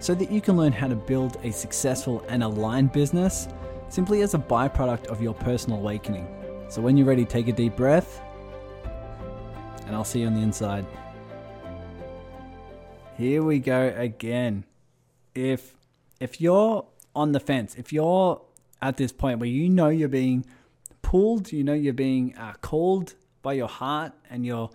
so 0.00 0.14
that 0.14 0.30
you 0.30 0.40
can 0.40 0.56
learn 0.56 0.72
how 0.72 0.88
to 0.88 0.96
build 0.96 1.36
a 1.44 1.52
successful 1.52 2.24
and 2.28 2.42
aligned 2.42 2.90
business 2.90 3.46
simply 3.88 4.22
as 4.22 4.34
a 4.34 4.38
byproduct 4.38 5.06
of 5.06 5.22
your 5.22 5.34
personal 5.34 5.78
awakening. 5.78 6.26
So 6.68 6.80
when 6.80 6.96
you're 6.96 7.06
ready, 7.06 7.24
take 7.24 7.48
a 7.48 7.52
deep 7.52 7.76
breath, 7.76 8.20
and 9.86 9.94
I'll 9.94 10.04
see 10.04 10.20
you 10.20 10.26
on 10.26 10.34
the 10.34 10.40
inside. 10.40 10.86
Here 13.16 13.42
we 13.42 13.58
go 13.58 13.92
again. 13.96 14.64
If 15.34 15.76
if 16.20 16.40
you're 16.40 16.86
on 17.14 17.32
the 17.32 17.40
fence, 17.40 17.74
if 17.74 17.92
you're 17.92 18.40
at 18.80 18.96
this 18.96 19.12
point 19.12 19.40
where 19.40 19.48
you 19.48 19.68
know 19.68 19.88
you're 19.88 20.08
being 20.08 20.46
pulled, 21.02 21.52
you 21.52 21.64
know 21.64 21.74
you're 21.74 21.92
being 21.92 22.36
uh, 22.36 22.54
called 22.62 23.14
by 23.42 23.54
your 23.54 23.68
heart, 23.68 24.12
and 24.30 24.46
you're 24.46 24.70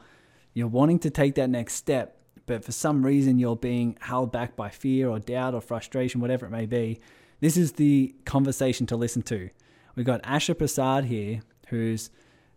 you're 0.53 0.67
wanting 0.67 0.99
to 0.99 1.09
take 1.09 1.35
that 1.35 1.49
next 1.49 1.75
step, 1.75 2.14
but 2.45 2.63
for 2.63 2.71
some 2.71 3.05
reason 3.05 3.39
you're 3.39 3.55
being 3.55 3.97
held 4.01 4.31
back 4.31 4.55
by 4.55 4.69
fear 4.69 5.09
or 5.09 5.19
doubt 5.19 5.53
or 5.53 5.61
frustration, 5.61 6.21
whatever 6.21 6.45
it 6.45 6.51
may 6.51 6.65
be, 6.65 6.99
this 7.39 7.57
is 7.57 7.73
the 7.73 8.15
conversation 8.25 8.85
to 8.87 8.95
listen 8.95 9.21
to. 9.23 9.49
We've 9.95 10.05
got 10.05 10.23
Asha 10.23 10.57
Prasad 10.57 11.05
here, 11.05 11.41
who's 11.67 12.09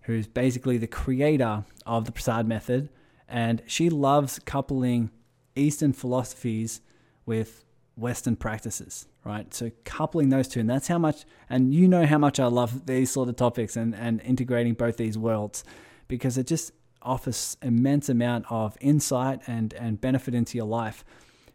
who's 0.02 0.26
basically 0.26 0.78
the 0.78 0.86
creator 0.86 1.64
of 1.84 2.06
the 2.06 2.12
Prasad 2.12 2.46
method, 2.46 2.88
and 3.28 3.62
she 3.66 3.90
loves 3.90 4.38
coupling 4.38 5.10
Eastern 5.54 5.92
philosophies 5.92 6.80
with 7.26 7.64
Western 7.94 8.36
practices, 8.36 9.06
right? 9.24 9.52
So 9.52 9.70
coupling 9.84 10.30
those 10.30 10.48
two, 10.48 10.60
and 10.60 10.70
that's 10.70 10.88
how 10.88 10.98
much, 10.98 11.24
and 11.50 11.74
you 11.74 11.88
know 11.88 12.06
how 12.06 12.16
much 12.16 12.40
I 12.40 12.46
love 12.46 12.86
these 12.86 13.10
sort 13.10 13.28
of 13.28 13.36
topics 13.36 13.76
and, 13.76 13.94
and 13.94 14.22
integrating 14.22 14.74
both 14.74 14.96
these 14.96 15.18
worlds 15.18 15.62
because 16.06 16.38
it 16.38 16.46
just 16.46 16.72
offers 17.02 17.56
immense 17.62 18.08
amount 18.08 18.46
of 18.50 18.76
insight 18.80 19.40
and 19.46 19.72
and 19.74 20.00
benefit 20.00 20.34
into 20.34 20.56
your 20.56 20.66
life. 20.66 21.04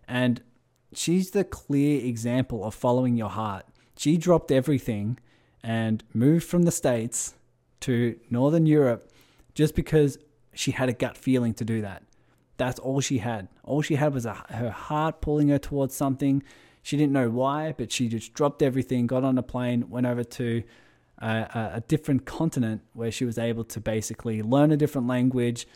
And 0.08 0.42
she's 0.94 1.32
the 1.32 1.44
clear 1.44 2.06
example 2.06 2.64
of 2.64 2.74
following 2.74 3.16
your 3.18 3.30
heart. 3.30 3.66
She 3.98 4.18
dropped 4.18 4.52
everything 4.52 5.20
and 5.64 6.04
moved 6.14 6.46
from 6.46 6.64
the 6.64 6.72
states 6.72 7.36
to 7.82 8.20
northern 8.30 8.66
Europe 8.66 9.10
just 9.54 9.76
because 9.76 10.18
she 10.54 10.72
had 10.72 10.90
a 10.90 10.94
gut 10.94 11.18
feeling 11.18 11.54
to 11.56 11.66
do 11.66 11.82
that. 11.82 12.04
That's 12.58 12.80
all 12.80 13.02
she 13.02 13.20
had. 13.20 13.48
All 13.64 13.82
she 13.82 13.96
had 13.96 14.14
was 14.14 14.26
a, 14.26 14.34
her 14.50 14.70
heart 14.70 15.22
pulling 15.22 15.50
her 15.50 15.58
towards 15.58 15.96
something. 15.96 16.44
She 16.82 16.98
didn't 16.98 17.14
know 17.14 17.30
why, 17.30 17.74
but 17.78 17.92
she 17.92 18.08
just 18.08 18.34
dropped 18.34 18.62
everything, 18.62 19.08
got 19.08 19.24
on 19.24 19.38
a 19.38 19.44
plane, 19.44 19.90
went 19.90 20.06
over 20.06 20.24
to 20.24 20.64
a, 21.20 21.72
a 21.76 21.84
different 21.88 22.26
continent 22.26 22.82
where 22.94 23.12
she 23.12 23.26
was 23.26 23.38
able 23.38 23.64
to 23.66 23.80
basically 23.80 24.42
learn 24.42 24.72
a 24.72 24.78
different 24.78 25.08
language, 25.08 25.68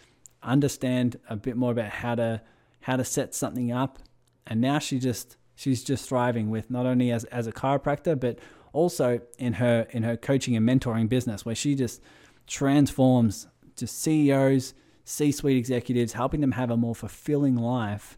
understand 0.44 1.20
a 1.30 1.36
bit 1.36 1.56
more 1.56 1.72
about 1.72 1.90
how 1.90 2.16
to 2.16 2.42
how 2.82 2.96
to 2.96 3.04
set 3.04 3.36
something 3.36 3.72
up, 3.72 4.00
and 4.46 4.62
now 4.62 4.80
she 4.80 5.00
just 5.00 5.38
she's 5.56 5.84
just 5.84 6.08
thriving 6.08 6.50
with 6.50 6.70
not 6.70 6.86
only 6.86 7.12
as 7.12 7.24
as 7.26 7.48
a 7.48 7.52
chiropractor 7.52 8.20
but 8.20 8.40
also 8.74 9.20
in 9.40 9.54
her 9.54 9.88
in 9.92 10.04
her 10.04 10.16
coaching 10.16 10.56
and 10.56 10.68
mentoring 10.68 11.10
business 11.10 11.46
where 11.46 11.56
she 11.56 11.76
just 11.76 12.02
transforms 12.46 13.48
just 13.76 14.02
CEOs, 14.02 14.74
C-suite 15.04 15.58
executives, 15.58 16.14
helping 16.14 16.42
them 16.42 16.54
have 16.54 16.70
a 16.70 16.78
more 16.78 16.96
fulfilling 16.96 17.56
life 17.56 18.18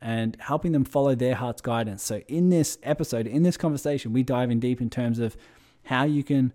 and 0.00 0.36
helping 0.40 0.72
them 0.72 0.84
follow 0.84 1.14
their 1.14 1.34
heart's 1.34 1.60
guidance. 1.60 2.02
So 2.02 2.22
in 2.28 2.50
this 2.50 2.78
episode, 2.82 3.26
in 3.26 3.42
this 3.42 3.56
conversation, 3.56 4.12
we 4.12 4.22
dive 4.22 4.50
in 4.50 4.60
deep 4.60 4.80
in 4.80 4.90
terms 4.90 5.18
of 5.18 5.36
how 5.88 6.04
you 6.04 6.22
can 6.22 6.52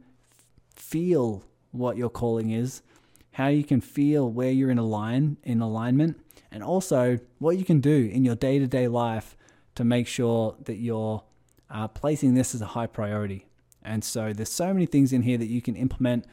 feel 0.76 1.44
what 1.72 1.98
your 1.98 2.10
calling 2.10 2.52
is, 2.52 2.84
how 3.32 3.48
you 3.48 3.64
can 3.64 3.82
feel 3.82 4.30
where 4.30 4.52
you're 4.52 4.70
in 4.70 4.78
align 4.78 5.38
in 5.44 5.60
alignment, 5.60 6.16
and 6.52 6.64
also 6.64 7.18
what 7.40 7.58
you 7.58 7.66
can 7.66 7.80
do 7.80 8.12
in 8.14 8.24
your 8.24 8.36
day-to-day 8.36 8.88
life 8.88 9.36
to 9.74 9.84
make 9.84 10.06
sure 10.08 10.56
that 10.66 10.76
you're 10.76 11.24
uh, 11.72 11.88
placing 11.88 12.36
this 12.36 12.54
as 12.54 12.62
a 12.62 12.68
high 12.78 12.86
priority. 12.86 13.48
And 13.82 14.04
so 14.04 14.34
there's 14.34 14.52
so 14.52 14.72
many 14.72 14.86
things 14.86 15.12
in 15.12 15.24
here 15.24 15.40
that 15.40 15.50
you 15.50 15.64
can 15.64 15.76
implement. 15.76 16.26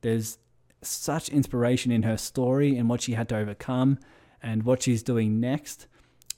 There's 0.00 0.38
such 0.82 1.28
inspiration 1.28 1.92
in 1.92 2.02
her 2.02 2.16
story 2.16 2.76
and 2.76 2.88
what 2.88 3.00
she 3.02 3.12
had 3.12 3.28
to 3.28 3.36
overcome 3.36 4.00
and 4.42 4.64
what 4.64 4.82
she's 4.82 5.04
doing 5.04 5.38
next. 5.38 5.86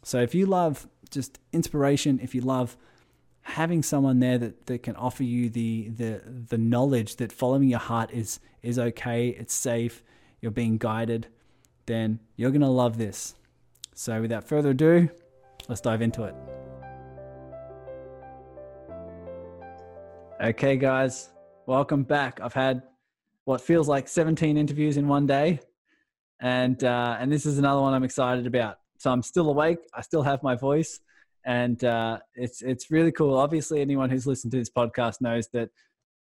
So 0.02 0.20
if 0.20 0.34
you 0.34 0.44
love 0.44 0.86
just 1.10 1.38
inspiration, 1.54 2.20
if 2.22 2.34
you 2.34 2.42
love 2.42 2.76
having 3.42 3.82
someone 3.82 4.20
there 4.20 4.38
that, 4.38 4.66
that 4.66 4.82
can 4.82 4.96
offer 4.96 5.24
you 5.24 5.50
the, 5.50 5.88
the 5.88 6.22
the 6.48 6.58
knowledge 6.58 7.16
that 7.16 7.32
following 7.32 7.68
your 7.68 7.80
heart 7.80 8.10
is 8.12 8.40
is 8.62 8.78
okay, 8.78 9.28
it's 9.28 9.54
safe, 9.54 10.02
you're 10.40 10.52
being 10.52 10.78
guided, 10.78 11.26
then 11.86 12.20
you're 12.36 12.50
gonna 12.50 12.70
love 12.70 12.98
this. 12.98 13.34
So 13.94 14.20
without 14.20 14.44
further 14.44 14.70
ado, 14.70 15.08
let's 15.68 15.80
dive 15.80 16.02
into 16.02 16.24
it. 16.24 16.34
Okay, 20.40 20.76
guys, 20.76 21.30
welcome 21.66 22.02
back. 22.04 22.40
I've 22.40 22.54
had 22.54 22.82
what 23.44 23.60
feels 23.60 23.88
like 23.88 24.08
17 24.08 24.56
interviews 24.56 24.96
in 24.96 25.08
one 25.08 25.26
day, 25.26 25.60
and 26.40 26.82
uh, 26.82 27.16
and 27.18 27.30
this 27.30 27.44
is 27.44 27.58
another 27.58 27.80
one 27.80 27.92
I'm 27.92 28.04
excited 28.04 28.46
about. 28.46 28.76
So 28.98 29.10
I'm 29.10 29.22
still 29.22 29.50
awake. 29.50 29.78
I 29.92 30.00
still 30.00 30.22
have 30.22 30.44
my 30.44 30.54
voice 30.54 31.00
and 31.44 31.82
uh, 31.84 32.18
it's 32.34 32.62
it's 32.62 32.90
really 32.90 33.12
cool. 33.12 33.36
Obviously, 33.36 33.80
anyone 33.80 34.10
who's 34.10 34.26
listened 34.26 34.52
to 34.52 34.58
this 34.58 34.70
podcast 34.70 35.20
knows 35.20 35.48
that 35.52 35.70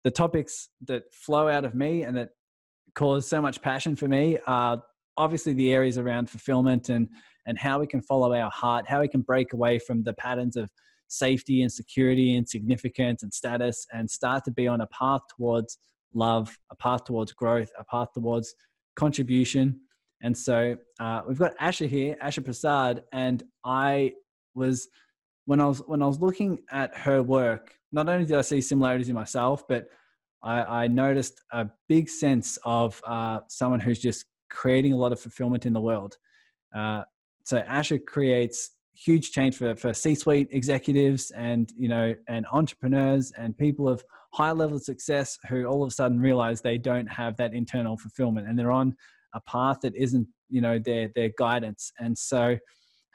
the 0.02 0.10
topics 0.10 0.68
that 0.86 1.04
flow 1.12 1.48
out 1.48 1.64
of 1.64 1.74
me 1.74 2.02
and 2.02 2.16
that 2.16 2.30
cause 2.94 3.28
so 3.28 3.40
much 3.40 3.60
passion 3.62 3.96
for 3.96 4.08
me 4.08 4.38
are 4.46 4.82
obviously 5.16 5.52
the 5.52 5.72
areas 5.72 5.98
around 5.98 6.28
fulfillment 6.28 6.88
and 6.88 7.08
and 7.46 7.58
how 7.58 7.78
we 7.78 7.86
can 7.86 8.00
follow 8.00 8.34
our 8.34 8.50
heart, 8.50 8.86
how 8.88 9.00
we 9.00 9.08
can 9.08 9.20
break 9.20 9.52
away 9.52 9.78
from 9.78 10.02
the 10.02 10.14
patterns 10.14 10.56
of 10.56 10.70
safety 11.08 11.62
and 11.62 11.70
security 11.70 12.36
and 12.36 12.48
significance 12.48 13.22
and 13.22 13.32
status 13.32 13.86
and 13.92 14.10
start 14.10 14.44
to 14.44 14.50
be 14.50 14.66
on 14.66 14.80
a 14.80 14.86
path 14.86 15.20
towards 15.36 15.78
love, 16.14 16.56
a 16.70 16.76
path 16.76 17.04
towards 17.04 17.32
growth, 17.32 17.70
a 17.78 17.84
path 17.84 18.08
towards 18.14 18.54
contribution. 18.96 19.78
And 20.22 20.36
so 20.36 20.76
uh, 21.00 21.20
we've 21.28 21.38
got 21.38 21.56
Asha 21.58 21.88
here, 21.88 22.16
Asha 22.22 22.42
Prasad, 22.42 23.02
and 23.12 23.42
I 23.64 24.12
was 24.54 24.88
when 25.46 25.60
I 25.60 25.66
was 25.66 25.78
when 25.86 26.02
I 26.02 26.06
was 26.06 26.20
looking 26.20 26.58
at 26.70 26.96
her 26.96 27.22
work, 27.22 27.74
not 27.92 28.08
only 28.08 28.26
did 28.26 28.36
I 28.36 28.42
see 28.42 28.60
similarities 28.60 29.08
in 29.08 29.14
myself, 29.14 29.66
but 29.68 29.88
I, 30.42 30.84
I 30.84 30.86
noticed 30.88 31.42
a 31.52 31.68
big 31.88 32.08
sense 32.08 32.58
of 32.64 33.00
uh, 33.06 33.40
someone 33.48 33.80
who's 33.80 33.98
just 33.98 34.26
creating 34.50 34.92
a 34.92 34.96
lot 34.96 35.12
of 35.12 35.20
fulfillment 35.20 35.66
in 35.66 35.72
the 35.72 35.80
world. 35.80 36.16
Uh, 36.74 37.02
so 37.44 37.60
Asha 37.62 38.04
creates 38.04 38.70
huge 38.94 39.32
change 39.32 39.56
for, 39.56 39.74
for 39.74 39.92
C-suite 39.92 40.48
executives 40.52 41.32
and 41.32 41.72
you 41.76 41.88
know 41.88 42.14
and 42.28 42.46
entrepreneurs 42.52 43.32
and 43.36 43.56
people 43.58 43.88
of 43.88 44.04
high 44.32 44.52
level 44.52 44.76
of 44.76 44.82
success 44.82 45.38
who 45.48 45.64
all 45.64 45.82
of 45.82 45.88
a 45.88 45.90
sudden 45.90 46.20
realize 46.20 46.60
they 46.60 46.78
don't 46.78 47.06
have 47.06 47.36
that 47.36 47.54
internal 47.54 47.96
fulfillment 47.96 48.48
and 48.48 48.58
they're 48.58 48.70
on 48.70 48.96
a 49.34 49.40
path 49.40 49.80
that 49.82 49.94
isn't 49.96 50.26
you 50.48 50.60
know 50.60 50.78
their 50.78 51.10
their 51.14 51.30
guidance. 51.36 51.92
And 51.98 52.16
so 52.16 52.56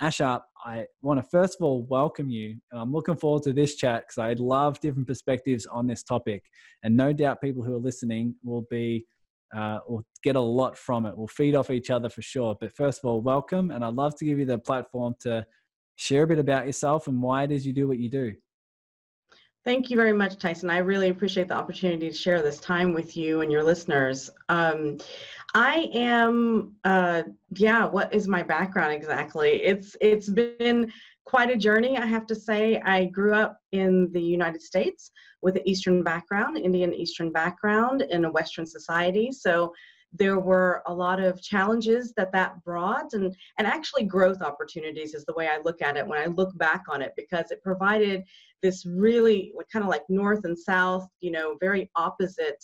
Asha, 0.02 0.42
I 0.64 0.86
want 1.02 1.22
to 1.22 1.30
first 1.30 1.58
of 1.60 1.66
all 1.66 1.84
welcome 1.84 2.30
you. 2.30 2.58
I'm 2.72 2.92
looking 2.94 3.18
forward 3.18 3.44
to 3.44 3.54
this 3.54 3.76
chat 3.76 4.04
because 4.08 4.18
I 4.18 4.34
love 4.34 4.80
different 4.80 5.08
perspectives 5.08 5.66
on 5.66 5.88
this 5.88 6.04
topic, 6.04 6.46
and 6.84 6.96
no 6.96 7.12
doubt 7.12 7.42
people 7.42 7.64
who 7.64 7.76
are 7.76 7.80
listening 7.80 8.36
will 8.42 8.66
be 8.70 9.06
uh, 9.54 9.80
will 9.88 10.06
get 10.24 10.38
a 10.38 10.40
lot 10.40 10.78
from 10.78 11.06
it. 11.06 11.18
We'll 11.18 11.28
feed 11.28 11.54
off 11.54 11.70
each 11.70 11.90
other 11.90 12.08
for 12.08 12.22
sure. 12.22 12.56
But 12.60 12.72
first 12.76 13.00
of 13.00 13.10
all, 13.10 13.20
welcome, 13.20 13.72
and 13.72 13.84
I'd 13.84 13.94
love 13.94 14.16
to 14.20 14.26
give 14.26 14.40
you 14.40 14.46
the 14.46 14.58
platform 14.58 15.16
to 15.22 15.46
share 15.98 16.24
a 16.24 16.28
bit 16.28 16.40
about 16.40 16.66
yourself 16.66 17.08
and 17.08 17.22
why 17.22 17.44
it 17.44 17.52
is 17.52 17.68
you 17.68 17.74
do 17.74 17.88
what 17.88 18.00
you 18.00 18.10
do. 18.10 18.34
Thank 19.66 19.90
you 19.90 19.98
very 19.98 20.14
much, 20.14 20.38
Tyson. 20.38 20.70
I 20.70 20.78
really 20.78 21.10
appreciate 21.10 21.50
the 21.50 21.56
opportunity 21.56 22.10
to 22.10 22.16
share 22.16 22.42
this 22.42 22.60
time 22.60 22.94
with 22.94 23.18
you 23.18 23.42
and 23.42 23.52
your 23.52 23.64
listeners. 23.64 24.30
Um, 24.48 25.00
I 25.54 25.90
am, 25.94 26.76
uh, 26.86 27.24
yeah. 27.56 27.86
What 27.86 28.14
is 28.14 28.28
my 28.28 28.42
background 28.42 28.94
exactly? 28.94 29.62
It's 29.64 29.98
it's 30.00 30.30
been 30.30 30.92
quite 31.26 31.50
a 31.50 31.58
journey, 31.58 31.98
I 31.98 32.06
have 32.06 32.26
to 32.28 32.36
say. 32.36 32.80
I 32.80 33.06
grew 33.06 33.34
up 33.34 33.60
in 33.72 34.12
the 34.14 34.22
United 34.22 34.62
States 34.62 35.12
with 35.42 35.56
an 35.58 35.68
Eastern 35.68 36.04
background, 36.04 36.58
Indian 36.58 36.94
Eastern 36.94 37.32
background 37.32 38.02
in 38.02 38.26
a 38.26 38.32
Western 38.32 38.66
society. 38.66 39.32
So 39.32 39.74
there 40.14 40.40
were 40.40 40.82
a 40.88 40.94
lot 40.94 41.20
of 41.20 41.42
challenges 41.42 42.14
that 42.18 42.32
that 42.32 42.64
brought 42.64 43.14
and 43.14 43.36
and 43.58 43.68
actually 43.68 44.04
growth 44.04 44.42
opportunities 44.42 45.14
is 45.14 45.24
the 45.26 45.34
way 45.34 45.48
i 45.48 45.60
look 45.64 45.82
at 45.82 45.98
it 45.98 46.08
when 46.08 46.20
i 46.20 46.26
look 46.26 46.56
back 46.58 46.84
on 46.90 47.02
it 47.02 47.14
because 47.16 47.52
it 47.52 47.62
provided 47.62 48.24
this 48.62 48.86
really 48.86 49.54
kind 49.72 49.84
of 49.84 49.90
like 49.90 50.04
north 50.10 50.46
and 50.46 50.58
south 50.58 51.08
you 51.22 51.32
know 51.32 51.56
very 51.60 51.90
opposite 51.96 52.64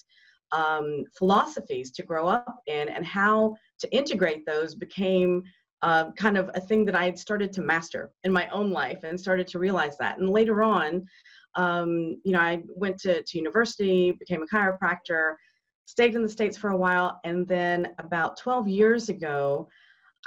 um, 0.51 1.03
philosophies 1.17 1.91
to 1.91 2.03
grow 2.03 2.27
up 2.27 2.59
in 2.67 2.87
and 2.89 3.05
how 3.05 3.55
to 3.79 3.91
integrate 3.93 4.45
those 4.45 4.75
became 4.75 5.43
uh, 5.81 6.11
kind 6.11 6.37
of 6.37 6.49
a 6.55 6.61
thing 6.61 6.85
that 6.85 6.95
i 6.95 7.05
had 7.05 7.19
started 7.19 7.51
to 7.53 7.61
master 7.61 8.11
in 8.23 8.31
my 8.31 8.47
own 8.49 8.71
life 8.71 9.03
and 9.03 9.19
started 9.19 9.47
to 9.47 9.59
realize 9.59 9.97
that. 9.97 10.17
And 10.17 10.29
later 10.29 10.63
on 10.63 11.05
um, 11.55 12.19
you 12.23 12.31
know 12.31 12.39
i 12.39 12.61
went 12.75 12.97
to, 13.01 13.21
to 13.21 13.37
university 13.37 14.11
became 14.13 14.41
a 14.41 14.55
chiropractor 14.55 15.35
stayed 15.85 16.15
in 16.15 16.21
the 16.21 16.29
States 16.29 16.57
for 16.57 16.71
a 16.71 16.77
while. 16.77 17.19
And 17.23 17.47
then 17.47 17.89
about 17.99 18.37
12 18.37 18.67
years 18.67 19.09
ago, 19.09 19.69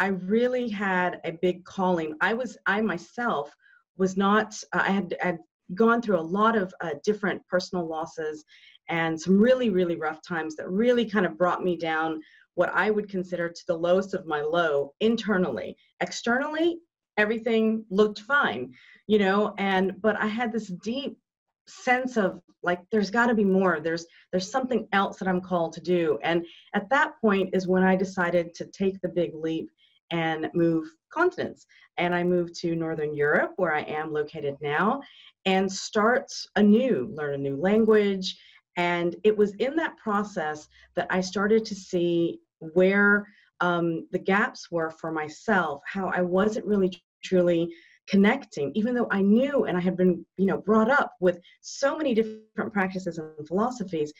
I 0.00 0.08
really 0.08 0.68
had 0.68 1.20
a 1.24 1.32
big 1.32 1.64
calling. 1.64 2.14
I 2.20 2.34
was, 2.34 2.56
I 2.66 2.80
myself 2.80 3.54
was 3.96 4.16
not, 4.16 4.54
uh, 4.72 4.82
I 4.84 4.90
had, 4.90 5.16
had 5.20 5.38
gone 5.74 6.00
through 6.00 6.18
a 6.18 6.22
lot 6.22 6.56
of 6.56 6.72
uh, 6.80 6.92
different 7.04 7.46
personal 7.48 7.86
losses 7.86 8.44
and 8.88 9.20
some 9.20 9.38
really, 9.38 9.70
really 9.70 9.96
rough 9.96 10.20
times 10.26 10.56
that 10.56 10.70
really 10.70 11.04
kind 11.04 11.26
of 11.26 11.36
brought 11.36 11.62
me 11.62 11.76
down 11.76 12.20
what 12.54 12.70
I 12.72 12.90
would 12.90 13.08
consider 13.08 13.48
to 13.48 13.62
the 13.66 13.76
lowest 13.76 14.14
of 14.14 14.26
my 14.26 14.40
low 14.40 14.94
internally. 15.00 15.76
Externally, 16.00 16.78
everything 17.16 17.84
looked 17.90 18.20
fine, 18.20 18.72
you 19.06 19.18
know, 19.18 19.54
and, 19.58 20.00
but 20.00 20.16
I 20.16 20.26
had 20.26 20.52
this 20.52 20.68
deep 20.68 21.18
sense 21.68 22.16
of 22.16 22.40
like 22.62 22.80
there's 22.90 23.10
got 23.10 23.26
to 23.26 23.34
be 23.34 23.44
more. 23.44 23.80
There's 23.80 24.06
there's 24.30 24.50
something 24.50 24.88
else 24.92 25.18
that 25.18 25.28
i'm 25.28 25.40
called 25.40 25.72
to 25.74 25.80
do. 25.80 26.18
And 26.22 26.44
at 26.74 26.88
that 26.90 27.20
point 27.20 27.50
is 27.52 27.68
when 27.68 27.82
i 27.82 27.94
decided 27.96 28.54
to 28.54 28.66
take 28.66 29.00
the 29.00 29.08
big 29.08 29.34
leap 29.34 29.70
and 30.10 30.50
move 30.54 30.88
continents. 31.12 31.66
And 31.96 32.14
i 32.14 32.22
moved 32.24 32.54
to 32.56 32.74
northern 32.74 33.14
europe 33.14 33.52
where 33.56 33.74
i 33.74 33.82
am 33.82 34.12
located 34.12 34.56
now 34.60 35.02
and 35.44 35.70
start 35.70 36.32
anew 36.56 37.12
learn 37.14 37.34
a 37.34 37.38
new 37.38 37.56
language. 37.56 38.36
And 38.76 39.16
it 39.24 39.36
was 39.36 39.54
in 39.56 39.76
that 39.76 39.96
process 39.96 40.68
that 40.96 41.06
i 41.10 41.20
started 41.20 41.64
to 41.66 41.74
see 41.74 42.40
where 42.58 43.26
um, 43.60 44.06
the 44.12 44.18
gaps 44.18 44.70
were 44.70 44.90
for 44.90 45.10
myself 45.12 45.82
how 45.86 46.08
i 46.08 46.20
wasn't 46.20 46.66
really 46.66 46.92
truly 47.22 47.72
connecting 48.08 48.72
even 48.74 48.94
though 48.94 49.08
i 49.10 49.20
knew 49.20 49.64
and 49.64 49.76
i 49.76 49.80
had 49.80 49.96
been 49.96 50.24
you 50.36 50.46
know 50.46 50.58
brought 50.58 50.90
up 50.90 51.12
with 51.20 51.38
so 51.60 51.96
many 51.96 52.14
different 52.14 52.72
practices 52.72 53.18
and 53.18 53.46
philosophies 53.46 54.12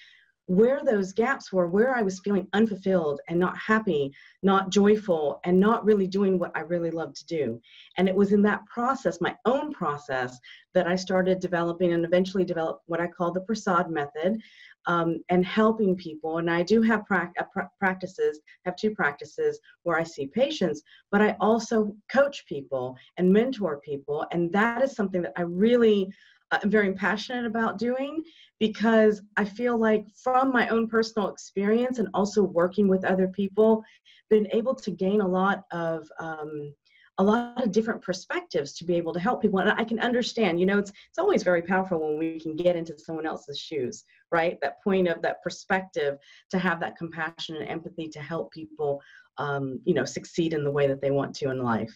where 0.49 0.81
those 0.83 1.13
gaps 1.13 1.53
were 1.53 1.69
where 1.69 1.95
i 1.95 2.03
was 2.03 2.21
feeling 2.21 2.47
unfulfilled 2.55 3.21
and 3.29 3.39
not 3.39 3.57
happy 3.57 4.11
not 4.43 4.71
joyful 4.71 5.41
and 5.45 5.59
not 5.59 5.85
really 5.85 6.07
doing 6.07 6.39
what 6.39 6.51
i 6.55 6.61
really 6.61 6.91
love 6.91 7.13
to 7.13 7.27
do. 7.27 7.61
And 7.99 8.09
it 8.09 8.15
was 8.15 8.33
in 8.33 8.41
that 8.43 8.65
process 8.67 9.21
my 9.21 9.37
own 9.45 9.73
process 9.73 10.39
that 10.73 10.87
i 10.87 10.97
started 10.97 11.39
developing 11.39 11.93
and 11.93 12.05
eventually 12.05 12.45
developed 12.45 12.83
what 12.87 13.01
i 13.01 13.07
call 13.07 13.31
the 13.31 13.43
prasad 13.43 13.91
method 13.91 14.41
um, 14.89 15.23
and 15.29 15.45
helping 15.45 15.95
people. 15.95 16.39
And 16.39 16.51
I 16.51 16.63
do 16.63 16.83
have 16.83 17.05
pra- 17.05 17.33
uh, 17.39 17.63
practices, 17.79 18.41
have 18.65 18.75
two 18.75 18.91
practices 18.91 19.61
where 19.83 19.99
I 19.99 20.03
see 20.03 20.27
patients, 20.27 20.83
but 21.13 21.21
I 21.21 21.37
also 21.41 21.95
coach 22.11 22.45
people 22.47 22.97
and 23.19 23.33
mentor 23.33 23.81
people. 23.85 24.27
And 24.33 24.51
that 24.53 24.83
is 24.83 24.97
something 24.97 25.23
that 25.23 25.35
I 25.37 25.43
really 25.43 26.11
uh, 26.51 26.59
am 26.63 26.71
very 26.71 26.95
passionate 26.95 27.45
about 27.45 27.79
doing 27.79 28.25
because 28.59 29.21
I 29.37 29.45
feel 29.45 29.79
like 29.79 30.07
from 30.17 30.51
my 30.53 30.69
own 30.69 30.89
personal 30.89 31.29
experience 31.29 31.99
and 31.99 32.09
also 32.15 32.43
working 32.43 32.89
with 32.89 33.05
other 33.05 33.29
people, 33.29 33.85
been 34.31 34.49
able 34.53 34.75
to 34.75 34.91
gain 34.91 35.21
a 35.21 35.29
lot 35.29 35.65
of 35.71 36.09
um, 36.19 36.73
a 37.19 37.25
lot 37.25 37.63
of 37.63 37.73
different 37.73 38.01
perspectives 38.01 38.73
to 38.75 38.85
be 38.85 38.95
able 38.95 39.13
to 39.13 39.21
help 39.21 39.43
people 39.43 39.59
and 39.59 39.71
i 39.73 39.85
can 39.85 39.99
understand 39.99 40.59
you 40.59 40.67
know 40.67 40.79
it's 40.79 40.91
it's 41.09 41.19
always 41.19 41.43
very 41.43 41.63
powerful 41.63 41.99
when 41.99 42.19
we 42.19 42.39
can 42.39 42.55
get 42.57 42.77
into 42.77 42.97
someone 42.99 43.27
else's 43.27 43.59
shoes 43.59 44.05
right? 44.31 44.59
That 44.63 44.83
point 44.83 45.09
of 45.09 45.23
that 45.23 45.43
perspective 45.43 46.19
to 46.51 46.59
have 46.59 46.81
that 46.81 46.97
compassion 46.97 47.57
and 47.57 47.69
empathy 47.69 48.09
to 48.09 48.21
help 48.21 48.53
people 48.53 49.01
um, 49.39 49.81
you 49.85 49.95
know 49.95 50.05
succeed 50.05 50.53
in 50.53 50.65
the 50.65 50.71
way 50.71 50.87
that 50.87 51.01
they 51.01 51.11
want 51.11 51.35
to 51.37 51.51
in 51.51 51.63
life. 51.63 51.95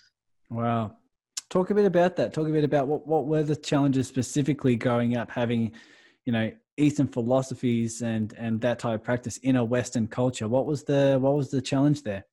Wow. 0.50 0.96
Talk 1.50 1.70
a 1.70 1.74
bit 1.74 1.84
about 1.84 2.16
that. 2.16 2.32
Talk 2.32 2.48
a 2.48 2.52
bit 2.52 2.64
about 2.64 2.88
what, 2.88 3.06
what 3.06 3.26
were 3.26 3.42
the 3.42 3.56
challenges 3.56 4.08
specifically 4.08 4.76
growing 4.76 5.16
up 5.16 5.30
having 5.30 5.72
you 6.24 6.32
know 6.32 6.50
eastern 6.78 7.08
philosophies 7.08 8.02
and 8.02 8.32
and 8.38 8.60
that 8.60 8.78
type 8.78 8.94
of 8.94 9.04
practice 9.04 9.38
in 9.38 9.56
a 9.56 9.64
western 9.64 10.06
culture? 10.06 10.48
What 10.48 10.66
was 10.66 10.84
the 10.84 11.18
what 11.20 11.34
was 11.34 11.50
the 11.50 11.60
challenge 11.60 12.02
there 12.02 12.24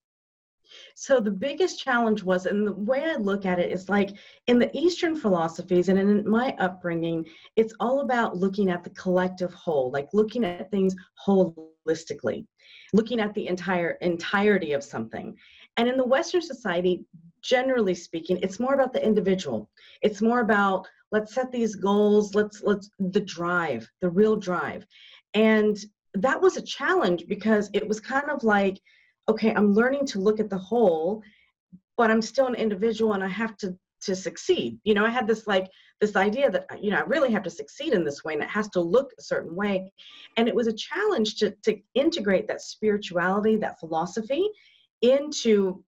so 1.01 1.21
the 1.21 1.31
biggest 1.31 1.79
challenge 1.79 2.23
was, 2.23 2.45
and 2.45 2.67
the 2.67 2.73
way 2.73 3.05
I 3.05 3.15
look 3.15 3.45
at 3.45 3.57
it 3.57 3.71
is 3.71 3.87
like 3.87 4.09
in 4.47 4.59
the 4.59 4.69
Eastern 4.77 5.15
philosophies 5.15 5.87
and 5.87 5.97
in 5.97 6.29
my 6.29 6.53
upbringing, 6.59 7.25
it's 7.55 7.73
all 7.79 8.01
about 8.01 8.35
looking 8.35 8.69
at 8.69 8.83
the 8.83 8.89
collective 8.89 9.53
whole, 9.53 9.91
like 9.91 10.09
looking 10.11 10.43
at 10.43 10.69
things 10.69 10.93
holistically, 11.25 12.45
looking 12.91 13.21
at 13.21 13.33
the 13.33 13.47
entire 13.47 13.91
entirety 14.01 14.73
of 14.73 14.83
something. 14.83 15.37
And 15.77 15.87
in 15.87 15.95
the 15.95 16.05
Western 16.05 16.41
society, 16.41 17.05
generally 17.41 17.95
speaking, 17.95 18.37
it's 18.43 18.59
more 18.59 18.73
about 18.73 18.91
the 18.91 19.01
individual. 19.01 19.69
It's 20.01 20.21
more 20.21 20.41
about 20.41 20.85
let's 21.13 21.33
set 21.33 21.49
these 21.49 21.75
goals, 21.75 22.35
let's 22.35 22.61
let's 22.61 22.89
the 22.99 23.21
drive, 23.21 23.89
the 24.01 24.09
real 24.09 24.35
drive. 24.35 24.85
And 25.33 25.77
that 26.15 26.41
was 26.41 26.57
a 26.57 26.61
challenge 26.61 27.23
because 27.29 27.69
it 27.73 27.87
was 27.87 28.01
kind 28.01 28.29
of 28.29 28.43
like 28.43 28.81
okay, 29.29 29.53
I'm 29.53 29.73
learning 29.73 30.05
to 30.07 30.19
look 30.19 30.39
at 30.39 30.49
the 30.49 30.57
whole, 30.57 31.23
but 31.97 32.09
I'm 32.09 32.21
still 32.21 32.47
an 32.47 32.55
individual 32.55 33.13
and 33.13 33.23
I 33.23 33.27
have 33.27 33.55
to 33.57 33.77
to 34.01 34.15
succeed. 34.15 34.79
You 34.85 34.93
know, 34.93 35.05
I 35.05 35.09
had 35.09 35.27
this 35.27 35.45
like 35.45 35.69
this 36.01 36.15
idea 36.15 36.49
that 36.49 36.65
uh, 36.71 36.77
you 36.81 36.89
know 36.91 36.97
I 36.97 37.01
really 37.01 37.31
have 37.31 37.43
to 37.43 37.49
succeed 37.49 37.93
in 37.93 38.03
this 38.03 38.23
way 38.23 38.33
and 38.33 38.41
it 38.41 38.49
has 38.49 38.69
to 38.69 38.81
look 38.81 39.11
a 39.17 39.21
certain 39.21 39.55
way. 39.55 39.91
And 40.37 40.47
it 40.47 40.55
was 40.55 40.67
a 40.67 40.73
challenge 40.73 41.35
to 41.35 41.51
to 41.63 41.77
integrate 41.93 42.47
that 42.47 42.61
spirituality, 42.61 43.55
that 43.57 43.79
philosophy 43.79 44.49
into 45.01 45.83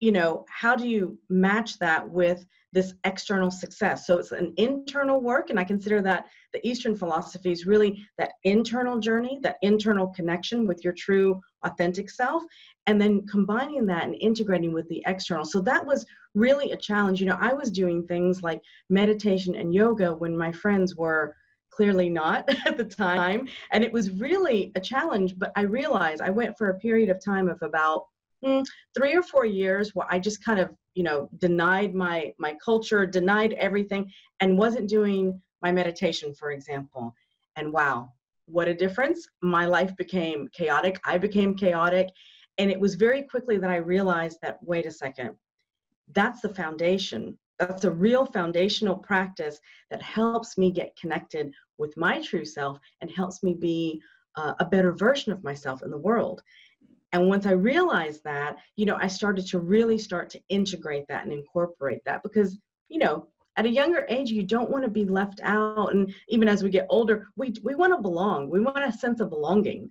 you 0.00 0.12
know 0.12 0.44
how 0.48 0.76
do 0.76 0.88
you 0.88 1.18
match 1.28 1.78
that 1.78 2.08
with 2.08 2.44
this 2.72 2.92
external 3.04 3.50
success? 3.50 4.06
So 4.06 4.18
it's 4.18 4.32
an 4.32 4.52
internal 4.56 5.20
work 5.20 5.50
and 5.50 5.58
i 5.58 5.64
consider 5.64 6.02
that 6.02 6.26
the 6.52 6.66
eastern 6.66 6.94
philosophy 6.94 7.50
is 7.50 7.66
really 7.66 8.06
that 8.18 8.32
internal 8.44 8.98
journey 8.98 9.38
that 9.42 9.56
internal 9.62 10.08
connection 10.08 10.66
with 10.66 10.84
your 10.84 10.92
true 10.92 11.40
authentic 11.64 12.10
self 12.10 12.42
and 12.86 13.00
then 13.00 13.26
combining 13.26 13.86
that 13.86 14.04
and 14.04 14.16
integrating 14.20 14.72
with 14.72 14.88
the 14.88 15.02
external. 15.06 15.44
So 15.44 15.60
that 15.62 15.84
was 15.84 16.06
really 16.34 16.72
a 16.72 16.76
challenge. 16.76 17.20
You 17.20 17.26
know 17.26 17.38
i 17.40 17.52
was 17.52 17.70
doing 17.70 18.06
things 18.06 18.42
like 18.42 18.60
meditation 18.90 19.54
and 19.54 19.74
yoga 19.74 20.14
when 20.14 20.36
my 20.36 20.52
friends 20.52 20.96
were 20.96 21.34
clearly 21.70 22.08
not 22.08 22.48
at 22.66 22.76
the 22.76 22.84
time 22.84 23.48
and 23.72 23.84
it 23.84 23.92
was 23.92 24.10
really 24.10 24.72
a 24.74 24.80
challenge 24.80 25.34
but 25.38 25.52
i 25.56 25.62
realized 25.62 26.22
i 26.22 26.30
went 26.30 26.56
for 26.56 26.70
a 26.70 26.78
period 26.78 27.10
of 27.10 27.22
time 27.22 27.48
of 27.48 27.58
about 27.62 28.04
three 28.42 29.14
or 29.14 29.22
four 29.22 29.44
years 29.44 29.94
where 29.94 30.06
I 30.10 30.18
just 30.18 30.44
kind 30.44 30.60
of, 30.60 30.70
you 30.94 31.02
know, 31.02 31.28
denied 31.38 31.94
my 31.94 32.32
my 32.38 32.56
culture, 32.64 33.06
denied 33.06 33.52
everything, 33.54 34.10
and 34.40 34.58
wasn't 34.58 34.88
doing 34.88 35.40
my 35.62 35.72
meditation, 35.72 36.34
for 36.34 36.50
example. 36.50 37.14
And 37.56 37.72
wow, 37.72 38.12
what 38.46 38.68
a 38.68 38.74
difference! 38.74 39.28
My 39.42 39.66
life 39.66 39.96
became 39.96 40.48
chaotic. 40.48 41.00
I 41.04 41.18
became 41.18 41.54
chaotic, 41.54 42.08
and 42.58 42.70
it 42.70 42.80
was 42.80 42.94
very 42.94 43.22
quickly 43.22 43.58
that 43.58 43.70
I 43.70 43.76
realized 43.76 44.38
that 44.42 44.58
wait 44.62 44.86
a 44.86 44.90
second, 44.90 45.36
that's 46.12 46.40
the 46.40 46.54
foundation. 46.54 47.38
That's 47.58 47.84
a 47.84 47.90
real 47.90 48.26
foundational 48.26 48.96
practice 48.96 49.58
that 49.90 50.02
helps 50.02 50.58
me 50.58 50.70
get 50.70 50.96
connected 50.96 51.52
with 51.78 51.96
my 51.96 52.20
true 52.20 52.44
self 52.44 52.78
and 53.00 53.10
helps 53.10 53.42
me 53.42 53.54
be 53.54 54.02
uh, 54.36 54.52
a 54.60 54.64
better 54.64 54.92
version 54.92 55.32
of 55.32 55.42
myself 55.42 55.82
in 55.82 55.90
the 55.90 55.98
world. 55.98 56.42
And 57.12 57.28
once 57.28 57.46
I 57.46 57.52
realized 57.52 58.22
that, 58.24 58.56
you 58.76 58.86
know, 58.86 58.98
I 59.00 59.06
started 59.06 59.46
to 59.48 59.58
really 59.58 59.98
start 59.98 60.28
to 60.30 60.40
integrate 60.48 61.06
that 61.08 61.24
and 61.24 61.32
incorporate 61.32 62.00
that 62.04 62.22
because, 62.22 62.58
you 62.88 62.98
know, 62.98 63.28
at 63.56 63.64
a 63.64 63.70
younger 63.70 64.04
age, 64.08 64.30
you 64.30 64.42
don't 64.42 64.70
want 64.70 64.84
to 64.84 64.90
be 64.90 65.04
left 65.04 65.40
out. 65.42 65.94
And 65.94 66.12
even 66.28 66.48
as 66.48 66.62
we 66.62 66.68
get 66.68 66.86
older, 66.90 67.28
we, 67.36 67.54
we 67.62 67.74
want 67.74 67.94
to 67.94 68.02
belong. 68.02 68.50
We 68.50 68.60
want 68.60 68.84
a 68.84 68.92
sense 68.92 69.20
of 69.20 69.30
belonging. 69.30 69.90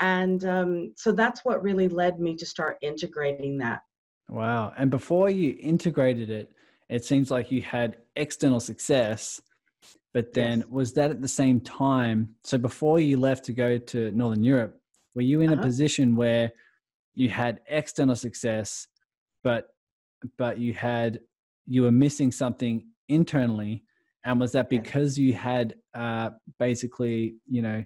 And 0.00 0.44
um, 0.44 0.92
so 0.96 1.12
that's 1.12 1.44
what 1.44 1.62
really 1.62 1.88
led 1.88 2.18
me 2.18 2.34
to 2.36 2.46
start 2.46 2.78
integrating 2.82 3.58
that. 3.58 3.82
Wow. 4.28 4.72
And 4.76 4.90
before 4.90 5.30
you 5.30 5.56
integrated 5.60 6.30
it, 6.30 6.50
it 6.88 7.04
seems 7.04 7.30
like 7.30 7.52
you 7.52 7.62
had 7.62 7.98
external 8.16 8.60
success, 8.60 9.40
but 10.12 10.32
then 10.32 10.60
yes. 10.60 10.68
was 10.68 10.92
that 10.94 11.10
at 11.10 11.22
the 11.22 11.28
same 11.28 11.60
time? 11.60 12.34
So 12.42 12.58
before 12.58 13.00
you 13.00 13.18
left 13.18 13.44
to 13.46 13.52
go 13.52 13.78
to 13.78 14.10
Northern 14.10 14.42
Europe, 14.42 14.80
were 15.14 15.22
you 15.22 15.40
in 15.40 15.52
uh-huh. 15.52 15.60
a 15.60 15.64
position 15.64 16.16
where 16.16 16.52
you 17.14 17.28
had 17.28 17.60
external 17.68 18.16
success, 18.16 18.88
but 19.42 19.68
but 20.38 20.58
you 20.58 20.72
had 20.72 21.20
you 21.66 21.82
were 21.82 21.92
missing 21.92 22.32
something 22.32 22.86
internally, 23.08 23.84
and 24.24 24.40
was 24.40 24.52
that 24.52 24.68
because 24.68 25.18
you 25.18 25.32
had 25.32 25.74
uh, 25.94 26.30
basically 26.58 27.36
you 27.48 27.62
know 27.62 27.84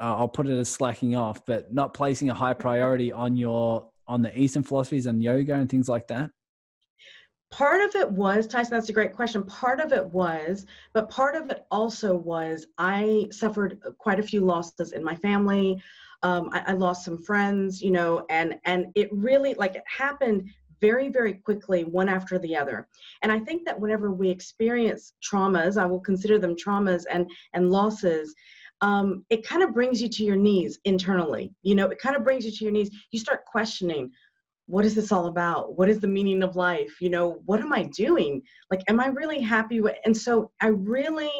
uh, 0.00 0.16
I'll 0.16 0.28
put 0.28 0.48
it 0.48 0.58
as 0.58 0.68
slacking 0.68 1.14
off, 1.16 1.44
but 1.46 1.72
not 1.72 1.94
placing 1.94 2.30
a 2.30 2.34
high 2.34 2.54
priority 2.54 3.12
on 3.12 3.36
your 3.36 3.88
on 4.08 4.20
the 4.20 4.36
Eastern 4.38 4.62
philosophies 4.62 5.06
and 5.06 5.22
yoga 5.22 5.54
and 5.54 5.70
things 5.70 5.88
like 5.88 6.08
that? 6.08 6.30
Part 7.50 7.82
of 7.82 7.94
it 7.94 8.10
was, 8.10 8.46
Tyson, 8.46 8.72
that's 8.72 8.88
a 8.88 8.94
great 8.94 9.12
question. 9.12 9.44
Part 9.44 9.78
of 9.78 9.92
it 9.92 10.04
was, 10.06 10.66
but 10.92 11.10
part 11.10 11.36
of 11.36 11.50
it 11.50 11.66
also 11.70 12.16
was 12.16 12.66
I 12.78 13.28
suffered 13.30 13.78
quite 13.98 14.18
a 14.18 14.22
few 14.22 14.40
losses 14.40 14.92
in 14.92 15.04
my 15.04 15.14
family. 15.14 15.80
Um, 16.22 16.50
I, 16.52 16.62
I 16.68 16.72
lost 16.72 17.04
some 17.04 17.18
friends, 17.22 17.82
you 17.82 17.90
know, 17.90 18.24
and 18.30 18.58
and 18.64 18.86
it 18.94 19.08
really 19.12 19.54
like 19.54 19.74
it 19.74 19.84
happened 19.86 20.48
very, 20.80 21.08
very 21.08 21.34
quickly, 21.34 21.84
one 21.84 22.08
after 22.08 22.38
the 22.38 22.56
other. 22.56 22.88
And 23.22 23.30
I 23.30 23.38
think 23.38 23.64
that 23.64 23.78
whenever 23.78 24.12
we 24.12 24.28
experience 24.28 25.14
traumas, 25.22 25.80
I 25.80 25.86
will 25.86 26.00
consider 26.00 26.38
them 26.38 26.56
traumas 26.56 27.04
and 27.10 27.30
and 27.54 27.70
losses, 27.70 28.34
um, 28.82 29.24
it 29.30 29.46
kind 29.46 29.62
of 29.62 29.72
brings 29.72 30.02
you 30.02 30.08
to 30.08 30.24
your 30.24 30.36
knees 30.36 30.78
internally. 30.84 31.54
You 31.62 31.76
know, 31.76 31.88
it 31.88 32.00
kind 32.00 32.16
of 32.16 32.24
brings 32.24 32.44
you 32.44 32.50
to 32.50 32.64
your 32.64 32.72
knees. 32.72 32.90
You 33.12 33.20
start 33.20 33.44
questioning, 33.46 34.10
what 34.66 34.84
is 34.84 34.94
this 34.94 35.12
all 35.12 35.26
about? 35.26 35.78
What 35.78 35.88
is 35.88 36.00
the 36.00 36.08
meaning 36.08 36.42
of 36.42 36.56
life? 36.56 37.00
You 37.00 37.10
know, 37.10 37.42
what 37.46 37.60
am 37.60 37.72
I 37.72 37.84
doing? 37.84 38.42
Like, 38.70 38.82
am 38.88 38.98
I 39.00 39.06
really 39.06 39.40
happy 39.40 39.80
with? 39.80 39.96
And 40.04 40.16
so 40.16 40.50
I 40.60 40.68
really, 40.68 41.30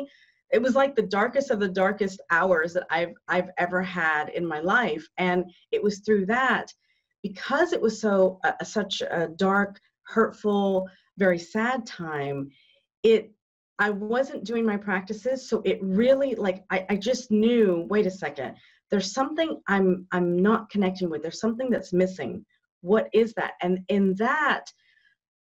it 0.53 0.61
was 0.61 0.75
like 0.75 0.95
the 0.95 1.03
darkest 1.03 1.51
of 1.51 1.61
the 1.61 1.69
darkest 1.69 2.21
hours 2.31 2.75
that 2.75 2.87
I've 2.91 3.15
I've 3.29 3.51
ever 3.59 3.83
had 3.83 4.29
in 4.29 4.47
my 4.47 4.61
life, 4.61 5.07
and 5.17 5.45
it 5.71 5.83
was 5.83 6.01
through 6.01 6.27
that, 6.27 6.73
because 7.23 7.73
it 7.73 7.81
was 7.81 8.01
so 8.01 8.39
uh, 8.45 8.63
such 8.63 9.01
a 9.01 9.29
dark, 9.37 9.81
hurtful, 10.05 10.89
very 11.19 11.39
sad 11.39 11.87
time. 11.87 12.51
It 13.03 13.33
I 13.79 13.91
wasn't 13.91 14.45
doing 14.45 14.65
my 14.67 14.77
practices, 14.77 15.49
so 15.49 15.63
it 15.65 15.79
really 15.83 16.35
like 16.35 16.65
I, 16.71 16.87
I 16.91 16.97
just 16.97 17.31
knew, 17.31 17.87
wait 17.89 18.07
a 18.07 18.11
second, 18.11 18.55
there's 18.91 19.13
something 19.13 19.61
I'm 19.69 20.07
I'm 20.13 20.39
not 20.39 20.71
connecting 20.71 21.09
with. 21.09 21.23
There's 21.23 21.41
something 21.41 21.71
that's 21.71 21.93
missing. 21.93 22.45
What 22.83 23.09
is 23.13 23.33
that? 23.35 23.53
And 23.63 23.81
in 23.89 24.15
that, 24.17 24.67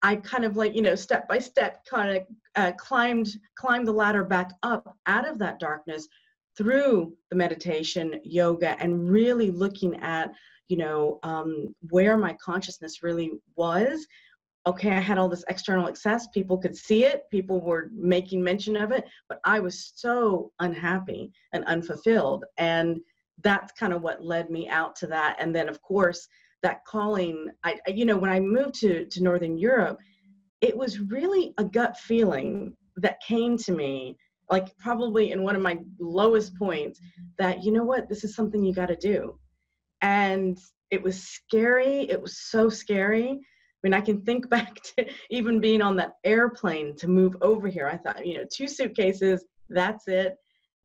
I 0.03 0.17
kind 0.17 0.45
of 0.45 0.57
like, 0.57 0.75
you 0.75 0.83
know, 0.83 0.95
step 0.95 1.29
by 1.29 1.39
step 1.39 1.85
kind 1.85 2.17
of 2.17 2.27
uh, 2.55 2.73
climbed 2.73 3.29
climbed 3.57 3.89
the 3.89 3.93
ladder 3.93 4.25
back 4.25 4.53
up 4.63 4.97
out 5.07 5.29
of 5.29 5.39
that 5.39 5.59
darkness 5.59 6.07
through 6.57 7.15
the 7.31 7.37
meditation, 7.37 8.21
yoga, 8.25 8.81
and 8.81 9.11
really 9.11 9.51
looking 9.51 9.97
at, 9.97 10.33
you 10.69 10.77
know, 10.77 11.19
um, 11.23 11.75
where 11.91 12.17
my 12.17 12.35
consciousness 12.43 13.03
really 13.03 13.33
was 13.57 14.07
okay, 14.67 14.91
I 14.91 15.01
had 15.01 15.17
all 15.17 15.29
this 15.29 15.45
external 15.49 15.89
access. 15.89 16.27
People 16.29 16.59
could 16.59 16.77
see 16.77 17.05
it, 17.05 17.23
people 17.31 17.61
were 17.61 17.91
making 17.95 18.43
mention 18.43 18.77
of 18.77 18.91
it, 18.91 19.05
but 19.29 19.39
I 19.45 19.61
was 19.61 19.93
so 19.95 20.51
unhappy 20.59 21.31
and 21.53 21.65
unfulfilled. 21.67 22.45
And 22.59 23.01
that's 23.43 23.73
kind 23.73 23.93
of 23.93 24.03
what 24.03 24.25
led 24.25 24.51
me 24.51 24.69
out 24.69 24.97
to 24.97 25.07
that. 25.09 25.37
And 25.39 25.55
then, 25.55 25.69
of 25.69 25.81
course, 25.83 26.27
that 26.67 26.85
calling, 26.85 27.49
I, 27.65 27.79
you 27.87 28.05
know, 28.05 28.17
when 28.17 28.31
I 28.31 28.41
moved 28.41 28.75
to, 28.81 29.07
to 29.07 29.23
Northern 29.23 29.57
Europe, 29.57 29.99
it 30.61 30.77
was 30.77 30.99
really 30.99 31.55
a 31.59 31.65
gut 31.65 31.97
feeling 31.97 32.75
that 32.97 33.23
came 33.27 33.57
to 33.59 33.73
me, 33.73 34.17
like 34.51 34.77
probably 34.79 35.31
in 35.31 35.43
one 35.45 35.55
of 35.55 35.63
my 35.63 35.79
lowest 36.01 36.57
points, 36.57 37.01
that, 37.39 37.63
you 37.63 37.71
know 37.71 37.85
what, 37.85 38.09
this 38.09 38.25
is 38.25 38.35
something 38.35 38.65
you 38.65 38.75
got 38.75 38.87
to 38.87 38.97
do. 38.97 39.39
And 40.03 40.59
it 40.91 41.01
was 41.01 41.23
scary. 41.23 42.09
It 42.11 42.21
was 42.21 42.39
so 42.39 42.69
scary 42.69 43.41
i 43.77 43.87
mean, 43.87 43.95
I 43.95 44.01
can 44.01 44.23
think 44.23 44.49
back 44.57 44.75
to 44.83 45.07
even 45.31 45.61
being 45.61 45.83
on 45.83 45.97
that 45.97 46.15
airplane 46.25 46.97
to 46.97 47.09
move 47.09 47.37
over 47.41 47.69
here. 47.69 47.87
I 47.87 47.97
thought, 47.97 48.27
you 48.27 48.39
know, 48.39 48.45
two 48.53 48.67
suitcases, 48.69 49.45
that's 49.69 50.09
it. 50.09 50.37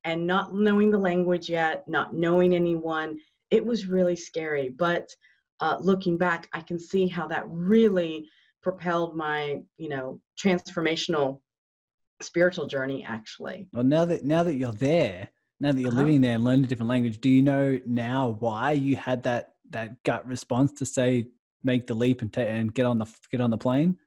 And 0.04 0.26
not 0.26 0.54
knowing 0.54 0.92
the 0.92 0.98
language 0.98 1.50
yet, 1.50 1.84
not 1.88 2.14
knowing 2.14 2.54
anyone, 2.54 3.18
it 3.52 3.66
was 3.66 3.88
really 3.88 4.16
scary. 4.16 4.70
But 4.70 5.10
uh, 5.62 5.78
looking 5.80 6.18
back, 6.18 6.50
I 6.54 6.62
can 6.62 6.80
see 6.80 7.08
how 7.08 7.28
that 7.28 7.46
really 7.48 8.28
propelled 8.62 9.16
my, 9.16 9.62
you 9.78 9.90
know, 9.90 10.20
transformational 10.40 11.40
spiritual 12.22 12.68
journey 12.68 13.04
actually. 13.08 13.68
Well, 13.74 13.84
now 13.84 14.06
that 14.06 14.24
now 14.26 14.44
that 14.44 14.56
you're 14.56 14.72
there, 14.74 15.30
now 15.60 15.72
that 15.72 15.80
you're 15.80 15.90
uh-huh. 15.90 16.02
living 16.02 16.22
there 16.22 16.36
and 16.36 16.44
learning 16.44 16.66
a 16.66 16.68
different 16.68 16.90
language, 16.90 17.22
do 17.22 17.30
you 17.30 17.42
know 17.42 17.80
now 17.86 18.38
why 18.40 18.72
you 18.72 18.96
had 18.96 19.24
that 19.24 19.54
that 19.70 20.02
gut 20.04 20.28
response 20.28 20.74
to 20.74 20.86
say 20.86 21.28
make 21.64 21.88
the 21.88 21.94
leap 21.94 22.22
and, 22.22 22.34
ta- 22.34 22.42
and 22.42 22.74
get 22.74 22.86
on 22.86 22.98
the 22.98 23.06
get 23.32 23.42
on 23.42 23.50
the 23.50 23.58
plane? 23.58 23.98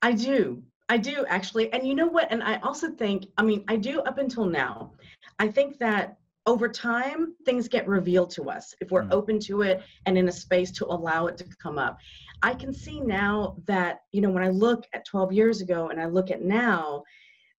I 0.00 0.12
do. 0.12 0.62
I 0.88 0.98
do 0.98 1.24
actually. 1.28 1.72
And 1.72 1.86
you 1.86 1.94
know 1.94 2.06
what? 2.08 2.30
And 2.30 2.42
I 2.42 2.56
also 2.60 2.90
think, 2.90 3.26
I 3.38 3.42
mean, 3.42 3.64
I 3.68 3.76
do 3.76 4.00
up 4.00 4.18
until 4.18 4.44
now. 4.44 4.92
I 5.38 5.48
think 5.48 5.78
that 5.78 6.18
over 6.46 6.68
time, 6.68 7.34
things 7.44 7.68
get 7.68 7.86
revealed 7.86 8.30
to 8.30 8.50
us 8.50 8.74
if 8.80 8.90
we're 8.90 9.04
mm. 9.04 9.12
open 9.12 9.38
to 9.40 9.62
it 9.62 9.82
and 10.06 10.18
in 10.18 10.28
a 10.28 10.32
space 10.32 10.70
to 10.72 10.86
allow 10.86 11.26
it 11.26 11.36
to 11.38 11.44
come 11.62 11.78
up. 11.78 11.98
I 12.42 12.54
can 12.54 12.72
see 12.72 13.00
now 13.00 13.56
that, 13.66 14.00
you 14.10 14.20
know, 14.20 14.30
when 14.30 14.42
I 14.42 14.48
look 14.48 14.84
at 14.92 15.06
12 15.06 15.32
years 15.32 15.60
ago 15.60 15.88
and 15.88 16.00
I 16.00 16.06
look 16.06 16.30
at 16.30 16.42
now, 16.42 17.04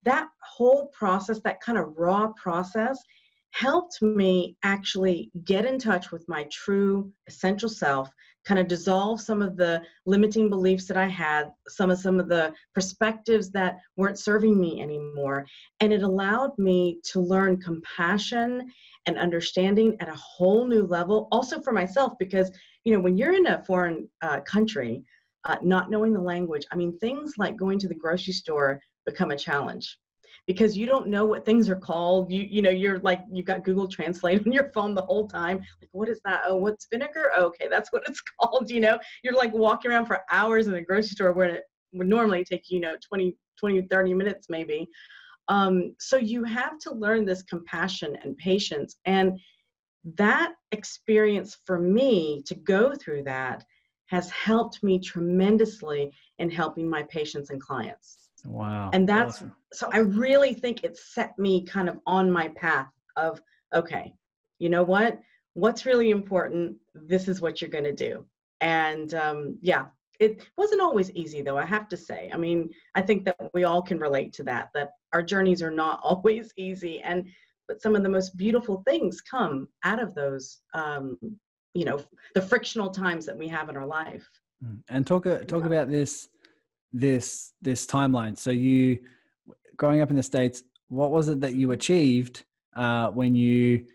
that 0.03 0.27
whole 0.41 0.87
process, 0.87 1.39
that 1.41 1.61
kind 1.61 1.77
of 1.77 1.97
raw 1.97 2.27
process, 2.33 3.01
helped 3.51 4.01
me 4.01 4.57
actually 4.63 5.31
get 5.45 5.65
in 5.65 5.79
touch 5.79 6.11
with 6.11 6.27
my 6.27 6.45
true 6.51 7.11
essential 7.27 7.69
self 7.69 8.09
kind 8.45 8.59
of 8.59 8.67
dissolve 8.67 9.21
some 9.21 9.41
of 9.41 9.55
the 9.55 9.81
limiting 10.05 10.49
beliefs 10.49 10.85
that 10.87 10.97
I 10.97 11.07
had, 11.07 11.51
some 11.67 11.89
of 11.89 11.99
some 11.99 12.19
of 12.19 12.27
the 12.27 12.53
perspectives 12.73 13.49
that 13.51 13.79
weren't 13.95 14.19
serving 14.19 14.59
me 14.59 14.81
anymore. 14.81 15.45
And 15.79 15.93
it 15.93 16.03
allowed 16.03 16.57
me 16.57 16.99
to 17.11 17.21
learn 17.21 17.61
compassion 17.61 18.71
and 19.05 19.17
understanding 19.17 19.95
at 19.99 20.09
a 20.09 20.15
whole 20.15 20.65
new 20.65 20.85
level, 20.85 21.27
also 21.31 21.61
for 21.61 21.71
myself, 21.71 22.13
because 22.19 22.51
you 22.83 22.93
know, 22.93 22.99
when 22.99 23.17
you're 23.17 23.33
in 23.33 23.47
a 23.47 23.63
foreign 23.63 24.09
uh, 24.21 24.41
country, 24.41 25.03
uh, 25.45 25.57
not 25.61 25.89
knowing 25.89 26.13
the 26.13 26.21
language, 26.21 26.65
I 26.71 26.75
mean, 26.75 26.97
things 26.99 27.33
like 27.37 27.55
going 27.55 27.79
to 27.79 27.87
the 27.87 27.95
grocery 27.95 28.33
store 28.33 28.81
become 29.05 29.31
a 29.31 29.37
challenge 29.37 29.97
because 30.45 30.77
you 30.77 30.85
don't 30.85 31.07
know 31.07 31.25
what 31.25 31.45
things 31.45 31.69
are 31.69 31.75
called. 31.75 32.31
You 32.31 32.41
you 32.41 32.61
know 32.61 32.69
you're 32.69 32.99
like 32.99 33.21
you've 33.31 33.45
got 33.45 33.63
Google 33.63 33.87
Translate 33.87 34.41
on 34.45 34.51
your 34.51 34.71
phone 34.71 34.93
the 34.93 35.01
whole 35.01 35.27
time. 35.27 35.57
Like 35.81 35.89
what 35.91 36.09
is 36.09 36.19
that? 36.25 36.41
Oh, 36.45 36.57
what's 36.57 36.87
vinegar? 36.91 37.31
Oh, 37.35 37.45
okay, 37.45 37.67
that's 37.69 37.91
what 37.91 38.03
it's 38.07 38.21
called. 38.41 38.69
You 38.69 38.81
know, 38.81 38.99
you're 39.23 39.35
like 39.35 39.53
walking 39.53 39.91
around 39.91 40.05
for 40.05 40.21
hours 40.31 40.67
in 40.67 40.75
a 40.75 40.81
grocery 40.81 41.09
store 41.09 41.33
where 41.33 41.49
it 41.49 41.63
would 41.93 42.07
normally 42.07 42.43
take 42.43 42.69
you 42.69 42.79
know 42.79 42.95
20 43.07 43.35
20 43.59 43.81
30 43.83 44.13
minutes 44.13 44.47
maybe. 44.49 44.87
Um, 45.49 45.93
so 45.99 46.15
you 46.15 46.45
have 46.45 46.79
to 46.79 46.93
learn 46.93 47.25
this 47.25 47.43
compassion 47.43 48.17
and 48.23 48.37
patience 48.37 48.95
and 49.05 49.37
that 50.15 50.53
experience 50.71 51.57
for 51.65 51.79
me 51.79 52.41
to 52.45 52.55
go 52.55 52.93
through 52.93 53.23
that 53.23 53.63
has 54.07 54.29
helped 54.29 54.83
me 54.83 54.99
tremendously 54.99 56.11
in 56.39 56.49
helping 56.49 56.89
my 56.89 57.03
patients 57.03 57.49
and 57.49 57.61
clients. 57.61 58.22
Wow. 58.45 58.89
And 58.93 59.07
that's 59.07 59.37
awesome. 59.37 59.55
so 59.71 59.89
I 59.91 59.99
really 59.99 60.53
think 60.53 60.83
it 60.83 60.97
set 60.97 61.37
me 61.39 61.65
kind 61.65 61.89
of 61.89 61.99
on 62.05 62.31
my 62.31 62.49
path 62.49 62.89
of 63.15 63.41
okay, 63.73 64.13
you 64.59 64.69
know 64.69 64.83
what? 64.83 65.19
What's 65.53 65.85
really 65.85 66.09
important? 66.11 66.75
This 66.93 67.27
is 67.27 67.41
what 67.41 67.61
you're 67.61 67.69
going 67.69 67.83
to 67.83 67.93
do. 67.93 68.25
And 68.61 69.13
um, 69.13 69.57
yeah, 69.61 69.85
it 70.19 70.45
wasn't 70.57 70.81
always 70.81 71.11
easy 71.11 71.41
though, 71.41 71.57
I 71.57 71.65
have 71.65 71.87
to 71.89 71.97
say. 71.97 72.29
I 72.33 72.37
mean, 72.37 72.69
I 72.95 73.01
think 73.01 73.25
that 73.25 73.37
we 73.53 73.63
all 73.63 73.81
can 73.81 73.99
relate 73.99 74.33
to 74.33 74.43
that, 74.43 74.69
that 74.73 74.91
our 75.11 75.23
journeys 75.23 75.61
are 75.61 75.71
not 75.71 75.99
always 76.03 76.51
easy. 76.57 77.01
And 77.01 77.27
but 77.67 77.81
some 77.81 77.95
of 77.95 78.03
the 78.03 78.09
most 78.09 78.35
beautiful 78.35 78.83
things 78.85 79.21
come 79.21 79.69
out 79.83 80.01
of 80.01 80.13
those 80.13 80.59
um, 80.73 81.17
you 81.73 81.85
know, 81.85 81.99
the 82.35 82.41
frictional 82.41 82.89
times 82.89 83.25
that 83.25 83.37
we 83.37 83.47
have 83.47 83.69
in 83.69 83.77
our 83.77 83.85
life. 83.85 84.29
Mm. 84.63 84.79
And 84.89 85.07
talk 85.07 85.25
uh, 85.25 85.39
talk 85.39 85.65
about 85.65 85.89
this 85.89 86.29
this 86.93 87.53
this 87.61 87.85
timeline. 87.85 88.37
So 88.37 88.51
you 88.51 88.99
growing 89.75 90.01
up 90.01 90.09
in 90.11 90.15
the 90.15 90.23
states, 90.23 90.63
what 90.87 91.11
was 91.11 91.27
it 91.27 91.41
that 91.41 91.55
you 91.55 91.71
achieved 91.71 92.45
uh, 92.75 93.09
when 93.09 93.35
you 93.35 93.85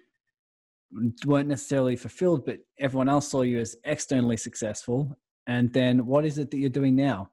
weren't 1.25 1.49
necessarily 1.49 1.97
fulfilled, 1.97 2.45
but 2.45 2.59
everyone 2.79 3.09
else 3.09 3.29
saw 3.29 3.43
you 3.43 3.61
as 3.61 3.77
externally 3.85 4.37
successful? 4.37 5.17
And 5.47 5.73
then 5.73 6.05
what 6.07 6.25
is 6.25 6.39
it 6.39 6.51
that 6.51 6.59
you're 6.59 6.69
doing 6.69 6.97
now? 6.97 7.31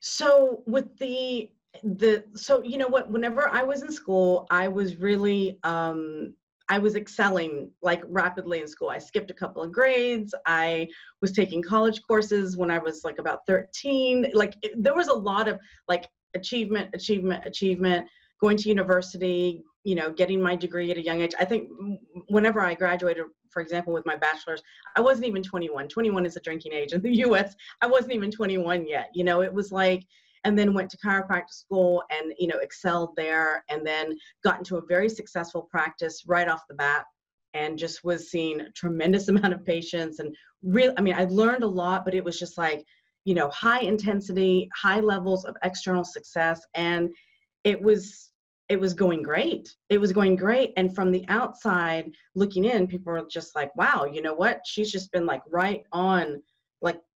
So 0.00 0.62
with 0.66 0.96
the 0.98 1.50
the 1.84 2.24
so 2.34 2.62
you 2.62 2.78
know 2.78 2.88
what 2.88 3.10
whenever 3.10 3.48
i 3.50 3.62
was 3.62 3.82
in 3.82 3.92
school 3.92 4.46
i 4.50 4.66
was 4.66 4.96
really 4.96 5.58
um 5.62 6.34
I 6.68 6.78
was 6.78 6.96
excelling 6.96 7.70
like 7.82 8.02
rapidly 8.06 8.60
in 8.60 8.68
school. 8.68 8.90
I 8.90 8.98
skipped 8.98 9.30
a 9.30 9.34
couple 9.34 9.62
of 9.62 9.72
grades. 9.72 10.34
I 10.46 10.88
was 11.22 11.32
taking 11.32 11.62
college 11.62 12.02
courses 12.06 12.56
when 12.56 12.70
I 12.70 12.78
was 12.78 13.04
like 13.04 13.18
about 13.18 13.40
13. 13.46 14.30
Like 14.34 14.54
it, 14.62 14.72
there 14.82 14.94
was 14.94 15.08
a 15.08 15.14
lot 15.14 15.48
of 15.48 15.58
like 15.88 16.08
achievement, 16.34 16.90
achievement, 16.94 17.46
achievement, 17.46 18.06
going 18.40 18.56
to 18.58 18.68
university, 18.68 19.62
you 19.84 19.94
know, 19.94 20.12
getting 20.12 20.42
my 20.42 20.54
degree 20.54 20.90
at 20.90 20.98
a 20.98 21.02
young 21.02 21.22
age. 21.22 21.34
I 21.40 21.44
think 21.44 21.70
whenever 22.28 22.60
I 22.60 22.74
graduated, 22.74 23.24
for 23.50 23.60
example, 23.60 23.92
with 23.92 24.04
my 24.04 24.16
bachelor's, 24.16 24.62
I 24.94 25.00
wasn't 25.00 25.26
even 25.26 25.42
21. 25.42 25.88
21 25.88 26.26
is 26.26 26.36
a 26.36 26.40
drinking 26.40 26.72
age 26.74 26.92
in 26.92 27.00
the 27.00 27.14
US. 27.26 27.54
I 27.80 27.86
wasn't 27.86 28.12
even 28.12 28.30
21 28.30 28.86
yet. 28.86 29.08
You 29.14 29.24
know, 29.24 29.42
it 29.42 29.52
was 29.52 29.72
like, 29.72 30.04
and 30.44 30.58
then 30.58 30.74
went 30.74 30.90
to 30.90 30.98
chiropractic 30.98 31.50
school 31.50 32.02
and 32.10 32.32
you 32.38 32.46
know 32.46 32.58
excelled 32.58 33.14
there 33.16 33.64
and 33.68 33.86
then 33.86 34.16
got 34.44 34.58
into 34.58 34.76
a 34.76 34.86
very 34.86 35.08
successful 35.08 35.62
practice 35.70 36.24
right 36.26 36.48
off 36.48 36.66
the 36.68 36.74
bat 36.74 37.04
and 37.54 37.78
just 37.78 38.04
was 38.04 38.30
seeing 38.30 38.60
a 38.60 38.70
tremendous 38.72 39.28
amount 39.28 39.52
of 39.52 39.64
patients 39.64 40.18
and 40.18 40.34
real 40.62 40.92
i 40.96 41.00
mean 41.00 41.14
i 41.14 41.24
learned 41.24 41.62
a 41.62 41.68
lot 41.68 42.04
but 42.04 42.14
it 42.14 42.24
was 42.24 42.38
just 42.38 42.58
like 42.58 42.84
you 43.24 43.34
know 43.34 43.48
high 43.50 43.80
intensity 43.80 44.68
high 44.74 45.00
levels 45.00 45.44
of 45.44 45.56
external 45.62 46.04
success 46.04 46.60
and 46.74 47.10
it 47.64 47.80
was 47.80 48.30
it 48.68 48.78
was 48.78 48.92
going 48.92 49.22
great. 49.22 49.74
It 49.88 49.98
was 49.98 50.12
going 50.12 50.36
great. 50.36 50.72
And 50.76 50.94
from 50.94 51.10
the 51.10 51.24
outside 51.28 52.10
looking 52.34 52.66
in 52.66 52.86
people 52.86 53.12
were 53.12 53.26
just 53.30 53.54
like 53.54 53.74
wow 53.76 54.04
you 54.04 54.22
know 54.22 54.34
what? 54.34 54.60
She's 54.64 54.92
just 54.92 55.12
been 55.12 55.26
like 55.26 55.42
right 55.50 55.84
on 55.92 56.42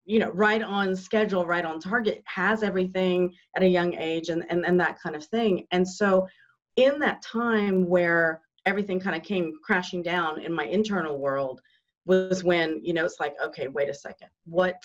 you 0.05 0.19
know 0.19 0.31
right 0.31 0.61
on 0.61 0.95
schedule 0.95 1.45
right 1.45 1.65
on 1.65 1.79
target 1.79 2.23
has 2.25 2.63
everything 2.63 3.33
at 3.55 3.63
a 3.63 3.67
young 3.67 3.93
age 3.95 4.29
and 4.29 4.43
and, 4.49 4.65
and 4.65 4.79
that 4.79 4.99
kind 4.99 5.15
of 5.15 5.23
thing. 5.25 5.65
And 5.71 5.87
so 5.87 6.27
in 6.75 6.99
that 6.99 7.21
time 7.21 7.87
where 7.87 8.41
everything 8.65 8.99
kind 8.99 9.15
of 9.15 9.23
came 9.23 9.53
crashing 9.63 10.01
down 10.01 10.41
in 10.41 10.53
my 10.53 10.65
internal 10.65 11.19
world 11.19 11.61
was 12.05 12.43
when 12.43 12.79
you 12.83 12.93
know 12.93 13.05
it's 13.05 13.19
like 13.19 13.35
okay 13.43 13.67
wait 13.67 13.89
a 13.89 13.93
second. 13.93 14.29
What 14.45 14.75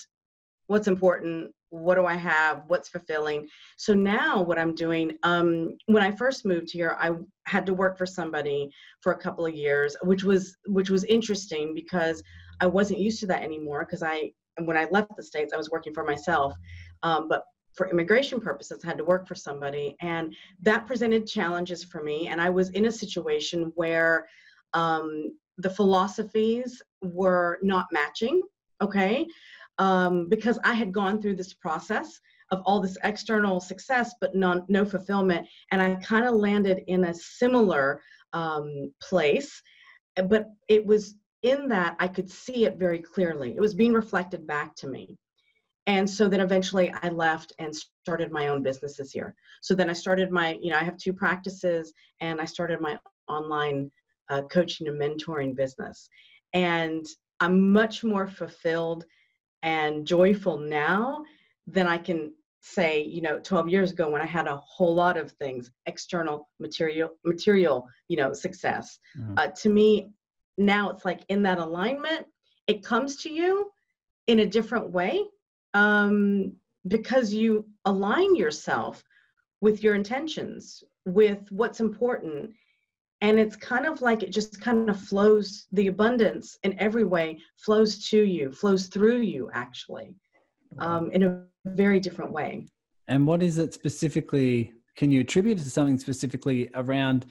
what's 0.66 0.88
important? 0.88 1.52
What 1.70 1.96
do 1.96 2.06
i 2.06 2.14
have? 2.14 2.62
What's 2.68 2.88
fulfilling? 2.88 3.48
So 3.76 3.94
now 3.94 4.42
what 4.42 4.58
i'm 4.58 4.74
doing 4.74 5.12
um, 5.22 5.76
when 5.86 6.02
i 6.02 6.10
first 6.10 6.44
moved 6.44 6.70
here 6.70 6.96
i 7.00 7.10
had 7.46 7.66
to 7.66 7.74
work 7.74 7.96
for 7.98 8.06
somebody 8.06 8.70
for 9.00 9.12
a 9.12 9.18
couple 9.18 9.46
of 9.46 9.54
years 9.54 9.96
which 10.02 10.24
was 10.24 10.56
which 10.66 10.90
was 10.90 11.04
interesting 11.04 11.74
because 11.74 12.22
i 12.60 12.66
wasn't 12.66 12.98
used 12.98 13.20
to 13.20 13.26
that 13.26 13.42
anymore 13.42 13.84
because 13.84 14.02
i 14.02 14.30
when 14.62 14.76
i 14.76 14.86
left 14.90 15.14
the 15.16 15.22
states 15.22 15.52
i 15.52 15.56
was 15.56 15.70
working 15.70 15.92
for 15.92 16.04
myself 16.04 16.54
um, 17.02 17.28
but 17.28 17.44
for 17.74 17.90
immigration 17.90 18.40
purposes 18.40 18.80
I 18.84 18.88
had 18.88 18.98
to 18.98 19.04
work 19.04 19.26
for 19.26 19.34
somebody 19.34 19.96
and 20.00 20.34
that 20.62 20.86
presented 20.86 21.26
challenges 21.26 21.84
for 21.84 22.02
me 22.02 22.28
and 22.28 22.40
i 22.40 22.48
was 22.50 22.70
in 22.70 22.86
a 22.86 22.92
situation 22.92 23.72
where 23.74 24.28
um, 24.72 25.36
the 25.58 25.70
philosophies 25.70 26.82
were 27.02 27.58
not 27.62 27.86
matching 27.92 28.42
okay? 28.80 29.26
Um, 29.78 30.28
because 30.28 30.58
i 30.64 30.72
had 30.72 30.92
gone 30.92 31.20
through 31.20 31.36
this 31.36 31.52
process 31.52 32.20
of 32.50 32.62
all 32.64 32.80
this 32.80 32.96
external 33.02 33.60
success 33.60 34.14
but 34.20 34.34
non, 34.36 34.64
no 34.68 34.84
fulfillment 34.84 35.48
and 35.72 35.82
i 35.82 35.94
kind 35.96 36.26
of 36.26 36.34
landed 36.34 36.84
in 36.86 37.04
a 37.04 37.14
similar 37.14 38.00
um, 38.32 38.92
place 39.02 39.60
but 40.28 40.46
it 40.68 40.84
was 40.86 41.16
in 41.44 41.68
that 41.68 41.94
i 42.00 42.08
could 42.08 42.28
see 42.28 42.64
it 42.64 42.76
very 42.76 42.98
clearly. 42.98 43.50
It 43.54 43.60
was 43.60 43.74
being 43.74 43.92
reflected 43.92 44.46
back 44.46 44.74
to 44.76 44.88
me. 44.88 45.16
And 45.86 46.08
so 46.08 46.28
then 46.28 46.40
eventually 46.40 46.92
i 47.02 47.08
left 47.10 47.52
and 47.58 47.74
started 47.76 48.32
my 48.32 48.48
own 48.48 48.62
businesses 48.62 49.12
here 49.12 49.34
so 49.60 49.74
then 49.74 49.90
i 49.90 49.92
started 49.92 50.30
my 50.30 50.58
you 50.62 50.70
know 50.70 50.78
i 50.78 50.84
have 50.88 50.96
two 50.96 51.12
practices 51.12 51.92
and 52.20 52.40
i 52.40 52.46
started 52.46 52.80
my 52.80 52.98
online 53.28 53.90
uh, 54.30 54.42
coaching 54.50 54.88
and 54.88 55.00
mentoring 55.00 55.54
business. 55.54 56.08
And 56.54 57.04
i'm 57.40 57.72
much 57.72 58.04
more 58.04 58.26
fulfilled 58.26 59.04
and 59.62 60.06
joyful 60.06 60.56
now 60.58 61.22
than 61.66 61.86
i 61.86 61.98
can 61.98 62.32
say 62.60 63.02
you 63.02 63.20
know 63.20 63.38
12 63.40 63.68
years 63.68 63.92
ago 63.92 64.08
when 64.08 64.22
i 64.22 64.26
had 64.26 64.46
a 64.46 64.56
whole 64.56 64.94
lot 64.94 65.18
of 65.18 65.32
things 65.32 65.70
external 65.84 66.48
material 66.60 67.10
material 67.24 67.86
you 68.08 68.16
know 68.16 68.32
success. 68.32 68.98
Mm-hmm. 69.18 69.34
uh, 69.36 69.48
to 69.48 69.68
me 69.68 70.08
now 70.56 70.90
it's 70.90 71.04
like 71.04 71.20
in 71.28 71.42
that 71.42 71.58
alignment 71.58 72.26
it 72.66 72.84
comes 72.84 73.16
to 73.16 73.30
you 73.30 73.70
in 74.26 74.40
a 74.40 74.46
different 74.46 74.90
way 74.90 75.22
um, 75.74 76.52
because 76.88 77.32
you 77.32 77.66
align 77.84 78.34
yourself 78.36 79.02
with 79.60 79.82
your 79.82 79.94
intentions, 79.94 80.84
with 81.04 81.40
what's 81.50 81.80
important. 81.80 82.50
And 83.20 83.38
it's 83.38 83.56
kind 83.56 83.86
of 83.86 84.02
like 84.02 84.22
it 84.22 84.30
just 84.30 84.60
kind 84.60 84.90
of 84.90 85.00
flows, 85.00 85.66
the 85.72 85.86
abundance 85.86 86.58
in 86.62 86.78
every 86.78 87.04
way 87.04 87.40
flows 87.56 88.08
to 88.10 88.22
you, 88.22 88.52
flows 88.52 88.86
through 88.86 89.20
you, 89.20 89.50
actually, 89.54 90.14
um, 90.78 91.10
in 91.12 91.22
a 91.22 91.44
very 91.64 92.00
different 92.00 92.32
way. 92.32 92.68
And 93.08 93.26
what 93.26 93.42
is 93.42 93.58
it 93.58 93.72
specifically? 93.72 94.72
Can 94.96 95.10
you 95.10 95.22
attribute 95.22 95.58
to 95.58 95.70
something 95.70 95.98
specifically 95.98 96.70
around 96.74 97.26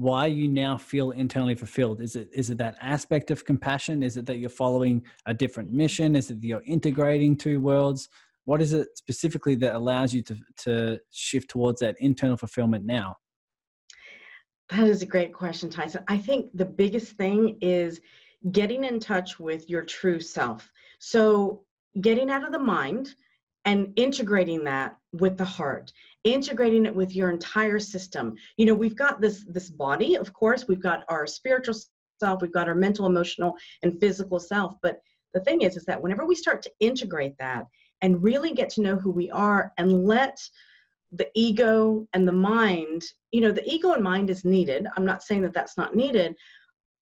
why 0.00 0.24
you 0.24 0.48
now 0.48 0.78
feel 0.78 1.10
internally 1.10 1.54
fulfilled. 1.54 2.00
Is 2.00 2.16
it 2.16 2.30
is 2.32 2.48
it 2.48 2.56
that 2.56 2.76
aspect 2.80 3.30
of 3.30 3.44
compassion? 3.44 4.02
Is 4.02 4.16
it 4.16 4.24
that 4.26 4.38
you're 4.38 4.48
following 4.48 5.04
a 5.26 5.34
different 5.34 5.70
mission? 5.72 6.16
Is 6.16 6.30
it 6.30 6.40
that 6.40 6.46
you're 6.46 6.62
integrating 6.64 7.36
two 7.36 7.60
worlds? 7.60 8.08
What 8.46 8.62
is 8.62 8.72
it 8.72 8.88
specifically 8.94 9.56
that 9.56 9.74
allows 9.74 10.14
you 10.14 10.22
to 10.22 10.36
to 10.64 10.98
shift 11.10 11.50
towards 11.50 11.80
that 11.80 11.96
internal 12.00 12.38
fulfillment 12.38 12.86
now? 12.86 13.16
That 14.70 14.88
is 14.88 15.02
a 15.02 15.06
great 15.06 15.34
question 15.34 15.68
tyson. 15.68 16.02
I 16.08 16.16
think 16.16 16.46
the 16.54 16.64
biggest 16.64 17.12
thing 17.18 17.58
is 17.60 18.00
getting 18.52 18.84
in 18.84 19.00
touch 19.00 19.38
with 19.38 19.68
your 19.68 19.82
true 19.82 20.20
self. 20.20 20.72
So 20.98 21.64
getting 22.00 22.30
out 22.30 22.46
of 22.46 22.52
the 22.52 22.58
mind 22.58 23.14
and 23.66 23.92
integrating 23.96 24.64
that 24.64 24.96
with 25.12 25.36
the 25.36 25.44
heart 25.44 25.92
integrating 26.24 26.86
it 26.86 26.94
with 26.94 27.14
your 27.14 27.30
entire 27.30 27.78
system. 27.78 28.34
You 28.56 28.66
know 28.66 28.74
we've 28.74 28.96
got 28.96 29.20
this 29.20 29.44
this 29.48 29.70
body 29.70 30.16
of 30.16 30.32
course. 30.32 30.68
We've 30.68 30.82
got 30.82 31.04
our 31.08 31.26
spiritual 31.26 31.74
self 32.20 32.42
we've 32.42 32.52
got 32.52 32.68
our 32.68 32.74
mental 32.74 33.06
emotional 33.06 33.54
and 33.82 33.98
physical 34.00 34.38
self. 34.38 34.74
But 34.82 35.00
the 35.34 35.40
thing 35.40 35.62
is 35.62 35.76
is 35.76 35.84
that 35.86 36.02
whenever 36.02 36.26
we 36.26 36.34
start 36.34 36.62
to 36.62 36.72
integrate 36.80 37.36
that 37.38 37.66
and 38.02 38.22
really 38.22 38.52
get 38.52 38.70
to 38.70 38.82
know 38.82 38.96
who 38.96 39.10
we 39.10 39.30
are 39.30 39.72
and 39.78 40.04
let 40.04 40.38
the 41.12 41.28
ego 41.34 42.06
and 42.12 42.26
the 42.26 42.32
mind 42.32 43.02
you 43.32 43.40
know 43.40 43.50
the 43.50 43.68
ego 43.68 43.92
and 43.92 44.02
mind 44.04 44.30
is 44.30 44.44
needed. 44.44 44.86
I'm 44.96 45.06
not 45.06 45.22
saying 45.22 45.42
that 45.42 45.54
that's 45.54 45.76
not 45.76 45.96
needed 45.96 46.36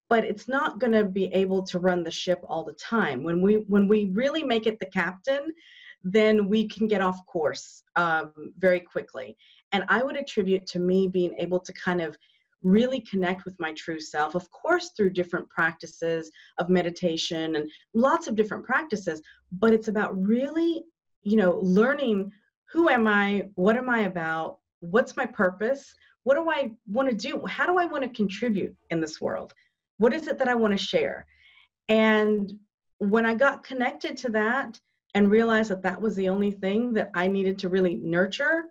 but 0.08 0.24
it's 0.24 0.48
not 0.48 0.78
going 0.78 0.92
to 0.92 1.04
be 1.04 1.26
able 1.34 1.62
to 1.62 1.78
run 1.78 2.02
the 2.02 2.10
ship 2.10 2.40
all 2.48 2.64
the 2.64 2.72
time. 2.74 3.22
When 3.22 3.42
we 3.42 3.56
when 3.68 3.88
we 3.88 4.06
really 4.06 4.42
make 4.42 4.66
it 4.66 4.78
the 4.80 4.86
captain 4.86 5.52
then 6.02 6.48
we 6.48 6.68
can 6.68 6.86
get 6.86 7.00
off 7.00 7.24
course 7.26 7.82
um, 7.96 8.32
very 8.58 8.80
quickly. 8.80 9.36
And 9.72 9.84
I 9.88 10.02
would 10.02 10.16
attribute 10.16 10.66
to 10.68 10.78
me 10.78 11.08
being 11.08 11.34
able 11.38 11.60
to 11.60 11.72
kind 11.72 12.00
of 12.00 12.16
really 12.62 13.00
connect 13.00 13.44
with 13.44 13.58
my 13.60 13.72
true 13.74 14.00
self, 14.00 14.34
of 14.34 14.50
course, 14.50 14.90
through 14.96 15.10
different 15.10 15.48
practices 15.48 16.30
of 16.58 16.68
meditation 16.68 17.56
and 17.56 17.70
lots 17.94 18.26
of 18.26 18.34
different 18.34 18.64
practices, 18.64 19.22
but 19.52 19.72
it's 19.72 19.88
about 19.88 20.20
really, 20.20 20.82
you 21.22 21.36
know, 21.36 21.60
learning 21.62 22.32
who 22.72 22.88
am 22.88 23.06
I, 23.06 23.48
what 23.54 23.76
am 23.76 23.88
I 23.88 24.00
about, 24.00 24.58
what's 24.80 25.16
my 25.16 25.26
purpose, 25.26 25.94
what 26.24 26.34
do 26.34 26.50
I 26.50 26.72
want 26.86 27.08
to 27.08 27.14
do, 27.14 27.46
how 27.46 27.66
do 27.66 27.78
I 27.78 27.86
want 27.86 28.02
to 28.02 28.10
contribute 28.10 28.74
in 28.90 29.00
this 29.00 29.20
world, 29.20 29.54
what 29.98 30.12
is 30.12 30.26
it 30.26 30.38
that 30.38 30.48
I 30.48 30.54
want 30.54 30.76
to 30.76 30.84
share. 30.84 31.26
And 31.88 32.52
when 32.98 33.24
I 33.24 33.34
got 33.34 33.64
connected 33.64 34.16
to 34.18 34.30
that, 34.30 34.78
and 35.14 35.30
realized 35.30 35.70
that 35.70 35.82
that 35.82 36.00
was 36.00 36.16
the 36.16 36.28
only 36.28 36.50
thing 36.50 36.92
that 36.94 37.10
I 37.14 37.28
needed 37.28 37.58
to 37.60 37.68
really 37.68 37.96
nurture, 37.96 38.64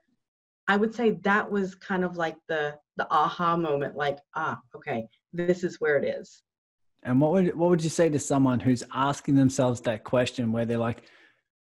I 0.67 0.78
would 0.78 0.93
say 0.93 1.12
that 1.23 1.50
was 1.50 1.76
kind 1.76 2.04
of 2.04 2.17
like 2.17 2.38
the 2.47 2.78
the 2.97 3.08
aha 3.12 3.56
moment 3.56 3.95
like 3.95 4.17
ah 4.36 4.60
okay 4.76 5.08
this 5.32 5.63
is 5.63 5.80
where 5.80 5.97
it 5.97 6.06
is. 6.06 6.41
And 7.04 7.21
what 7.21 7.32
would 7.32 7.56
what 7.56 7.69
would 7.69 7.84
you 7.84 7.89
say 7.89 8.10
to 8.10 8.19
someone 8.19 8.60
who's 8.60 8.84
asking 8.93 9.36
themselves 9.36 9.82
that 9.82 10.04
question 10.04 10.52
where 10.52 10.65
they're 10.65 10.78
like 10.78 11.04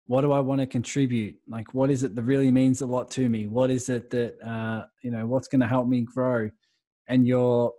what 0.07 0.21
do 0.21 0.31
I 0.31 0.39
want 0.39 0.61
to 0.61 0.67
contribute? 0.67 1.35
Like 1.47 1.73
what 1.73 1.89
is 1.89 2.03
it 2.03 2.13
that 2.15 2.21
really 2.21 2.51
means 2.51 2.81
a 2.81 2.85
lot 2.85 3.09
to 3.11 3.27
me? 3.27 3.47
What 3.47 3.71
is 3.71 3.89
it 3.89 4.09
that 4.11 4.35
uh 4.45 4.85
you 5.01 5.11
know 5.11 5.25
what's 5.25 5.47
going 5.47 5.61
to 5.61 5.67
help 5.67 5.87
me 5.87 6.01
grow? 6.01 6.49
And 7.07 7.27
you're 7.27 7.73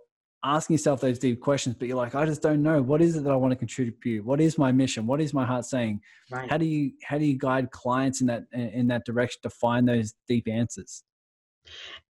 asking 0.55 0.75
yourself 0.75 1.01
those 1.01 1.19
deep 1.19 1.41
questions, 1.41 1.75
but 1.77 1.87
you're 1.87 1.97
like, 1.97 2.15
I 2.15 2.25
just 2.25 2.41
don't 2.41 2.63
know. 2.63 2.81
What 2.81 3.01
is 3.01 3.15
it 3.15 3.23
that 3.23 3.31
I 3.31 3.35
want 3.35 3.51
to 3.51 3.55
contribute? 3.55 4.01
To 4.01 4.09
you? 4.09 4.23
What 4.23 4.41
is 4.41 4.57
my 4.57 4.71
mission? 4.71 5.05
What 5.05 5.21
is 5.21 5.33
my 5.33 5.45
heart 5.45 5.65
saying? 5.65 6.01
Right. 6.31 6.49
How 6.49 6.57
do 6.57 6.65
you 6.65 6.91
how 7.03 7.17
do 7.17 7.25
you 7.25 7.37
guide 7.37 7.71
clients 7.71 8.21
in 8.21 8.27
that 8.27 8.43
in 8.53 8.87
that 8.87 9.05
direction 9.05 9.39
to 9.43 9.49
find 9.49 9.87
those 9.87 10.13
deep 10.27 10.47
answers? 10.47 11.03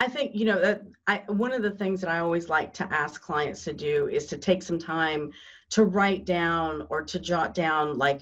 I 0.01 0.09
think 0.09 0.35
you 0.35 0.45
know 0.45 0.61
that 0.61 0.83
I 1.07 1.23
one 1.29 1.53
of 1.53 1.63
the 1.63 1.71
things 1.71 2.01
that 2.03 2.11
I 2.11 2.19
always 2.19 2.49
like 2.49 2.73
to 2.75 2.85
ask 2.93 3.21
clients 3.21 3.65
to 3.65 3.73
do 3.73 4.09
is 4.09 4.27
to 4.27 4.39
take 4.39 4.63
some 4.63 4.79
time 4.79 5.33
to 5.71 5.85
write 5.85 6.25
down 6.25 6.87
or 6.91 7.03
to 7.03 7.19
jot 7.19 7.55
down 7.55 7.99
like 7.99 8.21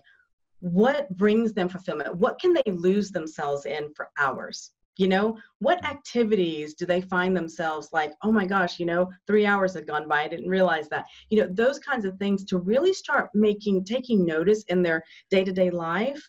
what 0.61 1.14
brings 1.16 1.53
them 1.53 1.68
fulfillment. 1.68 2.16
What 2.16 2.40
can 2.40 2.55
they 2.55 2.72
lose 2.72 3.11
themselves 3.11 3.66
in 3.66 3.92
for 3.94 4.09
hours? 4.18 4.70
You 4.96 5.09
know 5.09 5.37
what 5.59 5.85
activities 5.85 6.74
do 6.74 6.87
they 6.87 7.00
find 7.00 7.37
themselves 7.37 7.88
like 7.92 8.12
oh 8.22 8.33
my 8.33 8.46
gosh 8.46 8.78
you 8.78 8.87
know 8.87 9.11
three 9.26 9.46
hours 9.46 9.74
had 9.74 9.87
gone 9.87 10.09
by 10.09 10.22
i 10.22 10.28
didn't 10.28 10.48
realize 10.48 10.88
that. 10.88 11.04
You 11.30 11.40
know 11.40 11.48
those 11.50 11.78
kinds 11.78 12.04
of 12.04 12.16
things 12.18 12.44
to 12.46 12.59
really 12.59 12.92
start 12.92 13.30
making 13.35 13.85
taking 13.85 14.24
notice 14.24 14.64
in 14.64 14.83
their 14.83 15.02
day-to-day 15.30 15.70
life 15.70 16.28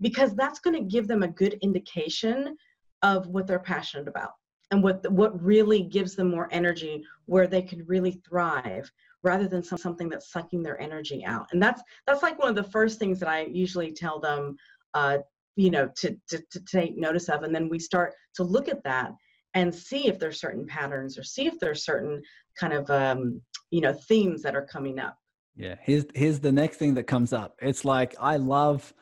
because 0.00 0.34
that's 0.34 0.60
going 0.60 0.76
to 0.76 0.90
give 0.90 1.06
them 1.06 1.22
a 1.22 1.28
good 1.28 1.58
indication 1.62 2.56
of 3.02 3.28
what 3.28 3.46
they're 3.46 3.58
passionate 3.58 4.08
about 4.08 4.32
and 4.70 4.82
what 4.82 5.10
what 5.12 5.40
really 5.42 5.82
gives 5.82 6.14
them 6.14 6.30
more 6.30 6.48
energy 6.50 7.04
where 7.26 7.46
they 7.46 7.62
can 7.62 7.84
really 7.86 8.20
thrive 8.28 8.90
rather 9.22 9.46
than 9.46 9.62
something 9.62 10.08
that's 10.08 10.32
sucking 10.32 10.62
their 10.62 10.80
energy 10.80 11.24
out. 11.24 11.46
And 11.52 11.62
that's 11.62 11.82
that's 12.06 12.22
like 12.22 12.38
one 12.38 12.48
of 12.48 12.56
the 12.56 12.70
first 12.70 12.98
things 12.98 13.20
that 13.20 13.28
i 13.28 13.42
usually 13.42 13.92
tell 13.92 14.18
them 14.18 14.56
uh, 14.94 15.18
you 15.56 15.70
know 15.70 15.88
to, 15.96 16.16
to 16.28 16.42
to 16.50 16.60
take 16.60 16.96
notice 16.96 17.28
of 17.28 17.42
and 17.42 17.54
then 17.54 17.68
we 17.68 17.78
start 17.78 18.14
to 18.34 18.42
look 18.42 18.68
at 18.68 18.82
that 18.84 19.12
and 19.54 19.74
see 19.74 20.08
if 20.08 20.18
there's 20.18 20.40
certain 20.40 20.66
patterns 20.66 21.18
or 21.18 21.22
see 21.22 21.46
if 21.46 21.58
there's 21.60 21.84
certain 21.84 22.22
kind 22.58 22.72
of 22.72 22.88
um, 22.90 23.40
you 23.70 23.80
know 23.80 23.92
themes 23.92 24.42
that 24.42 24.56
are 24.56 24.66
coming 24.66 24.98
up. 24.98 25.16
Yeah 25.56 25.74
here's 25.82 26.04
here's 26.14 26.40
the 26.40 26.52
next 26.52 26.76
thing 26.78 26.94
that 26.94 27.04
comes 27.04 27.32
up. 27.32 27.56
It's 27.60 27.84
like 27.84 28.14
i 28.20 28.36
love 28.36 28.92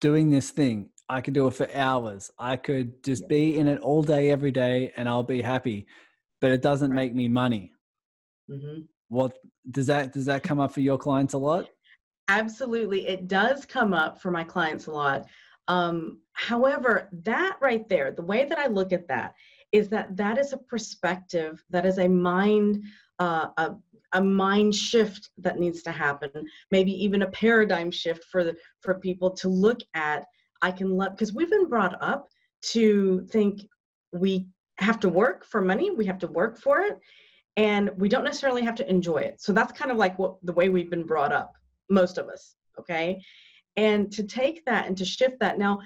doing 0.00 0.30
this 0.30 0.50
thing. 0.50 0.90
I 1.08 1.20
could 1.20 1.34
do 1.34 1.48
it 1.48 1.54
for 1.54 1.68
hours. 1.74 2.30
I 2.38 2.56
could 2.56 3.02
just 3.02 3.28
be 3.28 3.58
in 3.58 3.66
it 3.66 3.80
all 3.80 4.02
day 4.02 4.30
every 4.30 4.52
day 4.52 4.92
and 4.96 5.08
i'll 5.08 5.24
be 5.24 5.42
happy 5.42 5.86
but 6.40 6.50
it 6.50 6.62
doesn't 6.62 6.94
make 6.94 7.14
me 7.14 7.28
money. 7.28 7.72
Mm-hmm. 8.50 8.80
what 9.08 9.38
does 9.70 9.86
that 9.86 10.12
does 10.12 10.24
that 10.24 10.42
come 10.42 10.58
up 10.58 10.72
for 10.72 10.80
your 10.80 10.98
clients 10.98 11.34
a 11.34 11.38
lot 11.38 11.68
absolutely 12.30 13.06
it 13.06 13.28
does 13.28 13.66
come 13.66 13.92
up 13.92 14.20
for 14.20 14.30
my 14.30 14.44
clients 14.44 14.86
a 14.86 14.90
lot. 14.90 15.26
Um, 15.68 16.20
however 16.40 17.08
that 17.12 17.58
right 17.60 17.86
there 17.88 18.10
the 18.12 18.22
way 18.22 18.46
that 18.46 18.58
i 18.58 18.66
look 18.66 18.92
at 18.92 19.06
that 19.08 19.34
is 19.72 19.88
that 19.90 20.16
that 20.16 20.38
is 20.38 20.52
a 20.52 20.58
perspective 20.58 21.62
that 21.68 21.84
is 21.84 21.98
a 21.98 22.08
mind 22.08 22.82
uh, 23.18 23.48
a, 23.58 23.76
a 24.12 24.22
mind 24.22 24.74
shift 24.74 25.30
that 25.36 25.58
needs 25.58 25.82
to 25.82 25.92
happen 25.92 26.30
maybe 26.70 26.92
even 26.92 27.22
a 27.22 27.30
paradigm 27.30 27.90
shift 27.90 28.24
for 28.32 28.42
the 28.42 28.56
for 28.80 28.94
people 28.94 29.30
to 29.30 29.48
look 29.48 29.80
at 29.94 30.24
i 30.62 30.70
can 30.70 30.96
love 30.96 31.12
because 31.12 31.34
we've 31.34 31.50
been 31.50 31.68
brought 31.68 32.02
up 32.02 32.28
to 32.62 33.26
think 33.30 33.60
we 34.12 34.46
have 34.78 34.98
to 34.98 35.10
work 35.10 35.44
for 35.44 35.60
money 35.60 35.90
we 35.90 36.06
have 36.06 36.18
to 36.18 36.26
work 36.28 36.58
for 36.58 36.80
it 36.80 36.98
and 37.56 37.90
we 37.98 38.08
don't 38.08 38.24
necessarily 38.24 38.62
have 38.62 38.76
to 38.76 38.88
enjoy 38.88 39.18
it. 39.18 39.42
So 39.42 39.52
that's 39.52 39.72
kind 39.72 39.90
of 39.90 39.98
like 39.98 40.18
what 40.18 40.36
the 40.44 40.52
way 40.52 40.68
we've 40.68 40.88
been 40.88 41.04
brought 41.04 41.32
up 41.32 41.52
most 41.90 42.18
of 42.18 42.28
us 42.28 42.56
okay 42.78 43.20
and 43.76 44.10
to 44.12 44.22
take 44.22 44.64
that 44.64 44.86
and 44.86 44.96
to 44.96 45.04
shift 45.04 45.38
that 45.40 45.58
now 45.58 45.78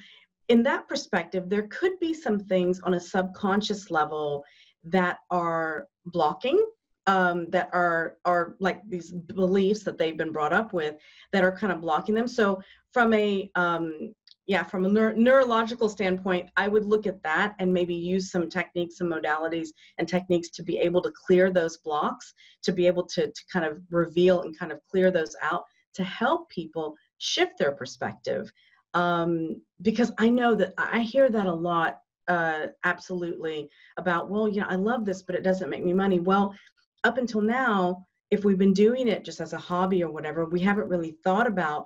in 0.49 0.63
that 0.63 0.87
perspective 0.89 1.49
there 1.49 1.67
could 1.69 1.99
be 2.01 2.15
some 2.15 2.39
things 2.39 2.81
on 2.81 2.95
a 2.95 3.01
subconscious 3.01 3.91
level 3.91 4.45
that 4.85 5.19
are 5.31 5.89
blocking 6.07 6.65
um, 7.07 7.47
that 7.51 7.69
are 7.73 8.17
are 8.25 8.57
like 8.61 8.81
these 8.89 9.13
beliefs 9.13 9.83
that 9.85 9.99
they've 9.99 10.17
been 10.17 10.33
brought 10.33 10.53
up 10.53 10.73
with 10.73 10.97
that 11.33 11.45
are 11.45 11.57
kind 11.57 11.73
of 11.73 11.81
blocking 11.81 12.15
them. 12.15 12.29
So 12.29 12.61
from 12.93 13.13
a 13.13 13.51
um, 13.55 14.15
yeah, 14.47 14.63
from 14.63 14.85
a 14.85 14.89
neuro- 14.89 15.17
neurological 15.17 15.89
standpoint, 15.89 16.51
I 16.59 16.69
would 16.69 16.85
look 16.85 17.07
at 17.07 17.23
that 17.23 17.55
and 17.59 17.73
maybe 17.73 17.95
use 17.95 18.31
some 18.31 18.51
techniques 18.51 19.01
and 19.01 19.11
modalities 19.11 19.69
and 19.97 20.07
techniques 20.07 20.51
to 20.51 20.63
be 20.63 20.79
able 20.79 21.01
to 21.03 21.13
clear 21.27 21.51
those 21.51 21.79
blocks, 21.79 22.35
to 22.63 22.73
be 22.73 22.87
able 22.87 23.07
to 23.07 23.27
to 23.27 23.43
kind 23.53 23.65
of 23.65 23.81
reveal 23.91 24.43
and 24.43 24.59
kind 24.59 24.73
of 24.73 24.81
clear 24.91 25.11
those 25.11 25.35
out 25.43 25.65
to 25.95 26.05
help 26.05 26.49
people 26.51 26.95
shift 27.19 27.59
their 27.59 27.73
perspective. 27.73 28.51
Um, 28.95 29.61
because 29.83 30.13
I 30.19 30.29
know 30.29 30.55
that 30.55 30.75
I 30.79 31.01
hear 31.01 31.29
that 31.31 31.47
a 31.47 31.53
lot 31.53 31.99
uh, 32.29 32.69
absolutely 32.85 33.69
about 33.99 34.31
well 34.31 34.49
you 34.49 34.63
know 34.63 34.67
i 34.71 34.77
love 34.77 35.05
this 35.05 35.21
but 35.21 35.35
it 35.35 35.43
doesn't 35.43 35.69
make 35.69 35.85
me 35.85 35.93
money 35.93 36.21
well 36.21 36.55
up 37.05 37.19
until 37.19 37.43
now, 37.43 38.07
if 38.31 38.45
we've 38.45 38.59
been 38.59 38.73
doing 38.73 39.07
it 39.07 39.25
just 39.25 39.41
as 39.41 39.53
a 39.53 39.59
hobby 39.59 40.03
or 40.03 40.11
whatever, 40.11 40.47
we 40.47 40.61
haven't 40.61 40.89
really 40.89 41.17
thought 41.23 41.47
about, 41.47 41.85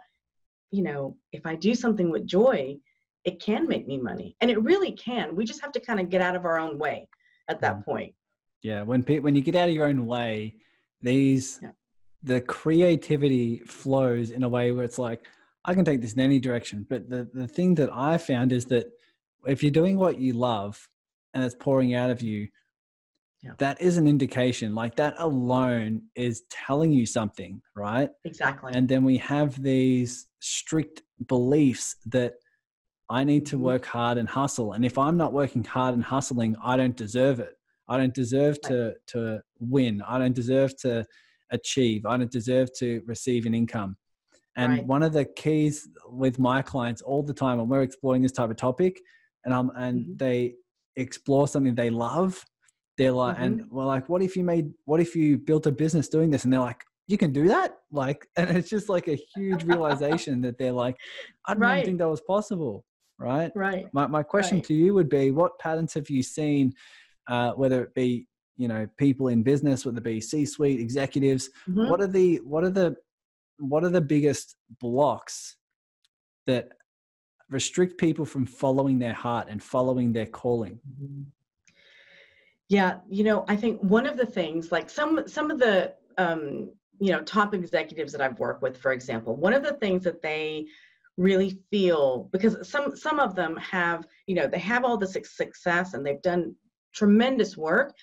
you 0.70 0.82
know, 0.82 1.16
if 1.32 1.44
I 1.44 1.56
do 1.56 1.74
something 1.74 2.10
with 2.10 2.26
joy, 2.26 2.76
it 3.24 3.42
can 3.42 3.68
make 3.68 3.86
me 3.86 3.98
money. 3.98 4.36
And 4.40 4.50
it 4.50 4.62
really 4.62 4.92
can. 4.92 5.34
We 5.36 5.44
just 5.44 5.60
have 5.60 5.72
to 5.72 5.80
kind 5.80 6.00
of 6.00 6.08
get 6.08 6.22
out 6.22 6.36
of 6.36 6.44
our 6.44 6.58
own 6.58 6.78
way 6.78 7.08
at 7.48 7.60
that 7.60 7.84
point. 7.84 8.14
Yeah, 8.62 8.82
when 8.82 9.02
when 9.02 9.34
you 9.34 9.42
get 9.42 9.54
out 9.54 9.68
of 9.68 9.74
your 9.74 9.86
own 9.86 10.06
way, 10.06 10.54
these 11.00 11.60
yeah. 11.62 11.70
The 12.22 12.40
creativity 12.40 13.58
flows 13.60 14.30
in 14.30 14.42
a 14.42 14.48
way 14.48 14.72
where 14.72 14.84
it's 14.84 14.98
like 14.98 15.26
I 15.64 15.74
can 15.74 15.84
take 15.84 16.00
this 16.00 16.14
in 16.14 16.20
any 16.20 16.38
direction. 16.38 16.86
But 16.88 17.08
the 17.08 17.28
the 17.32 17.48
thing 17.48 17.74
that 17.76 17.90
I 17.92 18.18
found 18.18 18.52
is 18.52 18.66
that 18.66 18.86
if 19.46 19.62
you're 19.62 19.70
doing 19.70 19.98
what 19.98 20.18
you 20.18 20.32
love 20.32 20.88
and 21.34 21.44
it's 21.44 21.54
pouring 21.54 21.94
out 21.94 22.10
of 22.10 22.22
you, 22.22 22.48
yeah. 23.42 23.52
that 23.58 23.80
is 23.80 23.96
an 23.96 24.08
indication 24.08 24.74
like 24.74 24.96
that 24.96 25.14
alone 25.18 26.02
is 26.14 26.42
telling 26.50 26.92
you 26.92 27.06
something 27.06 27.62
right? 27.76 28.10
Exactly. 28.24 28.72
And 28.74 28.88
then 28.88 29.04
we 29.04 29.16
have 29.18 29.62
these 29.62 30.26
strict 30.40 31.02
beliefs 31.26 31.96
that 32.06 32.34
i 33.10 33.24
need 33.24 33.44
to 33.46 33.58
work 33.58 33.84
hard 33.84 34.18
and 34.18 34.28
hustle. 34.28 34.72
And 34.72 34.84
if 34.84 34.98
i'm 34.98 35.16
not 35.16 35.32
working 35.32 35.64
hard 35.64 35.94
and 35.94 36.04
hustling 36.04 36.56
i 36.62 36.76
don't 36.76 36.96
deserve 36.96 37.40
it. 37.40 37.58
I 37.88 37.96
don't 37.96 38.14
deserve 38.14 38.60
to 38.62 38.94
to 39.08 39.40
win. 39.60 40.02
I 40.06 40.18
don't 40.18 40.34
deserve 40.34 40.76
to 40.78 41.06
achieve 41.50 42.06
i 42.06 42.16
don't 42.16 42.30
deserve 42.30 42.72
to 42.72 43.02
receive 43.06 43.46
an 43.46 43.54
income 43.54 43.96
and 44.56 44.72
right. 44.72 44.86
one 44.86 45.02
of 45.02 45.12
the 45.12 45.24
keys 45.24 45.88
with 46.08 46.38
my 46.38 46.60
clients 46.60 47.00
all 47.02 47.22
the 47.22 47.32
time 47.32 47.58
when 47.58 47.68
we're 47.68 47.82
exploring 47.82 48.22
this 48.22 48.32
type 48.32 48.50
of 48.50 48.56
topic 48.56 49.00
and 49.44 49.54
um 49.54 49.70
and 49.76 50.00
mm-hmm. 50.00 50.16
they 50.16 50.54
explore 50.96 51.48
something 51.48 51.74
they 51.74 51.90
love 51.90 52.44
they're 52.98 53.12
like 53.12 53.36
mm-hmm. 53.36 53.44
and 53.44 53.70
we're 53.70 53.84
like 53.84 54.08
what 54.08 54.22
if 54.22 54.36
you 54.36 54.44
made 54.44 54.70
what 54.84 55.00
if 55.00 55.14
you 55.14 55.38
built 55.38 55.66
a 55.66 55.72
business 55.72 56.08
doing 56.08 56.30
this 56.30 56.44
and 56.44 56.52
they're 56.52 56.60
like 56.60 56.84
you 57.06 57.16
can 57.16 57.32
do 57.32 57.48
that 57.48 57.78
like 57.90 58.26
and 58.36 58.56
it's 58.56 58.68
just 58.68 58.88
like 58.88 59.08
a 59.08 59.18
huge 59.34 59.64
realization 59.64 60.40
that 60.40 60.58
they're 60.58 60.72
like 60.72 60.96
i 61.46 61.54
didn't 61.54 61.62
right. 61.62 61.84
think 61.84 61.98
that 61.98 62.08
was 62.08 62.20
possible 62.20 62.84
right 63.18 63.52
right 63.54 63.86
my, 63.92 64.06
my 64.06 64.22
question 64.22 64.58
right. 64.58 64.64
to 64.64 64.74
you 64.74 64.92
would 64.92 65.08
be 65.08 65.30
what 65.30 65.58
patterns 65.58 65.94
have 65.94 66.10
you 66.10 66.22
seen 66.22 66.72
uh, 67.28 67.52
whether 67.52 67.82
it 67.82 67.94
be 67.94 68.26
you 68.58 68.68
know 68.68 68.86
people 68.98 69.28
in 69.28 69.42
business 69.42 69.86
with 69.86 69.94
the 69.94 70.00
be 70.00 70.20
c-suite 70.20 70.80
executives 70.80 71.48
mm-hmm. 71.68 71.88
what 71.88 72.00
are 72.00 72.06
the 72.06 72.36
what 72.44 72.64
are 72.64 72.70
the 72.70 72.94
what 73.58 73.82
are 73.84 73.88
the 73.88 74.00
biggest 74.00 74.56
blocks 74.80 75.56
that 76.46 76.68
restrict 77.50 77.98
people 77.98 78.24
from 78.24 78.46
following 78.46 78.98
their 78.98 79.12
heart 79.12 79.48
and 79.48 79.62
following 79.62 80.12
their 80.12 80.26
calling. 80.26 80.78
Yeah, 82.68 82.98
you 83.08 83.24
know, 83.24 83.44
I 83.48 83.56
think 83.56 83.80
one 83.80 84.06
of 84.06 84.16
the 84.16 84.26
things, 84.26 84.70
like 84.70 84.90
some 84.90 85.26
some 85.26 85.50
of 85.50 85.58
the 85.58 85.94
um, 86.18 86.70
you 87.00 87.12
know 87.12 87.22
top 87.22 87.54
executives 87.54 88.12
that 88.12 88.20
I've 88.20 88.38
worked 88.38 88.62
with, 88.62 88.76
for 88.76 88.92
example, 88.92 89.36
one 89.36 89.54
of 89.54 89.62
the 89.62 89.74
things 89.74 90.04
that 90.04 90.20
they 90.20 90.66
really 91.16 91.58
feel 91.70 92.28
because 92.30 92.56
some 92.68 92.94
some 92.94 93.18
of 93.18 93.34
them 93.34 93.56
have 93.56 94.06
you 94.26 94.34
know 94.34 94.46
they 94.46 94.58
have 94.58 94.84
all 94.84 94.98
this 94.98 95.14
success 95.14 95.94
and 95.94 96.04
they've 96.04 96.22
done 96.22 96.54
tremendous 96.92 97.56
work, 97.56 97.94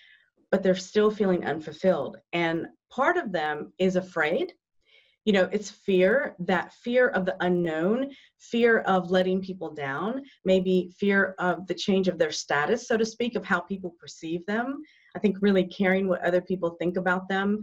but 0.51 0.63
they're 0.63 0.75
still 0.75 1.11
feeling 1.11 1.45
unfulfilled, 1.45 2.17
and 2.33 2.67
part 2.91 3.17
of 3.17 3.31
them 3.31 3.73
is 3.79 3.95
afraid. 3.95 4.53
You 5.25 5.33
know 5.33 5.49
it's 5.51 5.71
fear 5.71 6.35
that 6.39 6.73
fear 6.73 7.09
of 7.09 7.25
the 7.25 7.35
unknown 7.39 8.11
fear 8.37 8.81
of 8.81 9.09
letting 9.09 9.41
people 9.41 9.73
down 9.73 10.21
maybe 10.45 10.93
fear 10.99 11.33
of 11.39 11.65
the 11.65 11.73
change 11.73 12.07
of 12.07 12.19
their 12.19 12.31
status 12.31 12.87
so 12.87 12.95
to 12.95 13.03
speak 13.03 13.35
of 13.35 13.43
how 13.43 13.59
people 13.59 13.95
perceive 13.99 14.45
them. 14.45 14.83
I 15.15 15.19
think 15.19 15.37
really 15.41 15.63
caring 15.63 16.07
what 16.07 16.23
other 16.23 16.41
people 16.41 16.75
think 16.79 16.97
about 16.97 17.27
them. 17.27 17.59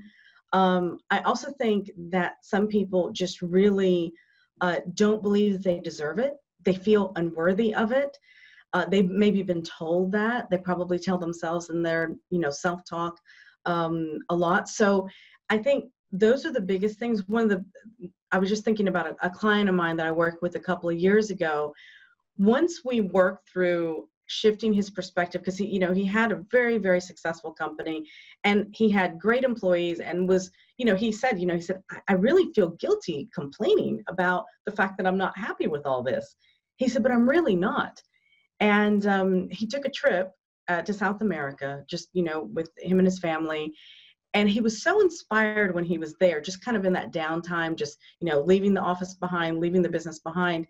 Um, 0.53 0.99
i 1.11 1.21
also 1.21 1.53
think 1.53 1.91
that 2.11 2.33
some 2.43 2.67
people 2.67 3.13
just 3.13 3.41
really 3.43 4.13
uh, 4.61 4.81
don't 4.95 5.23
believe 5.23 5.55
that 5.55 5.65
they 5.65 5.81
deserve 5.81 6.19
it. 6.19 6.35
They 6.65 6.75
feel 6.75 7.13
unworthy 7.17 7.75
of 7.75 7.93
it 7.93 8.17
uh, 8.73 8.87
they've 8.87 9.11
maybe 9.11 9.43
been 9.43 9.63
told 9.63 10.13
that 10.13 10.49
they 10.51 10.59
probably 10.59 10.99
tell 10.99 11.19
themselves 11.19 11.71
in 11.71 11.83
their 11.83 12.15
you 12.31 12.39
know 12.39 12.51
self-talk 12.51 13.17
um, 13.67 14.19
a 14.31 14.35
lot 14.35 14.69
so 14.69 15.09
i 15.51 15.59
think 15.59 15.85
those 16.13 16.45
are 16.45 16.53
the 16.53 16.61
biggest 16.61 16.99
things. 16.99 17.27
One 17.27 17.45
of 17.45 17.49
the, 17.49 18.11
I 18.31 18.39
was 18.39 18.49
just 18.49 18.65
thinking 18.65 18.89
about 18.89 19.07
a, 19.07 19.27
a 19.27 19.31
client 19.31 19.69
of 19.69 19.75
mine 19.75 19.97
that 19.97 20.07
I 20.07 20.13
worked 20.13 20.43
with 20.43 20.57
a 20.57 20.61
couple 20.61 20.91
of 20.91 20.99
years 20.99 21.31
ago. 21.31 21.75
Once 22.39 22.83
we 22.85 23.01
worked 23.01 23.49
through 23.49 24.09
shifting 24.27 24.73
his 24.73 24.89
perspective 24.89 25.43
because 25.43 25.59
he 25.59 25.67
you 25.67 25.79
know 25.79 25.93
he 25.93 26.07
had 26.07 26.33
a 26.33 26.43
very 26.51 26.79
very 26.79 27.01
successful 27.01 27.53
company 27.53 28.09
and 28.45 28.67
he 28.75 28.89
had 28.89 29.19
great 29.19 29.45
employees 29.45 30.01
and 30.01 30.27
was 30.27 30.51
you 30.79 30.87
know 30.87 30.95
he 30.95 31.13
said 31.13 31.39
you 31.39 31.45
know 31.45 31.57
he 31.57 31.61
said 31.61 31.83
i 32.09 32.15
really 32.15 32.51
feel 32.55 32.71
guilty 32.81 33.29
complaining 33.35 34.03
about 34.09 34.45
the 34.65 34.73
fact 34.73 34.97
that 34.97 35.07
i'm 35.07 35.19
not 35.19 35.37
happy 35.37 35.67
with 35.67 35.85
all 35.85 36.03
this 36.03 36.37
he 36.77 36.89
said 36.89 37.03
but 37.03 37.13
i'm 37.13 37.29
really 37.29 37.57
not 37.57 38.01
and 38.63 39.07
um, 39.07 39.49
he 39.51 39.67
took 39.67 39.85
a 39.85 39.91
trip 39.91 40.31
uh, 40.69 40.81
to 40.83 40.95
south 40.95 41.21
america 41.21 41.83
just 41.89 42.09
you 42.13 42.23
know 42.23 42.49
with 42.55 42.71
him 42.79 42.99
and 42.99 43.07
his 43.07 43.19
family 43.19 43.75
and 44.35 44.49
he 44.49 44.61
was 44.61 44.83
so 44.83 45.01
inspired 45.01 45.75
when 45.75 45.85
he 45.85 45.99
was 45.99 46.15
there 46.19 46.41
just 46.41 46.65
kind 46.65 46.77
of 46.77 46.87
in 46.87 46.93
that 46.93 47.13
downtime 47.13 47.77
just 47.77 47.99
you 48.21 48.29
know 48.29 48.41
leaving 48.41 48.73
the 48.73 48.81
office 48.81 49.15
behind 49.15 49.59
leaving 49.59 49.83
the 49.83 49.89
business 49.89 50.21
behind 50.21 50.67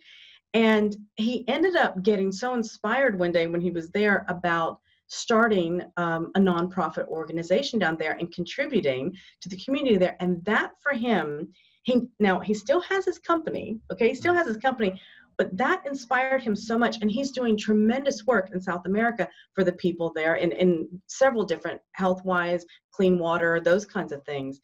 and 0.55 0.97
he 1.17 1.47
ended 1.49 1.77
up 1.77 2.03
getting 2.03 2.33
so 2.33 2.55
inspired 2.55 3.19
one 3.19 3.33
day 3.33 3.47
when 3.47 3.61
he 3.61 3.71
was 3.71 3.91
there 3.91 4.25
about 4.29 4.79
starting 5.09 5.83
um, 5.99 6.31
a 6.35 6.41
nonprofit 6.41 7.07
organization 7.09 7.79
down 7.79 7.97
there 7.99 8.17
and 8.19 8.33
contributing 8.33 9.15
to 9.43 9.49
the 9.51 9.61
community 9.63 9.97
there 9.99 10.17
and 10.21 10.43
that 10.47 10.71
for 10.83 10.93
him 10.93 11.47
he 11.83 12.03
now 12.19 12.41
he 12.41 12.55
still 12.55 12.81
has 12.81 13.05
his 13.05 13.19
company 13.19 13.79
okay 13.93 14.09
he 14.09 14.15
still 14.15 14.33
has 14.33 14.47
his 14.47 14.57
company 14.57 14.99
but 15.39 15.57
that 15.57 15.83
inspired 15.87 16.43
him 16.43 16.55
so 16.55 16.79
much 16.79 16.97
and 17.01 17.11
he's 17.11 17.31
doing 17.31 17.57
tremendous 17.57 18.27
work 18.27 18.51
in 18.53 18.61
south 18.61 18.87
america 18.87 19.29
for 19.55 19.65
the 19.65 19.73
people 19.73 20.13
there 20.15 20.37
in, 20.37 20.53
in 20.53 20.89
several 21.07 21.45
different 21.45 21.81
health 21.93 22.25
wise 22.25 22.65
clean 22.93 23.19
water 23.19 23.61
those 23.61 23.85
kinds 23.85 24.13
of 24.13 24.25
things. 24.25 24.61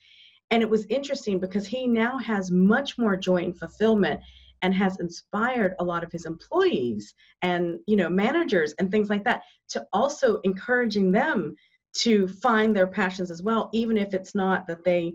And 0.51 0.63
it 0.63 0.71
was 0.71 0.87
interesting 0.87 1.39
because 1.39 1.67
he 1.67 1.87
now 1.87 2.19
has 2.19 2.51
much 2.51 2.97
more 2.99 3.17
joy 3.17 3.45
and 3.45 3.59
fulfillment 3.59 4.21
and 4.63 4.75
has 4.75 4.99
inspired 4.99 5.75
a 5.79 5.85
lot 5.85 6.03
of 6.03 6.11
his 6.11 6.27
employees 6.27 7.15
and 7.43 7.79
you 7.87 7.97
know 7.97 8.09
managers 8.09 8.75
and 8.79 8.91
things 8.91 9.09
like 9.09 9.25
that 9.25 9.43
to 9.69 9.87
also 9.93 10.41
encouraging 10.43 11.13
them 11.13 11.55
to 11.95 12.27
find 12.27 12.75
their 12.75 12.87
passions 12.87 13.31
as 13.31 13.41
well 13.41 13.71
even 13.73 13.97
if 13.97 14.15
it's 14.15 14.35
not 14.35 14.67
that 14.67 14.83
they 14.83 15.15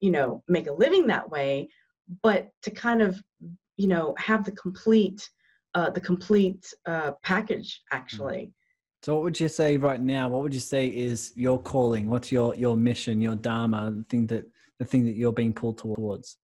you 0.00 0.12
know 0.12 0.44
make 0.46 0.68
a 0.68 0.72
living 0.72 1.08
that 1.08 1.28
way 1.28 1.68
but 2.22 2.50
to 2.62 2.70
kind 2.70 3.02
of 3.02 3.20
you 3.76 3.86
know 3.86 4.14
have 4.18 4.44
the 4.44 4.52
complete 4.52 5.28
uh, 5.74 5.90
the 5.90 6.00
complete 6.00 6.72
uh, 6.86 7.12
package 7.22 7.82
actually. 7.90 8.52
So 9.02 9.14
what 9.14 9.24
would 9.24 9.40
you 9.40 9.48
say 9.48 9.76
right 9.76 10.00
now 10.00 10.28
what 10.28 10.42
would 10.42 10.54
you 10.54 10.60
say 10.60 10.88
is 10.88 11.32
your 11.36 11.60
calling? 11.60 12.08
What's 12.08 12.32
your 12.32 12.54
your 12.54 12.76
mission 12.76 13.20
your 13.20 13.36
dharma 13.36 13.90
the 13.90 14.04
thing 14.04 14.26
that 14.28 14.44
the 14.78 14.84
thing 14.84 15.04
that 15.04 15.16
you're 15.16 15.32
being 15.32 15.52
pulled 15.52 15.78
towards? 15.78 16.36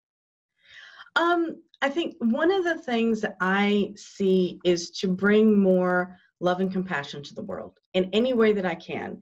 Um 1.17 1.57
i 1.83 1.89
think 1.89 2.15
one 2.19 2.51
of 2.51 2.65
the 2.65 2.79
things 2.79 3.21
that 3.21 3.37
i 3.41 3.93
see 3.97 4.61
is 4.65 4.91
to 4.91 5.09
bring 5.09 5.59
more 5.59 6.17
love 6.41 6.61
and 6.61 6.73
compassion 6.73 7.23
to 7.23 7.35
the 7.35 7.43
world 7.43 7.79
in 7.95 8.09
any 8.13 8.33
way 8.33 8.53
that 8.53 8.67
i 8.67 8.75
can 8.75 9.21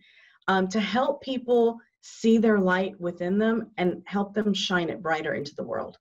um, 0.49 0.69
to 0.69 0.81
help 0.81 1.23
people 1.23 1.79
see 2.01 2.39
their 2.39 2.59
light 2.59 2.99
within 3.01 3.39
them 3.39 3.71
and 3.77 4.03
help 4.07 4.35
them 4.35 4.55
shine 4.55 4.89
it 4.89 5.03
brighter 5.03 5.35
into 5.35 5.55
the 5.57 5.63
world 5.63 5.99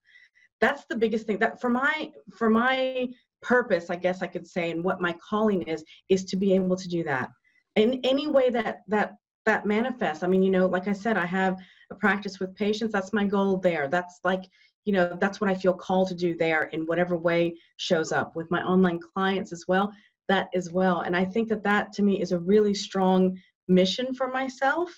that's 0.60 0.84
the 0.86 0.96
biggest 0.96 1.26
thing 1.26 1.38
that 1.38 1.60
for 1.60 1.70
my 1.70 2.10
for 2.36 2.50
my 2.50 3.08
purpose 3.40 3.90
i 3.90 3.96
guess 3.96 4.22
i 4.22 4.26
could 4.26 4.46
say 4.46 4.70
and 4.70 4.82
what 4.82 5.00
my 5.00 5.14
calling 5.28 5.62
is 5.62 5.84
is 6.08 6.24
to 6.24 6.36
be 6.36 6.52
able 6.54 6.76
to 6.76 6.88
do 6.88 7.04
that 7.04 7.30
in 7.76 8.00
any 8.04 8.26
way 8.26 8.50
that 8.50 8.82
that 8.88 9.14
that 9.46 9.64
manifests. 9.64 10.22
I 10.22 10.26
mean 10.26 10.42
you 10.42 10.50
know 10.50 10.66
like 10.66 10.88
i 10.88 10.92
said 10.92 11.16
i 11.16 11.24
have 11.24 11.56
a 11.90 11.94
practice 11.94 12.38
with 12.38 12.54
patients. 12.54 12.92
That's 12.92 13.14
my 13.14 13.24
goal 13.24 13.56
there. 13.56 13.88
That's 13.88 14.20
like 14.22 14.44
you 14.84 14.92
know 14.92 15.16
that's 15.20 15.40
what 15.40 15.50
i 15.50 15.54
feel 15.54 15.72
called 15.72 16.08
to 16.08 16.14
do 16.14 16.36
there 16.36 16.64
in 16.64 16.86
whatever 16.86 17.16
way 17.16 17.56
shows 17.76 18.12
up 18.12 18.36
with 18.36 18.50
my 18.50 18.62
online 18.62 19.00
clients 19.00 19.52
as 19.52 19.64
well 19.66 19.92
that 20.28 20.48
as 20.54 20.70
well. 20.70 21.00
And 21.00 21.16
i 21.16 21.24
think 21.24 21.48
that 21.48 21.64
that 21.64 21.92
to 21.94 22.02
me 22.02 22.20
is 22.20 22.32
a 22.32 22.38
really 22.38 22.74
strong 22.74 23.38
mission 23.68 24.14
for 24.14 24.28
myself 24.28 24.90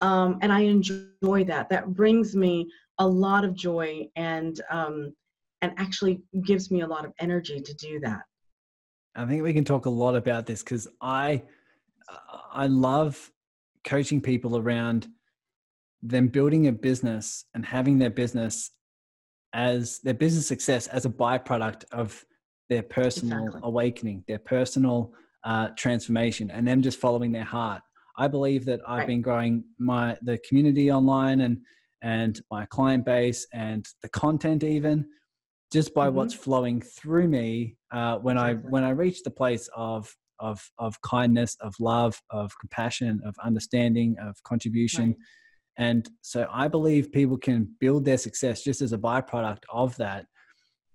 um, 0.00 0.38
and 0.42 0.52
i 0.52 0.60
enjoy 0.60 1.44
that. 1.44 1.68
That 1.70 1.94
brings 1.94 2.36
me 2.36 2.68
a 2.98 3.06
lot 3.06 3.44
of 3.44 3.54
joy 3.54 4.08
and 4.16 4.60
um, 4.70 5.14
and 5.62 5.72
actually 5.76 6.22
gives 6.44 6.70
me 6.70 6.82
a 6.82 6.86
lot 6.86 7.04
of 7.04 7.12
energy 7.18 7.60
to 7.60 7.74
do 7.74 8.00
that. 8.00 8.22
I 9.16 9.26
think 9.26 9.42
we 9.42 9.52
can 9.52 9.64
talk 9.64 9.86
a 9.86 9.90
lot 9.90 10.16
about 10.16 10.46
this 10.46 10.62
because 10.62 10.88
I 11.00 11.42
I 12.52 12.66
love 12.66 13.30
coaching 13.84 14.20
people 14.20 14.56
around 14.56 15.08
them 16.02 16.28
building 16.28 16.66
a 16.66 16.72
business 16.72 17.44
and 17.54 17.64
having 17.64 17.98
their 17.98 18.10
business 18.10 18.70
as 19.54 20.00
their 20.00 20.14
business 20.14 20.46
success 20.46 20.86
as 20.88 21.06
a 21.06 21.10
byproduct 21.10 21.84
of 21.92 22.24
their 22.68 22.82
personal 22.82 23.46
exactly. 23.46 23.60
awakening, 23.64 24.24
their 24.26 24.38
personal 24.38 25.12
uh, 25.44 25.68
transformation, 25.76 26.50
and 26.50 26.66
them 26.66 26.82
just 26.82 26.98
following 26.98 27.32
their 27.32 27.44
heart. 27.44 27.82
I 28.16 28.28
believe 28.28 28.64
that 28.66 28.80
I've 28.86 29.00
right. 29.00 29.06
been 29.06 29.22
growing 29.22 29.64
my 29.78 30.16
the 30.22 30.38
community 30.38 30.90
online 30.90 31.40
and 31.40 31.58
and 32.04 32.42
my 32.50 32.66
client 32.66 33.04
base 33.04 33.46
and 33.52 33.86
the 34.02 34.08
content 34.10 34.62
even 34.62 35.06
just 35.72 35.94
by 35.94 36.06
mm-hmm. 36.06 36.18
what's 36.18 36.34
flowing 36.34 36.80
through 36.80 37.26
me 37.26 37.76
uh, 37.90 38.16
when 38.18 38.38
i 38.38 38.52
when 38.52 38.84
i 38.84 38.90
reach 38.90 39.22
the 39.24 39.30
place 39.30 39.68
of 39.74 40.14
of 40.38 40.70
of 40.78 41.00
kindness 41.00 41.56
of 41.60 41.74
love 41.80 42.20
of 42.30 42.52
compassion 42.60 43.20
of 43.24 43.34
understanding 43.42 44.14
of 44.20 44.40
contribution 44.44 45.08
right. 45.08 45.16
and 45.78 46.10
so 46.20 46.46
i 46.52 46.68
believe 46.68 47.10
people 47.10 47.38
can 47.38 47.68
build 47.80 48.04
their 48.04 48.18
success 48.18 48.62
just 48.62 48.82
as 48.82 48.92
a 48.92 48.98
byproduct 48.98 49.62
of 49.72 49.96
that 49.96 50.26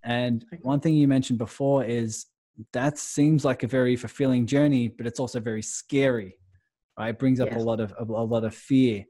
and 0.04 0.46
one 0.62 0.80
thing 0.80 0.94
you 0.94 1.08
mentioned 1.08 1.40
before 1.40 1.84
is 1.84 2.28
that 2.74 2.98
seems 2.98 3.44
like 3.44 3.64
a 3.64 3.68
very 3.68 3.96
fulfilling 3.96 4.46
journey 4.46 4.88
but 4.88 5.08
it's 5.08 5.20
also 5.20 5.40
very 5.40 5.62
scary 5.62 6.36
right 7.00 7.10
it 7.10 7.20
brings 7.20 7.40
up 7.40 7.50
yes. 7.50 7.60
a 7.60 7.64
lot 7.64 7.80
of 7.80 7.92
a, 7.98 8.04
a 8.04 8.28
lot 8.34 8.44
of 8.44 8.54
fear 8.54 9.04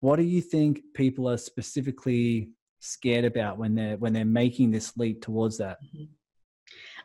what 0.00 0.16
do 0.16 0.22
you 0.22 0.40
think 0.40 0.82
people 0.94 1.28
are 1.28 1.38
specifically 1.38 2.50
scared 2.80 3.24
about 3.24 3.58
when 3.58 3.74
they're 3.74 3.96
when 3.96 4.12
they're 4.12 4.24
making 4.24 4.70
this 4.70 4.96
leap 4.96 5.22
towards 5.22 5.58
that? 5.58 5.78
Mm-hmm. 5.84 6.04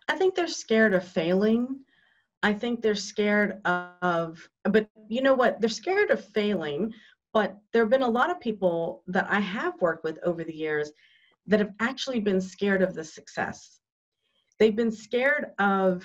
I 0.08 0.16
think 0.16 0.36
they're 0.36 0.48
scared 0.48 0.94
of 0.94 1.08
failing. 1.08 1.80
I 2.44 2.54
think 2.54 2.82
they're 2.82 2.96
scared 2.96 3.62
of, 3.66 4.50
but 4.66 4.90
you 5.08 5.22
know 5.22 5.34
what? 5.34 5.62
They're 5.62 5.70
scared 5.70 6.12
of 6.12 6.24
failing. 6.26 6.94
But 7.34 7.58
there 7.72 7.82
have 7.82 7.90
been 7.90 8.04
a 8.04 8.10
lot 8.10 8.30
of 8.30 8.40
people 8.40 9.02
that 9.08 9.28
I 9.30 9.40
have 9.40 9.82
worked 9.82 10.04
with 10.04 10.20
over 10.24 10.44
the 10.44 10.56
years 10.56 10.92
that 11.48 11.60
have 11.60 11.72
actually 11.80 12.20
been 12.20 12.40
scared 12.40 12.82
of 12.82 12.94
the 12.94 13.04
success. 13.04 13.80
They've 14.60 14.76
been 14.76 14.92
scared 14.92 15.48
of 15.58 16.04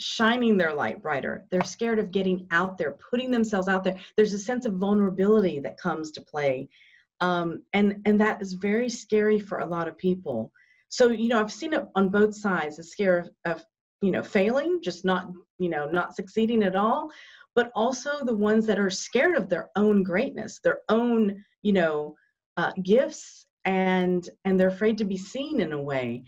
shining 0.00 0.56
their 0.56 0.74
light 0.74 1.02
brighter. 1.02 1.44
They're 1.50 1.64
scared 1.64 1.98
of 1.98 2.10
getting 2.10 2.46
out 2.50 2.78
there, 2.78 2.92
putting 3.10 3.30
themselves 3.30 3.68
out 3.68 3.84
there. 3.84 3.96
There's 4.16 4.32
a 4.32 4.38
sense 4.38 4.64
of 4.64 4.74
vulnerability 4.74 5.58
that 5.60 5.78
comes 5.78 6.10
to 6.12 6.20
play. 6.20 6.68
Um, 7.20 7.62
and, 7.72 8.00
and 8.04 8.20
that 8.20 8.40
is 8.40 8.52
very 8.52 8.88
scary 8.88 9.40
for 9.40 9.58
a 9.58 9.66
lot 9.66 9.88
of 9.88 9.98
people. 9.98 10.52
So, 10.88 11.08
you 11.08 11.28
know, 11.28 11.40
I've 11.40 11.52
seen 11.52 11.72
it 11.72 11.84
on 11.96 12.08
both 12.08 12.34
sides, 12.34 12.76
the 12.76 12.84
scare 12.84 13.18
of, 13.18 13.30
of 13.44 13.64
you 14.00 14.10
know, 14.10 14.22
failing, 14.22 14.80
just 14.82 15.04
not, 15.04 15.30
you 15.58 15.68
know, 15.68 15.90
not 15.90 16.14
succeeding 16.14 16.62
at 16.62 16.76
all, 16.76 17.10
but 17.54 17.72
also 17.74 18.24
the 18.24 18.36
ones 18.36 18.66
that 18.66 18.78
are 18.78 18.90
scared 18.90 19.36
of 19.36 19.48
their 19.48 19.70
own 19.74 20.04
greatness, 20.04 20.60
their 20.62 20.80
own, 20.88 21.44
you 21.62 21.72
know, 21.72 22.14
uh, 22.56 22.72
gifts 22.82 23.46
and 23.64 24.30
and 24.44 24.58
they're 24.58 24.68
afraid 24.68 24.96
to 24.98 25.04
be 25.04 25.16
seen 25.16 25.60
in 25.60 25.72
a 25.72 25.82
way 25.82 26.24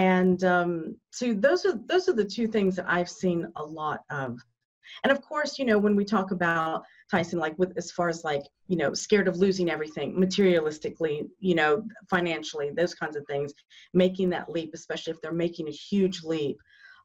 and 0.00 0.44
um, 0.44 0.96
so 1.10 1.34
those 1.34 1.66
are 1.66 1.78
those 1.86 2.08
are 2.08 2.14
the 2.14 2.24
two 2.24 2.46
things 2.46 2.74
that 2.76 2.86
I've 2.88 3.10
seen 3.10 3.46
a 3.56 3.62
lot 3.62 4.00
of. 4.10 4.38
And 5.04 5.12
of 5.12 5.20
course, 5.20 5.58
you 5.58 5.66
know, 5.66 5.78
when 5.78 5.94
we 5.94 6.06
talk 6.06 6.30
about 6.30 6.84
Tyson, 7.10 7.38
like 7.38 7.54
with 7.58 7.74
as 7.76 7.92
far 7.92 8.08
as 8.08 8.24
like, 8.24 8.42
you 8.66 8.78
know, 8.78 8.94
scared 8.94 9.28
of 9.28 9.36
losing 9.36 9.68
everything 9.68 10.14
materialistically, 10.16 11.28
you 11.38 11.54
know, 11.54 11.86
financially, 12.08 12.70
those 12.74 12.94
kinds 12.94 13.14
of 13.14 13.26
things, 13.26 13.52
making 13.92 14.30
that 14.30 14.48
leap, 14.48 14.70
especially 14.72 15.12
if 15.12 15.20
they're 15.20 15.32
making 15.32 15.68
a 15.68 15.82
huge 15.90 16.22
leap. 16.22 16.56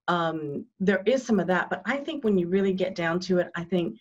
Um, 0.07 0.65
there 0.79 1.03
is 1.05 1.25
some 1.25 1.41
of 1.41 1.47
that, 1.47 1.69
but 1.69 1.81
I 1.85 1.97
think 1.97 2.23
when 2.23 2.37
you 2.37 2.47
really 2.47 2.73
get 2.73 2.95
down 2.95 3.19
to 3.21 3.39
it, 3.39 3.49
I 3.57 3.65
think 3.65 3.97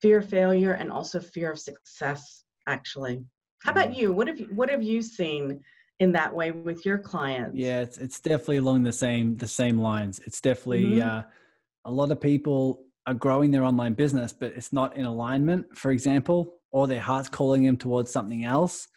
fear 0.00 0.20
of 0.20 0.28
failure 0.30 0.72
and 0.72 0.90
also 0.90 1.20
fear 1.20 1.52
of 1.52 1.60
success, 1.60 2.44
actually. 2.66 3.22
How 3.62 3.72
about 3.72 3.94
you? 3.94 4.14
What 4.14 4.28
have 4.28 4.40
you 4.40 4.48
what 4.54 4.70
have 4.70 4.82
you 4.82 5.02
seen 5.02 5.60
in 6.00 6.12
that 6.12 6.34
way 6.34 6.50
with 6.50 6.84
your 6.84 6.98
clients 6.98 7.56
yeah 7.56 7.80
it's, 7.80 7.98
it's 7.98 8.20
definitely 8.20 8.56
along 8.56 8.82
the 8.82 8.92
same 8.92 9.36
the 9.36 9.46
same 9.46 9.78
lines 9.78 10.20
it's 10.26 10.40
definitely 10.40 10.84
mm-hmm. 10.84 11.08
uh, 11.08 11.22
a 11.84 11.90
lot 11.90 12.10
of 12.10 12.20
people 12.20 12.82
are 13.06 13.14
growing 13.14 13.50
their 13.50 13.64
online 13.64 13.94
business 13.94 14.32
but 14.32 14.52
it's 14.56 14.72
not 14.72 14.96
in 14.96 15.04
alignment 15.04 15.64
for 15.76 15.90
example 15.90 16.54
or 16.72 16.86
their 16.86 17.00
heart's 17.00 17.28
calling 17.28 17.62
them 17.64 17.76
towards 17.76 18.10
something 18.10 18.44
else 18.44 18.88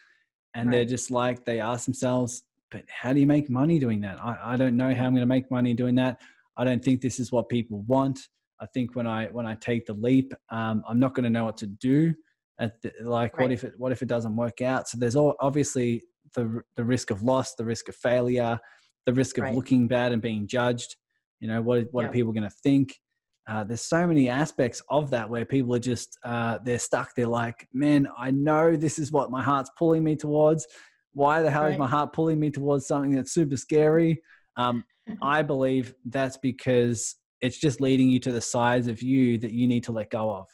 and 0.55 0.67
right. 0.67 0.77
they're 0.77 0.85
just 0.85 1.11
like 1.11 1.45
they 1.45 1.59
ask 1.59 1.85
themselves 1.85 2.43
but 2.71 2.83
how 2.87 3.13
do 3.13 3.19
you 3.19 3.27
make 3.27 3.49
money 3.49 3.79
doing 3.79 3.99
that 4.01 4.17
i, 4.23 4.53
I 4.53 4.57
don't 4.57 4.77
know 4.77 4.93
how 4.93 5.05
i'm 5.05 5.13
going 5.13 5.21
to 5.21 5.25
make 5.25 5.51
money 5.51 5.73
doing 5.73 5.95
that 5.95 6.21
i 6.57 6.63
don't 6.63 6.83
think 6.83 7.01
this 7.01 7.19
is 7.19 7.31
what 7.31 7.49
people 7.49 7.83
want 7.87 8.19
i 8.61 8.65
think 8.73 8.95
when 8.95 9.07
i 9.07 9.25
when 9.27 9.45
i 9.45 9.55
take 9.55 9.85
the 9.85 9.93
leap 9.93 10.33
um, 10.49 10.83
i'm 10.87 10.99
not 10.99 11.15
going 11.15 11.25
to 11.25 11.29
know 11.29 11.45
what 11.45 11.57
to 11.57 11.67
do 11.67 12.13
at 12.59 12.81
the, 12.81 12.93
like 13.01 13.37
right. 13.37 13.43
what 13.43 13.51
if 13.51 13.63
it 13.65 13.73
what 13.77 13.91
if 13.91 14.01
it 14.01 14.07
doesn't 14.07 14.35
work 14.35 14.61
out 14.61 14.87
so 14.87 14.97
there's 14.97 15.15
all 15.15 15.35
obviously 15.41 16.01
the 16.33 16.61
the 16.75 16.83
risk 16.83 17.11
of 17.11 17.23
loss, 17.23 17.55
the 17.55 17.65
risk 17.65 17.89
of 17.89 17.95
failure, 17.95 18.59
the 19.05 19.13
risk 19.13 19.37
of 19.37 19.45
right. 19.45 19.55
looking 19.55 19.87
bad 19.87 20.11
and 20.11 20.21
being 20.21 20.47
judged. 20.47 20.95
You 21.39 21.47
know, 21.47 21.61
what 21.61 21.87
what 21.91 22.03
yeah. 22.03 22.09
are 22.09 22.13
people 22.13 22.33
going 22.33 22.43
to 22.43 22.55
think? 22.63 22.99
Uh, 23.45 23.63
there's 23.63 23.81
so 23.81 24.07
many 24.07 24.29
aspects 24.29 24.81
of 24.89 25.09
that 25.09 25.29
where 25.29 25.43
people 25.43 25.75
are 25.75 25.79
just 25.79 26.17
uh, 26.23 26.59
they're 26.63 26.79
stuck. 26.79 27.13
They're 27.15 27.27
like, 27.27 27.67
man, 27.73 28.07
I 28.17 28.31
know 28.31 28.75
this 28.75 28.97
is 28.97 29.11
what 29.11 29.31
my 29.31 29.43
heart's 29.43 29.71
pulling 29.77 30.03
me 30.03 30.15
towards. 30.15 30.65
Why 31.13 31.41
the 31.41 31.51
hell 31.51 31.63
right. 31.63 31.73
is 31.73 31.77
my 31.77 31.87
heart 31.87 32.13
pulling 32.13 32.39
me 32.39 32.49
towards 32.49 32.87
something 32.87 33.11
that's 33.11 33.33
super 33.33 33.57
scary? 33.57 34.21
Um, 34.55 34.83
I 35.21 35.41
believe 35.41 35.93
that's 36.05 36.37
because 36.37 37.15
it's 37.41 37.57
just 37.57 37.81
leading 37.81 38.09
you 38.09 38.19
to 38.21 38.31
the 38.31 38.41
sides 38.41 38.87
of 38.87 39.01
you 39.01 39.37
that 39.39 39.51
you 39.51 39.67
need 39.67 39.83
to 39.83 39.91
let 39.91 40.09
go 40.09 40.31
of. 40.31 40.47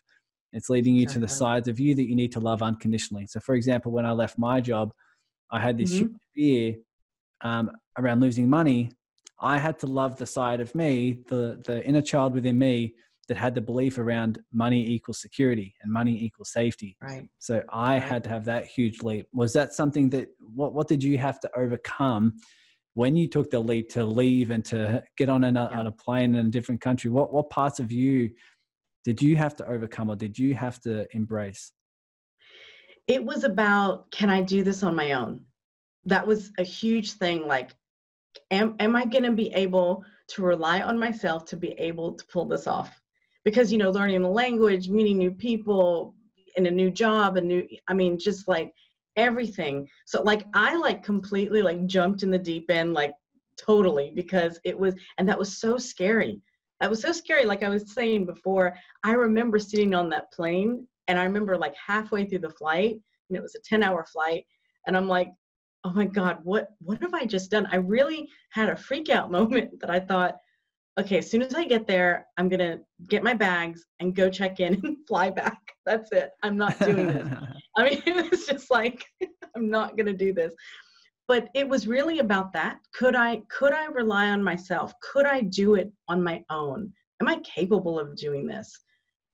It's 0.52 0.70
leading 0.70 0.96
you 0.96 1.06
to 1.06 1.20
the 1.20 1.28
sides 1.28 1.68
of 1.68 1.80
you 1.80 1.94
that 1.94 2.10
you 2.10 2.16
need 2.16 2.32
to 2.32 2.40
love 2.40 2.64
unconditionally. 2.64 3.28
So, 3.28 3.40
for 3.40 3.54
example, 3.54 3.92
when 3.92 4.08
I 4.08 4.12
left 4.12 4.40
my 4.40 4.60
job, 4.60 4.92
I 5.52 5.60
had 5.60 5.78
this 5.78 5.94
mm-hmm. 5.94 6.16
fear 6.36 6.76
um, 7.42 7.72
around 7.98 8.22
losing 8.22 8.50
money. 8.50 8.92
I 9.42 9.58
had 9.58 9.80
to 9.80 9.88
love 9.88 10.18
the 10.18 10.26
side 10.26 10.60
of 10.60 10.76
me, 10.76 11.20
the 11.28 11.62
the 11.66 11.86
inner 11.86 12.02
child 12.02 12.34
within 12.34 12.58
me 12.58 12.94
that 13.30 13.38
had 13.38 13.56
the 13.56 13.62
belief 13.62 13.98
around 13.98 14.40
money 14.52 14.86
equals 14.86 15.22
security 15.22 15.76
and 15.82 15.94
money 15.94 16.22
equals 16.22 16.52
safety. 16.52 16.98
Right. 17.02 17.30
So 17.38 17.64
I 17.70 17.94
right. 17.94 18.04
had 18.04 18.24
to 18.26 18.30
have 18.30 18.44
that 18.46 18.66
huge 18.66 19.02
leap. 19.02 19.28
Was 19.32 19.54
that 19.54 19.74
something 19.74 20.10
that 20.10 20.28
what 20.40 20.74
what 20.74 20.88
did 20.88 21.02
you 21.04 21.18
have 21.18 21.40
to 21.42 21.50
overcome 21.56 22.34
when 22.96 23.16
you 23.16 23.30
took 23.30 23.50
the 23.50 23.60
leap 23.60 23.90
to 23.92 24.04
leave 24.04 24.52
and 24.52 24.66
to 24.66 25.04
get 25.16 25.30
on, 25.30 25.44
a, 25.44 25.52
yeah. 25.52 25.80
on 25.80 25.88
a 25.88 25.92
plane 25.92 26.36
in 26.36 26.48
a 26.48 26.50
different 26.50 26.82
country? 26.82 27.10
What 27.10 27.32
what 27.32 27.50
parts 27.50 27.80
of 27.80 27.92
you 27.92 28.32
did 29.06 29.22
you 29.22 29.38
have 29.38 29.56
to 29.58 29.68
overcome 29.68 30.10
or 30.10 30.16
did 30.16 30.38
you 30.38 30.56
have 30.56 30.82
to 30.82 31.08
embrace? 31.16 31.72
It 33.10 33.26
was 33.26 33.44
about 33.44 34.10
can 34.12 34.30
I 34.30 34.42
do 34.42 34.64
this 34.64 34.84
on 34.84 34.96
my 34.96 35.14
own? 35.14 35.42
That 36.06 36.26
was 36.26 36.52
a 36.60 36.64
huge 36.64 37.14
thing. 37.14 37.48
Like, 37.48 37.72
am, 38.52 38.76
am 38.80 38.96
I 38.96 39.04
going 39.04 39.24
to 39.24 39.32
be 39.32 39.52
able 39.54 40.06
to 40.30 40.44
rely 40.44 40.82
on 40.82 40.98
myself 40.98 41.44
to 41.46 41.58
be 41.58 41.72
able 41.72 42.14
to 42.14 42.26
pull 42.28 42.46
this 42.46 42.68
off? 42.68 43.02
Because, 43.44 43.72
you 43.72 43.80
know, 43.80 43.90
learning 43.90 44.22
the 44.22 44.30
language, 44.30 44.90
meeting 44.90 45.18
new 45.18 45.32
people 45.32 46.14
in 46.56 46.68
a 46.68 46.72
new 46.72 46.92
job, 46.92 47.36
a 47.36 47.42
new, 47.42 47.68
I 47.88 47.96
mean, 47.96 48.20
just 48.20 48.48
like 48.48 48.74
everything. 49.16 49.90
So 50.06 50.22
like, 50.22 50.46
I 50.54 50.76
like 50.76 51.04
completely 51.04 51.64
like 51.64 51.88
jumped 51.88 52.22
in 52.22 52.30
the 52.30 52.38
deep 52.38 52.70
end, 52.70 52.94
like 52.94 53.14
totally 53.58 54.12
because 54.14 54.60
it 54.64 54.78
was, 54.78 54.94
and 55.18 55.28
that 55.28 55.40
was 55.40 55.58
so 55.58 55.80
scary. 55.80 56.42
That 56.80 56.92
was 56.92 57.02
so 57.02 57.12
scary. 57.12 57.46
Like 57.46 57.64
I 57.64 57.70
was 57.70 57.92
saying 57.92 58.28
before, 58.28 58.78
I 59.04 59.14
remember 59.14 59.58
sitting 59.58 59.96
on 59.96 60.10
that 60.12 60.32
plane 60.32 60.88
and 61.10 61.20
I 61.20 61.24
remember 61.24 61.58
like 61.58 61.76
halfway 61.76 62.24
through 62.24 62.40
the 62.40 62.52
flight, 62.52 62.96
and 63.30 63.38
it 63.38 63.42
was 63.42 63.56
a 63.56 63.62
10 63.68 63.84
hour 63.84 64.06
flight. 64.06 64.46
And 64.88 64.96
I'm 64.96 65.08
like, 65.08 65.32
oh 65.84 65.92
my 65.92 66.06
God, 66.06 66.38
what 66.44 66.70
what 66.80 67.02
have 67.02 67.14
I 67.14 67.26
just 67.26 67.52
done? 67.52 67.68
I 67.72 67.78
really 67.78 68.30
had 68.52 68.70
a 68.70 68.78
freak 68.78 69.10
out 69.10 69.32
moment 69.40 69.80
that 69.82 69.90
I 69.90 70.00
thought, 70.00 70.38
okay, 71.00 71.18
as 71.18 71.30
soon 71.30 71.42
as 71.42 71.56
I 71.56 71.66
get 71.66 71.88
there, 71.88 72.28
I'm 72.38 72.48
gonna 72.48 72.80
get 73.08 73.24
my 73.24 73.34
bags 73.34 73.86
and 74.00 74.16
go 74.16 74.30
check 74.30 74.60
in 74.60 74.76
and 74.86 74.98
fly 75.08 75.32
back. 75.32 75.60
That's 75.86 76.12
it. 76.12 76.30
I'm 76.44 76.58
not 76.58 76.80
doing 76.80 77.08
this. 77.08 77.28
I 77.78 77.90
mean, 77.90 78.04
it 78.06 78.32
was 78.32 78.46
just 78.46 78.70
like, 78.70 79.04
I'm 79.56 79.70
not 79.70 79.98
gonna 79.98 80.14
do 80.14 80.32
this. 80.32 80.54
But 81.28 81.50
it 81.54 81.68
was 81.68 81.88
really 81.88 82.20
about 82.20 82.54
that. 82.54 82.80
Could 82.94 83.16
I 83.16 83.42
could 83.50 83.74
I 83.74 83.86
rely 83.88 84.30
on 84.30 84.44
myself? 84.44 84.94
Could 85.02 85.26
I 85.26 85.42
do 85.42 85.74
it 85.74 85.92
on 86.08 86.24
my 86.24 86.44
own? 86.52 86.94
Am 87.20 87.28
I 87.28 87.40
capable 87.40 88.00
of 88.00 88.16
doing 88.16 88.46
this? 88.46 88.80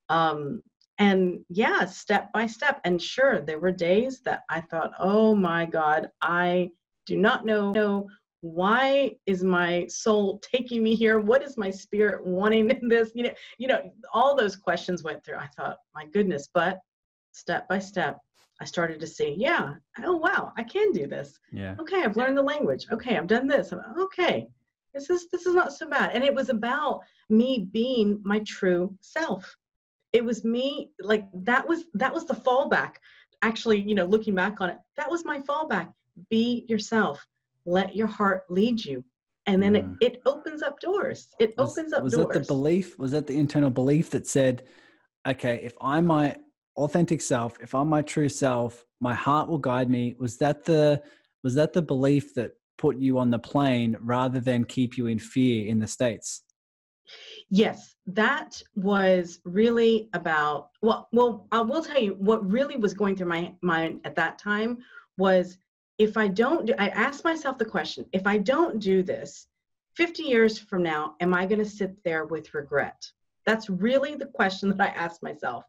Um, 0.08 0.62
and 0.98 1.40
yeah 1.48 1.84
step 1.84 2.32
by 2.32 2.46
step. 2.46 2.80
And 2.84 3.00
sure 3.00 3.40
there 3.40 3.58
were 3.58 3.72
days 3.72 4.20
that 4.22 4.42
i 4.50 4.60
thought 4.60 4.92
oh 4.98 5.34
my 5.34 5.66
god 5.66 6.10
i 6.22 6.70
do 7.06 7.16
not 7.16 7.46
know, 7.46 7.72
know 7.72 8.06
why 8.40 9.16
is 9.26 9.42
my 9.42 9.86
soul 9.86 10.40
taking 10.40 10.82
me 10.82 10.94
here? 10.94 11.18
What 11.18 11.42
is 11.42 11.56
my 11.56 11.70
spirit 11.70 12.24
wanting 12.24 12.70
in 12.70 12.88
this? 12.88 13.10
You 13.14 13.24
know 13.24 13.34
you 13.58 13.68
know 13.68 13.92
all 14.12 14.36
those 14.36 14.56
questions 14.56 15.02
went 15.02 15.24
through. 15.24 15.36
I 15.36 15.48
thought 15.56 15.78
my 15.94 16.06
goodness 16.06 16.48
but 16.52 16.78
step 17.32 17.68
by 17.68 17.78
step 17.78 18.18
i 18.62 18.64
started 18.64 18.98
to 18.98 19.06
see 19.06 19.34
yeah 19.36 19.74
oh 20.02 20.16
wow 20.16 20.52
i 20.56 20.62
can 20.62 20.92
do 20.92 21.06
this. 21.06 21.38
Yeah. 21.52 21.74
Okay 21.80 22.02
i've 22.02 22.16
learned 22.16 22.38
the 22.38 22.42
language. 22.42 22.86
Okay 22.92 23.16
i've 23.16 23.26
done 23.26 23.46
this. 23.46 23.72
Okay 23.98 24.48
this 24.94 25.10
is 25.10 25.28
this 25.30 25.46
is 25.46 25.54
not 25.54 25.72
so 25.72 25.88
bad. 25.88 26.12
And 26.14 26.24
it 26.24 26.34
was 26.34 26.48
about 26.48 27.00
me 27.28 27.68
being 27.72 28.20
my 28.24 28.40
true 28.40 28.96
self 29.00 29.56
it 30.16 30.24
was 30.24 30.44
me 30.44 30.90
like 31.00 31.24
that 31.34 31.66
was 31.68 31.84
that 31.94 32.12
was 32.12 32.24
the 32.26 32.34
fallback. 32.34 32.94
Actually 33.42 33.80
you 33.80 33.94
know 33.94 34.06
looking 34.06 34.34
back 34.34 34.60
on 34.60 34.70
it 34.70 34.78
that 34.96 35.10
was 35.10 35.24
my 35.24 35.40
fallback. 35.40 35.92
Be 36.30 36.64
yourself. 36.68 37.24
Let 37.66 37.94
your 37.94 38.06
heart 38.06 38.44
lead 38.48 38.84
you. 38.84 39.04
And 39.48 39.62
then 39.62 39.74
mm. 39.74 39.96
it, 40.00 40.14
it 40.14 40.22
opens 40.26 40.62
up 40.62 40.80
doors. 40.80 41.28
It 41.38 41.54
was, 41.56 41.78
opens 41.78 41.92
up 41.92 42.02
was 42.02 42.14
doors 42.14 42.26
was 42.26 42.34
that 42.34 42.42
the 42.42 42.46
belief 42.46 42.98
was 42.98 43.10
that 43.12 43.26
the 43.26 43.38
internal 43.38 43.70
belief 43.70 44.10
that 44.10 44.26
said 44.26 44.64
okay 45.26 45.60
if 45.62 45.74
i'm 45.80 46.06
my 46.06 46.36
authentic 46.76 47.20
self 47.20 47.58
if 47.60 47.74
i'm 47.74 47.88
my 47.88 48.02
true 48.02 48.28
self 48.28 48.84
my 49.00 49.14
heart 49.14 49.48
will 49.48 49.58
guide 49.58 49.90
me 49.90 50.16
was 50.18 50.36
that 50.38 50.64
the 50.64 51.02
was 51.42 51.54
that 51.54 51.72
the 51.72 51.82
belief 51.82 52.34
that 52.34 52.52
put 52.78 52.96
you 52.96 53.18
on 53.18 53.30
the 53.30 53.38
plane 53.38 53.96
rather 54.00 54.40
than 54.40 54.64
keep 54.64 54.96
you 54.96 55.06
in 55.06 55.18
fear 55.18 55.66
in 55.66 55.78
the 55.78 55.86
states 55.86 56.42
Yes, 57.48 57.94
that 58.06 58.62
was 58.74 59.40
really 59.44 60.08
about 60.12 60.70
well, 60.82 61.08
well, 61.12 61.46
I 61.52 61.60
will 61.60 61.82
tell 61.82 62.00
you 62.00 62.14
what 62.14 62.48
really 62.48 62.76
was 62.76 62.94
going 62.94 63.16
through 63.16 63.28
my 63.28 63.54
mind 63.62 64.00
at 64.04 64.16
that 64.16 64.38
time 64.38 64.78
was 65.18 65.58
if 65.98 66.16
I 66.16 66.28
don't 66.28 66.66
do, 66.66 66.74
I 66.78 66.88
asked 66.88 67.24
myself 67.24 67.58
the 67.58 67.64
question, 67.64 68.04
if 68.12 68.26
I 68.26 68.38
don't 68.38 68.78
do 68.78 69.02
this 69.02 69.46
50 69.94 70.24
years 70.24 70.58
from 70.58 70.82
now, 70.82 71.14
am 71.20 71.32
I 71.32 71.46
going 71.46 71.58
to 71.58 71.64
sit 71.64 72.02
there 72.04 72.26
with 72.26 72.52
regret? 72.52 73.10
That's 73.46 73.70
really 73.70 74.14
the 74.14 74.26
question 74.26 74.68
that 74.76 74.80
I 74.80 74.92
asked 74.92 75.22
myself. 75.22 75.64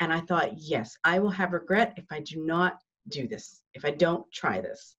And 0.00 0.12
I 0.12 0.20
thought, 0.20 0.58
yes, 0.58 0.96
I 1.04 1.20
will 1.20 1.30
have 1.30 1.52
regret 1.52 1.94
if 1.96 2.06
I 2.10 2.20
do 2.20 2.44
not 2.44 2.78
do 3.08 3.28
this, 3.28 3.62
if 3.74 3.84
I 3.84 3.90
don't 3.90 4.30
try 4.32 4.60
this. 4.60 4.96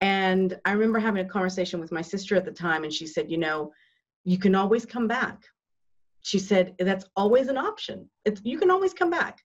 And 0.00 0.58
I 0.64 0.72
remember 0.72 0.98
having 0.98 1.24
a 1.24 1.28
conversation 1.28 1.78
with 1.78 1.92
my 1.92 2.02
sister 2.02 2.34
at 2.34 2.44
the 2.44 2.50
time, 2.50 2.82
and 2.82 2.92
she 2.92 3.06
said, 3.06 3.30
you 3.30 3.38
know, 3.38 3.72
you 4.24 4.38
can 4.38 4.54
always 4.54 4.86
come 4.86 5.08
back. 5.08 5.44
She 6.22 6.38
said, 6.38 6.74
that's 6.78 7.06
always 7.16 7.48
an 7.48 7.56
option. 7.56 8.08
It's, 8.24 8.40
you 8.44 8.58
can 8.58 8.70
always 8.70 8.94
come 8.94 9.10
back. 9.10 9.42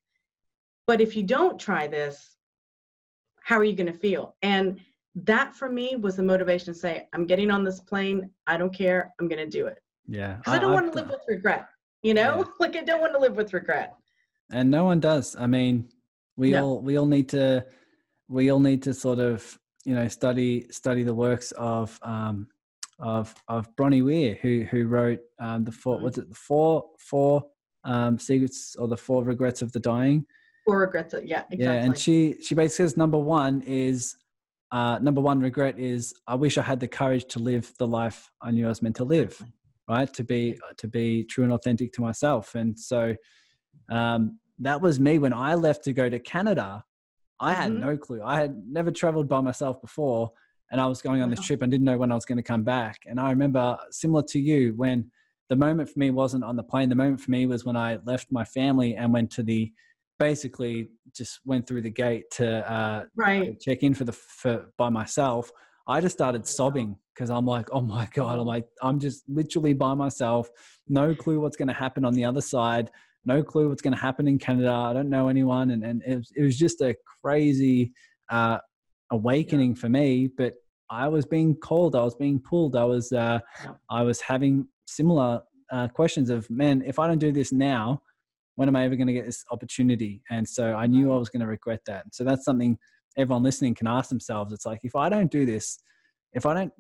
But 0.85 1.01
if 1.01 1.15
you 1.15 1.23
don't 1.23 1.59
try 1.59 1.87
this, 1.87 2.37
how 3.41 3.57
are 3.57 3.63
you 3.63 3.75
going 3.75 3.91
to 3.91 3.97
feel? 3.97 4.35
And 4.41 4.79
that 5.15 5.55
for 5.55 5.69
me 5.69 5.95
was 5.95 6.17
the 6.17 6.23
motivation 6.23 6.73
to 6.73 6.79
say, 6.79 7.07
I'm 7.13 7.25
getting 7.25 7.49
on 7.49 7.63
this 7.63 7.79
plane. 7.79 8.29
I 8.45 8.57
don't 8.57 8.73
care. 8.73 9.13
I'm 9.19 9.27
going 9.27 9.43
to 9.43 9.49
do 9.49 9.65
it. 9.67 9.79
Yeah. 10.07 10.35
Because 10.35 10.53
I, 10.53 10.57
I, 10.57 10.59
don't 10.59 10.73
want 10.73 10.91
to 10.91 10.97
live 10.97 11.09
with 11.09 11.21
regret, 11.27 11.67
you 12.03 12.13
know, 12.13 12.37
yeah. 12.37 12.43
like 12.59 12.75
I 12.75 12.83
don't 12.83 13.01
want 13.01 13.13
to 13.13 13.19
live 13.19 13.35
with 13.35 13.53
regret. 13.53 13.95
And 14.51 14.69
no 14.69 14.85
one 14.85 14.99
does. 14.99 15.35
I 15.37 15.47
mean, 15.47 15.89
we 16.37 16.51
no. 16.51 16.65
all, 16.65 16.81
we 16.81 16.97
all 16.97 17.05
need 17.05 17.29
to, 17.29 17.65
we 18.29 18.51
all 18.51 18.59
need 18.59 18.83
to 18.83 18.93
sort 18.93 19.19
of, 19.19 19.57
you 19.83 19.95
know, 19.95 20.07
study, 20.07 20.67
study 20.69 21.03
the 21.03 21.13
works 21.13 21.51
of, 21.53 21.99
um, 22.03 22.47
of 22.99 23.33
of 23.47 23.73
Bronnie 23.75 24.03
Ware, 24.03 24.37
who 24.41 24.65
who 24.69 24.87
wrote 24.87 25.19
um, 25.39 25.63
the 25.63 25.71
four 25.71 25.99
was 25.99 26.17
it 26.17 26.29
the 26.29 26.35
four 26.35 26.85
four 26.97 27.43
um, 27.83 28.19
secrets 28.19 28.75
or 28.77 28.87
the 28.87 28.97
four 28.97 29.23
regrets 29.23 29.61
of 29.61 29.71
the 29.71 29.79
dying. 29.79 30.25
Four 30.65 30.79
regrets, 30.79 31.13
yeah, 31.23 31.43
exactly. 31.51 31.57
Yeah, 31.59 31.73
and 31.73 31.97
she 31.97 32.35
she 32.41 32.55
basically 32.55 32.85
says 32.85 32.97
number 32.97 33.17
one 33.17 33.61
is 33.61 34.15
uh, 34.71 34.99
number 34.99 35.21
one 35.21 35.39
regret 35.39 35.79
is 35.79 36.13
I 36.27 36.35
wish 36.35 36.57
I 36.57 36.61
had 36.61 36.79
the 36.79 36.87
courage 36.87 37.25
to 37.29 37.39
live 37.39 37.71
the 37.77 37.87
life 37.87 38.29
I 38.41 38.51
knew 38.51 38.65
I 38.65 38.69
was 38.69 38.81
meant 38.81 38.97
to 38.97 39.05
live, 39.05 39.41
right? 39.87 40.11
To 40.13 40.23
be 40.23 40.59
to 40.77 40.87
be 40.87 41.23
true 41.23 41.43
and 41.43 41.53
authentic 41.53 41.93
to 41.93 42.01
myself, 42.01 42.55
and 42.55 42.77
so 42.77 43.15
um, 43.89 44.39
that 44.59 44.81
was 44.81 44.99
me 44.99 45.19
when 45.19 45.33
I 45.33 45.55
left 45.55 45.83
to 45.85 45.93
go 45.93 46.09
to 46.09 46.19
Canada. 46.19 46.83
I 47.39 47.53
had 47.53 47.71
mm-hmm. 47.71 47.81
no 47.81 47.97
clue. 47.97 48.21
I 48.23 48.39
had 48.39 48.63
never 48.67 48.89
traveled 48.89 49.29
by 49.29 49.41
myself 49.41 49.79
before 49.79 50.31
and 50.71 50.81
I 50.81 50.85
was 50.85 51.01
going 51.01 51.21
on 51.21 51.29
this 51.29 51.41
trip 51.41 51.61
and 51.61 51.71
didn't 51.71 51.85
know 51.85 51.97
when 51.97 52.11
I 52.11 52.15
was 52.15 52.25
going 52.25 52.37
to 52.37 52.43
come 52.43 52.63
back. 52.63 53.01
And 53.05 53.19
I 53.19 53.29
remember, 53.29 53.77
similar 53.91 54.23
to 54.23 54.39
you, 54.39 54.73
when 54.75 55.09
the 55.49 55.55
moment 55.55 55.89
for 55.89 55.99
me 55.99 56.11
wasn't 56.11 56.43
on 56.43 56.55
the 56.55 56.63
plane. 56.63 56.89
The 56.89 56.95
moment 56.95 57.21
for 57.21 57.31
me 57.31 57.45
was 57.45 57.65
when 57.65 57.77
I 57.77 57.99
left 58.05 58.27
my 58.31 58.43
family 58.43 58.95
and 58.95 59.13
went 59.13 59.31
to 59.31 59.43
the, 59.43 59.71
basically 60.19 60.89
just 61.15 61.39
went 61.45 61.67
through 61.67 61.81
the 61.81 61.89
gate 61.89 62.25
to 62.31 62.69
uh, 62.71 63.05
right 63.15 63.59
check 63.59 63.83
in 63.83 63.93
for 63.93 64.03
the 64.03 64.11
for 64.11 64.65
by 64.77 64.89
myself. 64.89 65.51
I 65.87 66.01
just 66.01 66.17
started 66.17 66.45
sobbing 66.45 66.97
because 67.13 67.29
I'm 67.29 67.45
like, 67.45 67.69
oh 67.71 67.81
my 67.81 68.07
god, 68.13 68.39
I'm 68.39 68.45
like, 68.45 68.65
I'm 68.81 68.99
just 68.99 69.23
literally 69.29 69.73
by 69.73 69.93
myself, 69.93 70.49
no 70.89 71.15
clue 71.15 71.39
what's 71.39 71.55
going 71.55 71.69
to 71.69 71.73
happen 71.73 72.03
on 72.03 72.13
the 72.13 72.25
other 72.25 72.41
side, 72.41 72.91
no 73.25 73.41
clue 73.41 73.69
what's 73.69 73.81
going 73.81 73.93
to 73.93 73.99
happen 73.99 74.27
in 74.27 74.37
Canada. 74.37 74.71
I 74.71 74.93
don't 74.93 75.09
know 75.09 75.29
anyone, 75.29 75.71
and 75.71 75.83
and 75.83 76.03
it 76.05 76.17
was, 76.17 76.31
it 76.35 76.41
was 76.43 76.57
just 76.57 76.81
a 76.81 76.95
crazy 77.21 77.93
uh, 78.29 78.57
awakening 79.11 79.71
yeah. 79.71 79.79
for 79.79 79.89
me 79.89 80.27
but 80.37 80.53
i 80.89 81.07
was 81.07 81.25
being 81.25 81.55
called 81.55 81.95
i 81.95 82.03
was 82.03 82.15
being 82.15 82.39
pulled 82.39 82.75
i 82.75 82.83
was 82.83 83.11
uh, 83.11 83.39
yeah. 83.63 83.71
i 83.89 84.01
was 84.01 84.21
having 84.21 84.67
similar 84.85 85.41
uh, 85.71 85.87
questions 85.87 86.29
of 86.29 86.49
man 86.49 86.81
if 86.85 86.99
i 86.99 87.07
don't 87.07 87.19
do 87.19 87.31
this 87.31 87.51
now 87.51 88.01
when 88.55 88.67
am 88.67 88.75
i 88.75 88.85
ever 88.85 88.95
going 88.95 89.07
to 89.07 89.13
get 89.13 89.25
this 89.25 89.43
opportunity 89.51 90.21
and 90.29 90.47
so 90.47 90.73
i 90.73 90.87
knew 90.87 91.11
i 91.11 91.17
was 91.17 91.29
going 91.29 91.41
to 91.41 91.47
regret 91.47 91.81
that 91.85 92.03
so 92.11 92.23
that's 92.23 92.45
something 92.45 92.77
everyone 93.17 93.43
listening 93.43 93.73
can 93.73 93.87
ask 93.87 94.09
themselves 94.09 94.53
it's 94.53 94.65
like 94.65 94.79
if 94.83 94.95
i 94.95 95.09
don't 95.09 95.31
do 95.31 95.45
this 95.45 95.79
if 96.33 96.45
i 96.45 96.53
don't 96.53 96.71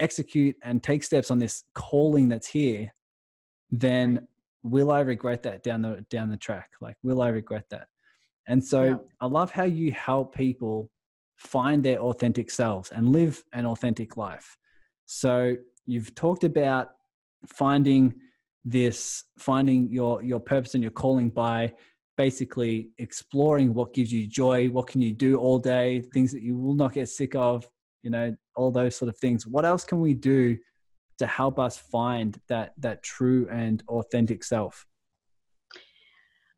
execute 0.00 0.56
and 0.64 0.82
take 0.82 1.04
steps 1.04 1.30
on 1.30 1.38
this 1.38 1.64
calling 1.74 2.28
that's 2.28 2.48
here 2.48 2.92
then 3.70 4.26
will 4.62 4.90
i 4.90 5.00
regret 5.00 5.42
that 5.42 5.62
down 5.62 5.82
the 5.82 6.04
down 6.10 6.28
the 6.28 6.36
track 6.36 6.70
like 6.80 6.96
will 7.02 7.22
i 7.22 7.28
regret 7.28 7.64
that 7.70 7.86
and 8.48 8.62
so 8.62 8.84
yeah. 8.84 8.96
i 9.20 9.26
love 9.26 9.50
how 9.50 9.64
you 9.64 9.92
help 9.92 10.34
people 10.34 10.90
find 11.42 11.82
their 11.82 11.98
authentic 11.98 12.50
selves 12.50 12.90
and 12.92 13.10
live 13.10 13.42
an 13.52 13.66
authentic 13.66 14.16
life. 14.16 14.56
So 15.06 15.56
you've 15.86 16.14
talked 16.14 16.44
about 16.44 16.90
finding 17.46 18.14
this 18.64 19.24
finding 19.38 19.90
your 19.90 20.22
your 20.22 20.38
purpose 20.38 20.74
and 20.74 20.82
your 20.82 20.92
calling 20.92 21.28
by 21.28 21.72
basically 22.16 22.90
exploring 22.98 23.74
what 23.74 23.92
gives 23.92 24.12
you 24.12 24.24
joy 24.28 24.68
what 24.68 24.86
can 24.86 25.00
you 25.00 25.12
do 25.12 25.36
all 25.36 25.58
day 25.58 26.00
things 26.14 26.30
that 26.30 26.42
you 26.42 26.56
will 26.56 26.74
not 26.74 26.92
get 26.92 27.08
sick 27.08 27.34
of 27.34 27.68
you 28.04 28.10
know 28.10 28.32
all 28.54 28.70
those 28.70 28.94
sort 28.94 29.08
of 29.08 29.16
things 29.18 29.48
what 29.48 29.64
else 29.64 29.82
can 29.82 30.00
we 30.00 30.14
do 30.14 30.56
to 31.18 31.26
help 31.26 31.58
us 31.58 31.76
find 31.76 32.40
that 32.48 32.72
that 32.78 33.02
true 33.02 33.48
and 33.50 33.82
authentic 33.88 34.44
self 34.44 34.86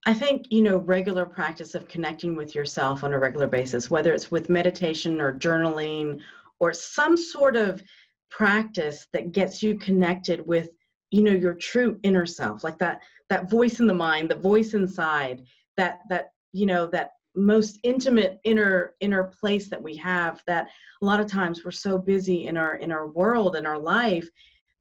I 0.06 0.12
think, 0.12 0.46
you 0.50 0.62
know, 0.62 0.76
regular 0.76 1.24
practice 1.24 1.74
of 1.74 1.88
connecting 1.88 2.36
with 2.36 2.54
yourself 2.54 3.04
on 3.04 3.14
a 3.14 3.18
regular 3.18 3.46
basis, 3.46 3.90
whether 3.90 4.12
it's 4.12 4.30
with 4.30 4.50
meditation 4.50 5.18
or 5.18 5.32
journaling 5.38 6.20
or 6.60 6.74
some 6.74 7.16
sort 7.16 7.56
of 7.56 7.82
practice 8.30 9.06
that 9.14 9.32
gets 9.32 9.62
you 9.62 9.78
connected 9.78 10.46
with, 10.46 10.68
you 11.10 11.22
know, 11.22 11.32
your 11.32 11.54
true 11.54 11.98
inner 12.02 12.26
self, 12.26 12.64
like 12.64 12.78
that 12.78 13.00
that 13.30 13.48
voice 13.48 13.80
in 13.80 13.86
the 13.86 13.94
mind, 13.94 14.28
the 14.30 14.34
voice 14.34 14.74
inside, 14.74 15.44
that 15.78 16.00
that, 16.10 16.32
you 16.52 16.66
know, 16.66 16.86
that 16.88 17.12
most 17.34 17.78
intimate 17.82 18.40
inner 18.44 18.94
inner 19.00 19.24
place 19.24 19.68
that 19.68 19.82
we 19.82 19.96
have 19.96 20.42
that 20.46 20.68
a 21.02 21.04
lot 21.04 21.18
of 21.18 21.26
times 21.26 21.64
we're 21.64 21.70
so 21.70 21.98
busy 21.98 22.46
in 22.46 22.56
our 22.56 22.76
in 22.76 22.92
our 22.92 23.08
world 23.08 23.56
in 23.56 23.66
our 23.66 23.78
life 23.78 24.28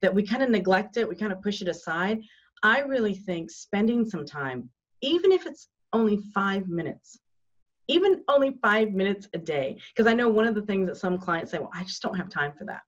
that 0.00 0.14
we 0.14 0.22
kind 0.22 0.42
of 0.42 0.50
neglect 0.50 0.96
it 0.96 1.08
we 1.08 1.16
kind 1.16 1.32
of 1.32 1.42
push 1.42 1.62
it 1.62 1.68
aside. 1.68 2.20
I 2.62 2.80
really 2.80 3.14
think 3.14 3.50
spending 3.50 4.08
some 4.08 4.24
time 4.24 4.68
even 5.04 5.32
if 5.32 5.46
it's 5.46 5.68
only 5.92 6.18
five 6.34 6.68
minutes 6.68 7.18
even 7.88 8.22
only 8.28 8.56
five 8.62 8.92
minutes 8.92 9.28
a 9.34 9.38
day 9.38 9.76
because 9.94 10.10
i 10.10 10.14
know 10.14 10.28
one 10.28 10.46
of 10.46 10.54
the 10.54 10.62
things 10.62 10.88
that 10.88 10.96
some 10.96 11.18
clients 11.18 11.50
say 11.50 11.58
well 11.58 11.70
i 11.74 11.82
just 11.84 12.02
don't 12.02 12.16
have 12.16 12.28
time 12.28 12.52
for 12.58 12.64
that 12.64 12.80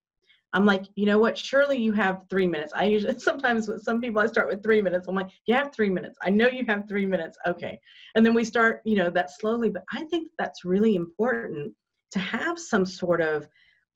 I'm 0.52 0.64
like, 0.64 0.86
you 0.94 1.04
know 1.04 1.18
what? 1.18 1.36
Surely 1.36 1.76
you 1.76 1.92
have 1.92 2.22
three 2.30 2.46
minutes. 2.46 2.72
I 2.74 2.84
usually 2.84 3.18
sometimes 3.18 3.68
with 3.68 3.82
some 3.82 4.00
people 4.00 4.22
I 4.22 4.26
start 4.26 4.48
with 4.48 4.62
three 4.62 4.80
minutes. 4.80 5.06
I'm 5.06 5.14
like, 5.14 5.28
you 5.44 5.54
have 5.54 5.74
three 5.74 5.90
minutes. 5.90 6.16
I 6.22 6.30
know 6.30 6.48
you 6.48 6.64
have 6.66 6.88
three 6.88 7.04
minutes. 7.04 7.36
Okay. 7.46 7.78
And 8.14 8.24
then 8.24 8.32
we 8.32 8.42
start, 8.42 8.80
you 8.84 8.96
know, 8.96 9.10
that 9.10 9.30
slowly. 9.38 9.68
But 9.68 9.84
I 9.92 10.04
think 10.04 10.30
that's 10.38 10.64
really 10.64 10.96
important 10.96 11.74
to 12.12 12.18
have 12.20 12.58
some 12.58 12.86
sort 12.86 13.20
of 13.20 13.46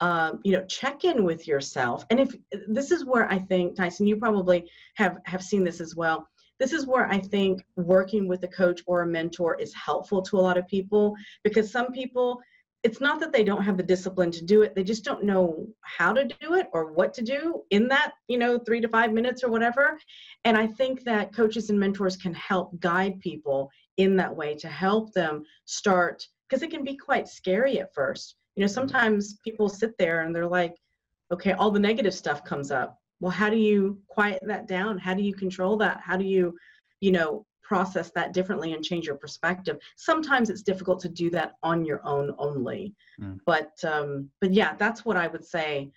um, 0.00 0.40
you 0.44 0.52
know 0.52 0.64
check 0.64 1.04
in 1.04 1.24
with 1.24 1.46
yourself 1.46 2.06
and 2.08 2.18
if 2.18 2.34
this 2.68 2.90
is 2.90 3.04
where 3.04 3.30
i 3.30 3.38
think 3.38 3.76
tyson 3.76 4.06
you 4.06 4.16
probably 4.16 4.66
have 4.94 5.18
have 5.26 5.42
seen 5.42 5.62
this 5.62 5.78
as 5.78 5.94
well 5.94 6.26
this 6.61 6.72
is 6.72 6.86
where 6.86 7.08
i 7.08 7.18
think 7.18 7.64
working 7.76 8.28
with 8.28 8.44
a 8.44 8.48
coach 8.48 8.80
or 8.86 9.02
a 9.02 9.06
mentor 9.06 9.56
is 9.56 9.74
helpful 9.74 10.22
to 10.22 10.38
a 10.38 10.40
lot 10.40 10.56
of 10.58 10.68
people 10.68 11.16
because 11.42 11.70
some 11.70 11.90
people 11.90 12.40
it's 12.82 13.00
not 13.00 13.20
that 13.20 13.32
they 13.32 13.44
don't 13.44 13.62
have 13.62 13.76
the 13.76 13.82
discipline 13.82 14.30
to 14.30 14.44
do 14.44 14.62
it 14.62 14.74
they 14.74 14.84
just 14.84 15.04
don't 15.04 15.24
know 15.24 15.66
how 15.82 16.12
to 16.12 16.24
do 16.24 16.54
it 16.54 16.66
or 16.72 16.92
what 16.92 17.12
to 17.12 17.22
do 17.22 17.62
in 17.70 17.88
that 17.88 18.12
you 18.28 18.38
know 18.38 18.58
three 18.58 18.80
to 18.80 18.88
five 18.88 19.12
minutes 19.12 19.42
or 19.42 19.50
whatever. 19.50 19.98
And 20.44 20.56
i 20.56 20.66
think 20.66 21.04
that 21.04 21.34
coaches 21.34 21.70
and 21.70 21.78
mentors 21.78 22.16
can 22.16 22.34
help 22.34 22.78
guide 22.80 23.20
people 23.20 23.70
in 23.96 24.16
that 24.16 24.34
way 24.34 24.54
to 24.56 24.68
help 24.68 25.12
them 25.12 25.44
start 25.64 26.26
because 26.48 26.62
it 26.62 26.70
can 26.70 26.84
be 26.84 26.96
quite 26.96 27.28
scary 27.28 27.80
at 27.80 27.94
first. 27.94 28.36
You 28.56 28.62
know 28.62 28.66
sometimes 28.66 29.38
people 29.44 29.68
sit 29.68 29.96
there 29.98 30.22
and 30.22 30.34
they're 30.34 30.46
like 30.46 30.74
okay 31.32 31.52
all 31.52 31.70
the 31.70 31.80
negative 31.80 32.14
stuff 32.14 32.44
comes 32.44 32.70
up 32.70 32.99
well 33.20 33.30
how 33.30 33.50
do 33.50 33.56
you 33.56 34.00
quiet 34.08 34.42
that 34.46 34.66
down? 34.66 34.98
How 34.98 35.14
do 35.14 35.22
you 35.22 35.34
control 35.34 35.76
that? 35.78 36.00
How 36.02 36.16
do 36.16 36.24
you 36.24 36.56
you 37.00 37.12
know 37.12 37.46
process 37.62 38.10
that 38.16 38.32
differently 38.32 38.72
and 38.72 38.84
change 38.84 39.06
your 39.06 39.16
perspective? 39.16 39.78
Sometimes 39.96 40.50
it's 40.50 40.62
difficult 40.62 41.00
to 41.00 41.08
do 41.08 41.30
that 41.30 41.52
on 41.62 41.84
your 41.84 42.00
own 42.04 42.34
only 42.38 42.94
mm. 43.20 43.38
but 43.46 43.72
um 43.84 44.28
but 44.40 44.52
yeah 44.52 44.74
that's 44.76 45.04
what 45.04 45.16
i 45.16 45.28
would 45.28 45.44
say 45.44 45.90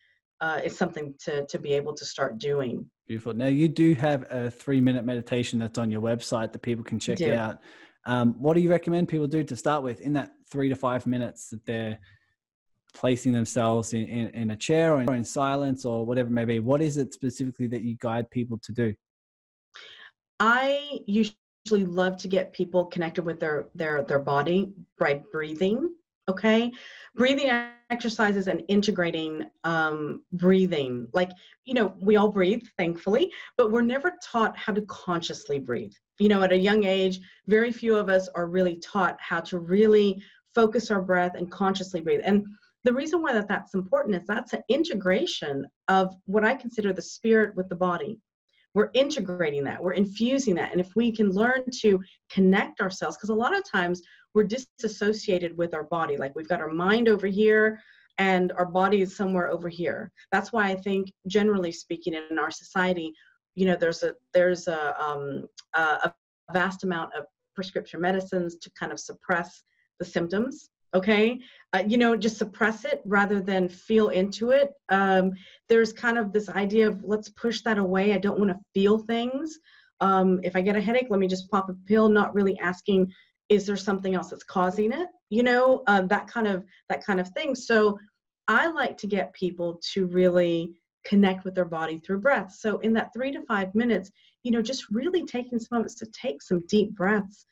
uh, 0.44 0.60
is 0.62 0.78
something 0.78 1.16
to 1.20 1.46
to 1.46 1.58
be 1.58 1.74
able 1.74 1.94
to 1.94 2.04
start 2.04 2.38
doing. 2.38 2.86
Beautiful. 3.08 3.34
Now 3.34 3.48
you 3.48 3.70
do 3.70 3.94
have 3.96 4.26
a 4.30 4.52
three 4.52 4.82
minute 4.82 5.06
meditation 5.06 5.58
that's 5.58 5.80
on 5.80 5.90
your 5.90 6.02
website 6.02 6.52
that 6.52 6.62
people 6.62 6.84
can 6.84 7.00
check 7.00 7.22
out. 7.22 7.60
Um, 8.06 8.34
what 8.38 8.56
do 8.56 8.60
you 8.60 8.70
recommend 8.70 9.08
people 9.08 9.28
do 9.28 9.46
to 9.46 9.56
start 9.56 9.84
with 9.84 10.02
in 10.02 10.12
that 10.14 10.32
three 10.52 10.68
to 10.68 10.76
five 10.76 11.08
minutes 11.08 11.50
that 11.50 11.66
they're 11.66 11.98
placing 12.94 13.32
themselves 13.32 13.94
in, 13.94 14.08
in, 14.08 14.28
in 14.30 14.52
a 14.52 14.56
chair 14.56 14.94
or 14.94 15.14
in, 15.14 15.24
silence 15.24 15.86
or 15.86 16.06
whatever 16.06 16.30
it 16.30 16.34
may 16.34 16.46
be 16.46 16.60
what 16.60 16.82
is 16.82 16.98
it 16.98 17.14
specifically 17.14 17.68
that 17.68 17.82
you 17.82 17.96
guide 18.00 18.30
people 18.30 18.58
to 18.60 18.72
do? 18.72 18.94
I 20.40 21.00
usually 21.06 21.38
usually 21.66 21.86
love 21.86 22.18
to 22.18 22.28
get 22.28 22.54
people 22.54 22.86
connected 22.86 23.24
with 23.24 23.40
their 23.40 23.68
their 23.76 24.04
their 24.04 24.20
body 24.20 24.74
by 25.00 25.22
breathing 25.32 25.90
okay? 26.30 26.72
Breathing 27.16 27.52
exercises 27.90 28.48
and 28.48 28.64
integrating 28.70 29.44
um, 29.66 30.24
breathing. 30.32 31.08
Like 31.14 31.32
you 31.66 31.74
know 31.74 31.94
we 32.00 32.16
all 32.16 32.30
breathe 32.30 32.64
thankfully 32.78 33.32
but 33.58 33.72
we're 33.72 33.82
never 33.82 34.14
taught 34.24 34.58
how 34.58 34.74
to 34.74 34.82
consciously 34.84 35.60
breathe. 35.60 35.94
You 36.20 36.30
know 36.30 36.44
at 36.44 36.52
a 36.52 36.58
young 36.58 36.84
age 36.84 37.20
very 37.48 37.72
few 37.72 37.96
of 37.96 38.10
us 38.10 38.30
are 38.36 38.48
really 38.48 38.78
taught 38.78 39.18
how 39.20 39.40
to 39.42 39.60
really 39.60 40.22
focus 40.56 40.92
our 40.92 41.02
breath 41.02 41.36
and 41.36 41.52
consciously 41.52 42.02
breathe. 42.02 42.22
And 42.24 42.46
the 42.84 42.94
reason 42.94 43.22
why 43.22 43.34
that 43.34 43.48
that's 43.48 43.74
important 43.74 44.16
is 44.16 44.28
that's 44.28 44.54
an 44.54 44.64
integration 44.70 45.66
of 45.88 46.14
what 46.26 46.44
i 46.44 46.54
consider 46.54 46.94
the 46.94 47.02
spirit 47.02 47.56
with 47.56 47.70
the 47.70 47.76
body. 47.76 48.20
We're 48.76 48.90
integrating 48.96 49.64
that 49.66 49.82
we're 49.84 49.94
infusing 49.94 50.56
that 50.56 50.72
and 50.72 50.82
if 50.82 50.96
we 50.96 51.12
can 51.12 51.30
learn 51.30 51.64
to 51.82 52.00
connect 52.32 52.82
ourselves 52.82 53.18
because 53.18 53.30
a 53.30 53.36
lot 53.36 53.56
of 53.56 53.64
times 53.70 54.02
we're 54.34 54.46
disassociated 54.46 55.56
with 55.56 55.76
our 55.76 55.84
body 55.84 56.18
like 56.18 56.36
we've 56.36 56.48
got 56.48 56.60
our 56.60 56.72
mind 56.72 57.08
over 57.08 57.28
here 57.28 57.80
and 58.18 58.52
our 58.54 58.66
body 58.66 59.02
is 59.02 59.16
somewhere 59.16 59.50
over 59.50 59.70
here. 59.70 60.12
That's 60.32 60.52
why 60.52 60.70
i 60.70 60.76
think 60.76 61.12
generally 61.28 61.72
speaking 61.72 62.14
in 62.16 62.40
our 62.40 62.52
society 62.52 63.14
you 63.56 63.68
know 63.68 63.78
there's 63.80 64.04
a 64.04 64.16
there's 64.34 64.68
a 64.68 65.02
um, 65.02 65.46
a 65.74 66.12
vast 66.52 66.84
amount 66.84 67.14
of 67.16 67.26
prescription 67.56 68.02
medicines 68.02 68.56
to 68.58 68.72
kind 68.80 68.92
of 68.92 69.00
suppress 69.00 69.64
the 70.00 70.06
symptoms 70.06 70.70
okay? 70.94 71.40
Uh, 71.74 71.84
you 71.88 71.98
know 71.98 72.16
just 72.16 72.38
suppress 72.38 72.86
it 72.86 73.02
rather 73.06 73.42
than 73.42 73.68
feel 73.68 74.10
into 74.10 74.52
it. 74.52 74.72
Um, 74.90 75.32
there's 75.70 75.92
kind 75.92 76.18
of 76.18 76.32
this 76.32 76.50
idea 76.50 76.88
of 76.88 77.04
let's 77.04 77.30
push 77.30 77.62
that 77.62 77.78
away. 77.78 78.14
I 78.14 78.20
don't 78.20 78.40
want 78.40 78.52
to 78.52 78.60
feel 78.74 79.00
things. 79.00 79.58
Um, 80.02 80.40
if 80.44 80.56
i 80.56 80.62
get 80.62 80.76
a 80.76 80.82
headache 80.82 81.08
let 81.10 81.20
me 81.20 81.28
just 81.28 81.50
pop 81.50 81.70
a 81.70 81.74
pill 81.88 82.10
not 82.10 82.34
really 82.34 82.60
asking 82.60 83.14
is 83.48 83.66
there 83.66 83.78
something 83.78 84.16
else 84.16 84.30
that's 84.30 84.44
causing 84.44 84.92
it? 84.92 85.08
You 85.30 85.44
know 85.44 85.84
uh, 85.88 86.02
that 86.04 86.28
kind 86.28 86.48
of 86.48 86.64
that 86.90 87.04
kind 87.06 87.20
of 87.20 87.30
thing. 87.30 87.56
So 87.56 87.98
i 88.48 88.68
like 88.68 88.98
to 88.98 89.08
get 89.08 89.34
people 89.34 89.80
to 89.94 90.06
really 90.08 90.74
connect 91.06 91.46
with 91.46 91.56
their 91.56 91.66
body 91.66 92.00
through 92.00 92.20
breath. 92.20 92.54
So 92.58 92.80
in 92.80 92.94
that 92.94 93.12
three 93.14 93.32
to 93.32 93.42
five 93.44 93.74
minutes 93.74 94.12
you 94.44 94.52
know 94.52 94.62
just 94.62 94.90
really 94.92 95.26
taking 95.26 95.58
some 95.58 95.70
moments 95.72 95.96
to 95.96 96.06
take 96.08 96.42
some 96.42 96.64
deep 96.68 96.96
breaths 96.96 97.46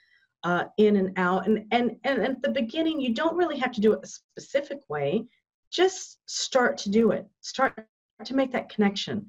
uh, 0.44 0.66
in 0.78 0.96
and 0.96 1.18
out. 1.18 1.48
And, 1.48 1.66
and, 1.72 1.98
and 2.04 2.22
at 2.22 2.42
the 2.42 2.50
beginning, 2.50 3.00
you 3.00 3.14
don't 3.14 3.36
really 3.36 3.58
have 3.58 3.72
to 3.74 3.82
do 3.82 3.94
it 3.94 4.00
a 4.04 4.08
specific 4.08 4.80
way. 4.89 5.26
Just 5.72 6.20
start 6.26 6.78
to 6.80 6.89
do 6.89 7.12
it. 7.12 7.28
Start 7.42 7.88
to 8.26 8.36
make 8.36 8.52
that 8.52 8.70
connection. 8.70 9.26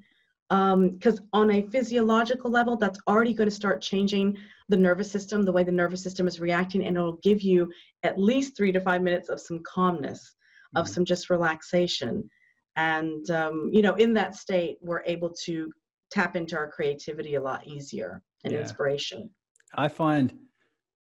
Because 0.49 1.19
um, 1.19 1.29
on 1.33 1.51
a 1.51 1.63
physiological 1.63 2.51
level, 2.51 2.77
that's 2.77 2.99
already 3.07 3.33
going 3.33 3.49
to 3.49 3.55
start 3.55 3.81
changing 3.81 4.37
the 4.69 4.77
nervous 4.77 5.11
system, 5.11 5.43
the 5.43 5.51
way 5.51 5.63
the 5.63 5.71
nervous 5.71 6.03
system 6.03 6.27
is 6.27 6.39
reacting, 6.39 6.85
and 6.85 6.95
it'll 6.95 7.19
give 7.23 7.41
you 7.41 7.71
at 8.03 8.19
least 8.19 8.55
three 8.55 8.71
to 8.71 8.79
five 8.79 9.01
minutes 9.01 9.29
of 9.29 9.39
some 9.39 9.61
calmness, 9.63 10.19
mm-hmm. 10.19 10.77
of 10.79 10.87
some 10.87 11.05
just 11.05 11.29
relaxation. 11.29 12.29
And, 12.75 13.29
um, 13.31 13.69
you 13.71 13.81
know, 13.81 13.95
in 13.95 14.13
that 14.13 14.35
state, 14.35 14.77
we're 14.81 15.03
able 15.05 15.31
to 15.45 15.71
tap 16.11 16.35
into 16.35 16.55
our 16.55 16.69
creativity 16.69 17.35
a 17.35 17.41
lot 17.41 17.65
easier 17.65 18.21
and 18.43 18.53
yeah. 18.53 18.59
inspiration. 18.59 19.29
I 19.75 19.87
find 19.87 20.33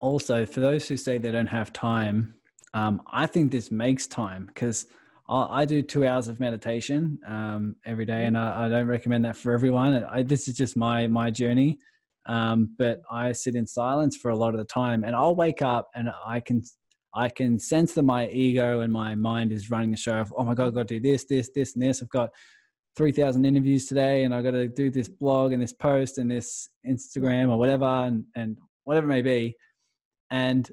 also 0.01 0.45
for 0.47 0.61
those 0.61 0.89
who 0.89 0.97
say 0.97 1.19
they 1.19 1.33
don't 1.33 1.47
have 1.47 1.73
time 1.73 2.35
um, 2.75 3.01
i 3.13 3.27
think 3.27 3.51
this 3.51 3.71
makes 3.71 4.07
time 4.07 4.47
because 4.47 4.87
I, 5.33 5.65
do 5.65 5.81
two 5.81 6.05
hours 6.05 6.27
of 6.27 6.41
meditation 6.41 7.21
um, 7.25 7.77
every 7.87 8.05
day 8.05 8.25
and 8.25 8.37
I, 8.37 8.67
I, 8.67 8.69
don't 8.69 8.89
recommend 8.89 9.25
that 9.27 9.37
for 9.37 9.53
everyone. 9.53 10.03
I, 10.03 10.25
this 10.25 10.49
is 10.49 10.57
just 10.57 10.77
my 10.77 11.07
my 11.07 11.31
journey 11.31 11.79
um, 12.27 12.75
but 12.79 13.01
i 13.11 13.33
sit 13.33 13.55
in 13.55 13.67
silence 13.67 14.17
for 14.17 14.31
a 14.31 14.37
lot 14.37 14.55
of 14.55 14.59
the 14.59 14.65
time 14.65 15.05
and 15.05 15.17
i'll 15.17 15.35
wake 15.35 15.63
up 15.63 15.89
and 15.95 16.11
i 16.27 16.39
can 16.41 16.63
i 17.15 17.29
can 17.29 17.59
sense 17.59 17.95
that 17.95 18.03
my 18.03 18.29
ego 18.29 18.81
and 18.81 18.93
my 18.93 19.15
mind 19.15 19.53
is 19.53 19.71
running 19.71 19.91
the 19.91 19.97
show 19.97 20.19
of 20.19 20.33
oh 20.37 20.45
my 20.45 20.55
god 20.55 20.69
i've 20.69 20.75
got 20.75 20.89
to 20.89 21.01
do 21.01 21.11
this 21.11 21.25
this 21.25 21.51
this 21.55 21.75
and 21.75 21.83
this. 21.83 22.03
I've 22.03 22.11
got 22.11 22.31
3000 22.97 23.45
interviews 23.45 23.87
today 23.87 24.25
and 24.25 24.35
i've 24.35 24.45
got 24.45 24.51
to 24.51 24.69
do 24.69 24.91
this 24.91 25.09
blog 25.09 25.53
and 25.53 25.63
this 25.63 25.73
post 25.73 26.19
and 26.19 26.31
this 26.31 26.69
instagram 26.87 27.51
or 27.51 27.57
whatever 27.57 27.85
and, 27.85 28.25
and 28.37 28.57
whatever 28.85 29.07
it 29.07 29.11
may 29.11 29.23
be 29.23 29.57
and 30.31 30.71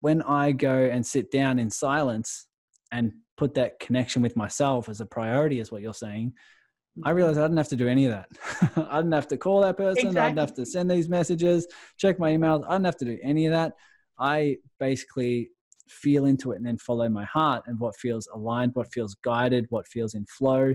when 0.00 0.22
I 0.22 0.52
go 0.52 0.84
and 0.84 1.04
sit 1.04 1.30
down 1.30 1.58
in 1.58 1.70
silence 1.70 2.46
and 2.92 3.12
put 3.36 3.54
that 3.54 3.80
connection 3.80 4.22
with 4.22 4.36
myself 4.36 4.88
as 4.88 5.00
a 5.00 5.06
priority, 5.06 5.60
is 5.60 5.72
what 5.72 5.82
you're 5.82 5.94
saying, 5.94 6.32
I 7.04 7.08
mm-hmm. 7.08 7.16
realized 7.16 7.38
I 7.38 7.42
didn't 7.42 7.56
have 7.58 7.68
to 7.68 7.76
do 7.76 7.88
any 7.88 8.06
of 8.06 8.12
that. 8.12 8.28
I 8.90 8.98
didn't 8.98 9.12
have 9.12 9.28
to 9.28 9.36
call 9.36 9.60
that 9.62 9.76
person. 9.76 10.08
Exactly. 10.08 10.20
I 10.20 10.28
didn't 10.28 10.38
have 10.38 10.54
to 10.54 10.66
send 10.66 10.90
these 10.90 11.08
messages, 11.08 11.66
check 11.98 12.18
my 12.18 12.32
emails. 12.32 12.64
I 12.66 12.72
didn't 12.72 12.86
have 12.86 12.96
to 12.98 13.04
do 13.04 13.18
any 13.22 13.46
of 13.46 13.52
that. 13.52 13.74
I 14.18 14.56
basically 14.80 15.50
feel 15.88 16.24
into 16.24 16.52
it 16.52 16.56
and 16.56 16.66
then 16.66 16.78
follow 16.78 17.08
my 17.08 17.24
heart 17.24 17.64
and 17.66 17.78
what 17.78 17.96
feels 17.96 18.26
aligned, 18.34 18.72
what 18.74 18.92
feels 18.92 19.14
guided, 19.16 19.66
what 19.70 19.86
feels 19.86 20.14
in 20.14 20.24
flow, 20.26 20.74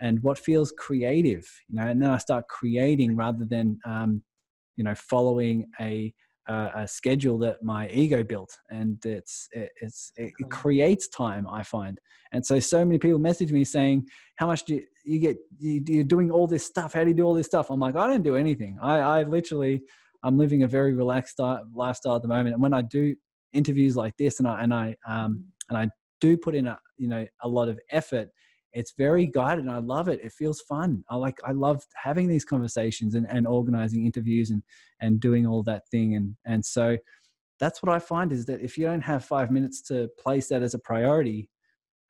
and 0.00 0.22
what 0.22 0.38
feels 0.38 0.72
creative. 0.76 1.48
You 1.68 1.76
know, 1.76 1.86
and 1.86 2.02
then 2.02 2.10
I 2.10 2.18
start 2.18 2.48
creating 2.48 3.16
rather 3.16 3.44
than, 3.44 3.78
um, 3.84 4.22
you 4.76 4.84
know, 4.84 4.94
following 4.94 5.66
a 5.80 6.12
a 6.48 6.88
schedule 6.88 7.38
that 7.38 7.62
my 7.62 7.88
ego 7.90 8.24
built 8.24 8.56
and 8.70 9.04
it's 9.04 9.48
it, 9.52 9.70
it's 9.80 10.12
it, 10.16 10.32
it, 10.38 10.50
creates 10.50 11.08
time 11.08 11.46
i 11.48 11.62
find. 11.62 12.00
And 12.32 12.44
so 12.44 12.58
so 12.58 12.84
many 12.84 12.98
people 12.98 13.18
message 13.18 13.52
me 13.52 13.64
saying 13.64 14.06
how 14.36 14.46
much 14.46 14.64
do 14.64 14.74
you, 14.74 14.84
you 15.04 15.18
get 15.18 15.36
you, 15.58 15.82
you're 15.86 16.04
doing 16.04 16.30
all 16.30 16.46
this 16.46 16.64
stuff? 16.64 16.94
How 16.94 17.02
do 17.02 17.08
you 17.08 17.14
do 17.14 17.24
all 17.24 17.34
this 17.34 17.46
stuff? 17.46 17.70
I'm 17.70 17.80
like 17.80 17.96
i 17.96 18.06
don't 18.06 18.22
do 18.22 18.36
anything. 18.36 18.78
I 18.82 18.98
i 18.98 19.22
literally 19.22 19.82
i'm 20.22 20.38
living 20.38 20.62
a 20.62 20.68
very 20.68 20.94
relaxed 20.94 21.38
lifestyle 21.74 22.16
at 22.16 22.22
the 22.22 22.28
moment. 22.28 22.54
And 22.54 22.62
when 22.62 22.74
i 22.74 22.82
do 22.82 23.14
interviews 23.52 23.96
like 23.96 24.16
this 24.16 24.38
and 24.38 24.48
i 24.48 24.62
and 24.62 24.72
i 24.72 24.96
um 25.06 25.44
and 25.68 25.76
i 25.76 25.88
do 26.20 26.36
put 26.36 26.54
in 26.54 26.66
a 26.66 26.78
you 26.98 27.08
know 27.08 27.26
a 27.42 27.48
lot 27.48 27.68
of 27.68 27.78
effort 27.90 28.28
it's 28.72 28.94
very 28.96 29.26
guided 29.26 29.64
and 29.64 29.72
I 29.72 29.78
love 29.78 30.08
it. 30.08 30.20
It 30.22 30.32
feels 30.32 30.60
fun. 30.62 31.04
I 31.10 31.16
like 31.16 31.38
I 31.44 31.52
love 31.52 31.82
having 31.94 32.28
these 32.28 32.44
conversations 32.44 33.14
and, 33.14 33.26
and 33.28 33.46
organizing 33.46 34.06
interviews 34.06 34.50
and 34.50 34.62
and 35.00 35.20
doing 35.20 35.46
all 35.46 35.62
that 35.64 35.88
thing 35.88 36.14
and 36.14 36.36
and 36.44 36.64
so 36.64 36.96
that's 37.60 37.82
what 37.82 37.94
I 37.94 37.98
find 37.98 38.32
is 38.32 38.46
that 38.46 38.62
if 38.62 38.78
you 38.78 38.86
don't 38.86 39.02
have 39.02 39.24
five 39.24 39.50
minutes 39.50 39.82
to 39.82 40.08
place 40.18 40.48
that 40.48 40.62
as 40.62 40.74
a 40.74 40.78
priority, 40.78 41.50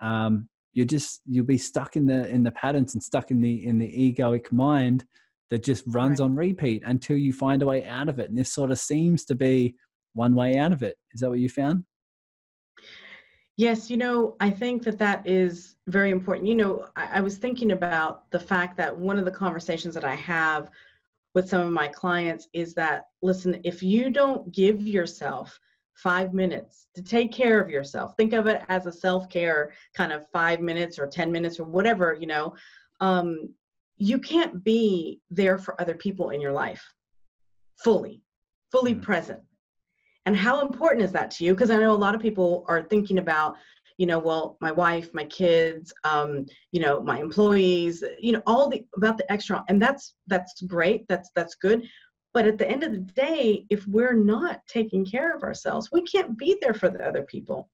um, 0.00 0.48
you're 0.72 0.86
just 0.86 1.20
you'll 1.26 1.44
be 1.44 1.58
stuck 1.58 1.96
in 1.96 2.06
the 2.06 2.28
in 2.28 2.44
the 2.44 2.52
patterns 2.52 2.94
and 2.94 3.02
stuck 3.02 3.30
in 3.32 3.40
the 3.40 3.66
in 3.66 3.78
the 3.78 3.88
egoic 3.88 4.52
mind 4.52 5.04
that 5.50 5.64
just 5.64 5.82
runs 5.88 6.20
right. 6.20 6.24
on 6.26 6.36
repeat 6.36 6.82
until 6.86 7.16
you 7.16 7.32
find 7.32 7.62
a 7.62 7.66
way 7.66 7.84
out 7.84 8.08
of 8.08 8.20
it. 8.20 8.30
And 8.30 8.38
this 8.38 8.52
sort 8.52 8.70
of 8.70 8.78
seems 8.78 9.24
to 9.24 9.34
be 9.34 9.74
one 10.14 10.36
way 10.36 10.56
out 10.56 10.72
of 10.72 10.84
it. 10.84 10.96
Is 11.12 11.20
that 11.20 11.28
what 11.28 11.40
you 11.40 11.48
found? 11.48 11.84
Yes, 13.60 13.90
you 13.90 13.98
know, 13.98 14.36
I 14.40 14.48
think 14.48 14.84
that 14.84 14.98
that 15.00 15.26
is 15.26 15.76
very 15.86 16.12
important. 16.12 16.48
You 16.48 16.54
know, 16.54 16.86
I, 16.96 17.18
I 17.18 17.20
was 17.20 17.36
thinking 17.36 17.72
about 17.72 18.30
the 18.30 18.40
fact 18.40 18.74
that 18.78 18.96
one 18.96 19.18
of 19.18 19.26
the 19.26 19.30
conversations 19.30 19.92
that 19.96 20.02
I 20.02 20.14
have 20.14 20.70
with 21.34 21.46
some 21.46 21.60
of 21.60 21.70
my 21.70 21.86
clients 21.86 22.48
is 22.54 22.72
that 22.76 23.08
listen, 23.20 23.60
if 23.62 23.82
you 23.82 24.08
don't 24.08 24.50
give 24.50 24.80
yourself 24.80 25.60
five 25.92 26.32
minutes 26.32 26.86
to 26.94 27.02
take 27.02 27.32
care 27.32 27.60
of 27.60 27.68
yourself, 27.68 28.16
think 28.16 28.32
of 28.32 28.46
it 28.46 28.62
as 28.70 28.86
a 28.86 28.92
self 28.92 29.28
care 29.28 29.74
kind 29.92 30.10
of 30.10 30.26
five 30.32 30.60
minutes 30.62 30.98
or 30.98 31.06
10 31.06 31.30
minutes 31.30 31.60
or 31.60 31.64
whatever, 31.64 32.16
you 32.18 32.26
know, 32.26 32.54
um, 33.00 33.46
you 33.98 34.18
can't 34.18 34.64
be 34.64 35.20
there 35.30 35.58
for 35.58 35.78
other 35.78 35.96
people 35.96 36.30
in 36.30 36.40
your 36.40 36.52
life 36.52 36.94
fully, 37.76 38.22
fully 38.72 38.94
mm-hmm. 38.94 39.02
present. 39.02 39.40
And 40.26 40.36
how 40.36 40.60
important 40.60 41.04
is 41.04 41.12
that 41.12 41.30
to 41.32 41.44
you? 41.44 41.54
Because 41.54 41.70
I 41.70 41.76
know 41.76 41.92
a 41.92 41.94
lot 41.94 42.14
of 42.14 42.20
people 42.20 42.64
are 42.68 42.82
thinking 42.82 43.18
about, 43.18 43.56
you 44.00 44.06
know 44.06 44.18
well 44.18 44.56
my 44.62 44.72
wife 44.72 45.12
my 45.12 45.24
kids 45.24 45.92
um, 46.04 46.46
you 46.72 46.80
know 46.80 47.02
my 47.02 47.20
employees 47.20 48.02
you 48.18 48.32
know 48.32 48.42
all 48.46 48.66
the 48.66 48.82
about 48.96 49.18
the 49.18 49.30
extra 49.30 49.62
and 49.68 49.80
that's 49.80 50.14
that's 50.26 50.62
great 50.62 51.06
that's 51.06 51.30
that's 51.36 51.54
good. 51.56 51.86
But 52.32 52.46
at 52.46 52.56
the 52.56 52.66
end 52.68 52.82
of 52.82 52.92
the 52.92 53.04
day 53.26 53.66
if 53.68 53.86
we're 53.86 54.14
not 54.14 54.62
taking 54.66 55.04
care 55.04 55.36
of 55.36 55.42
ourselves 55.42 55.90
we 55.92 56.00
can't 56.00 56.38
be 56.38 56.56
there 56.62 56.72
for 56.72 56.88
the 56.88 57.06
other 57.06 57.24
people. 57.24 57.68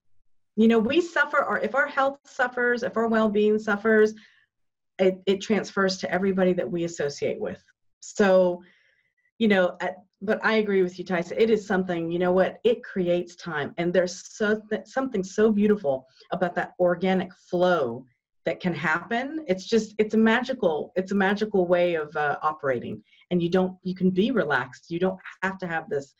You 0.56 0.66
know 0.66 0.80
we 0.80 1.00
suffer 1.00 1.44
or 1.44 1.60
if 1.60 1.76
our 1.76 1.86
health 1.86 2.18
suffers 2.24 2.82
if 2.82 2.96
our 2.96 3.06
well-being 3.06 3.60
suffers 3.60 4.12
it, 4.98 5.20
it 5.26 5.40
transfers 5.40 5.98
to 5.98 6.10
everybody 6.10 6.54
that 6.54 6.68
we 6.68 6.82
associate 6.82 7.40
with. 7.40 7.62
So 8.00 8.64
you 9.38 9.46
know 9.46 9.76
at, 9.80 9.98
but 10.22 10.44
I 10.44 10.54
agree 10.54 10.82
with 10.82 10.98
you, 10.98 11.04
Tyson. 11.04 11.36
It 11.38 11.50
is 11.50 11.66
something, 11.66 12.10
you 12.10 12.18
know 12.18 12.32
what, 12.32 12.58
it 12.64 12.82
creates 12.82 13.36
time. 13.36 13.74
And 13.76 13.92
there's 13.92 14.36
so 14.36 14.60
something 14.84 15.22
so 15.22 15.52
beautiful 15.52 16.06
about 16.32 16.54
that 16.54 16.72
organic 16.80 17.32
flow 17.34 18.04
that 18.44 18.60
can 18.60 18.72
happen. 18.74 19.44
It's 19.48 19.66
just, 19.66 19.94
it's 19.98 20.14
a 20.14 20.18
magical, 20.18 20.92
it's 20.96 21.12
a 21.12 21.16
magical 21.16 21.66
way 21.66 21.94
of 21.94 22.14
uh, 22.16 22.38
operating. 22.42 23.02
And 23.30 23.42
you 23.42 23.50
don't, 23.50 23.76
you 23.82 23.94
can 23.94 24.10
be 24.10 24.30
relaxed. 24.30 24.90
You 24.90 25.00
don't 25.00 25.18
have 25.42 25.58
to 25.58 25.66
have 25.66 25.90
this 25.90 26.14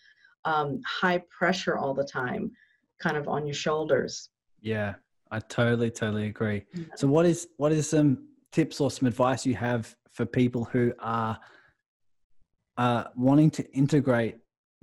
um, 0.44 0.80
high 0.84 1.22
pressure 1.30 1.76
all 1.78 1.94
the 1.94 2.04
time 2.04 2.50
kind 2.98 3.16
of 3.16 3.28
on 3.28 3.46
your 3.46 3.54
shoulders. 3.54 4.30
Yeah, 4.60 4.94
I 5.30 5.38
totally, 5.38 5.90
totally 5.90 6.26
agree. 6.26 6.64
Yeah. 6.74 6.84
So 6.96 7.06
what 7.06 7.26
is, 7.26 7.48
what 7.56 7.72
is 7.72 7.88
some 7.88 8.26
tips 8.52 8.80
or 8.80 8.90
some 8.90 9.06
advice 9.06 9.46
you 9.46 9.54
have 9.54 9.94
for 10.10 10.26
people 10.26 10.64
who 10.64 10.92
are 10.98 11.38
uh, 12.78 13.04
wanting 13.16 13.50
to 13.50 13.70
integrate 13.72 14.36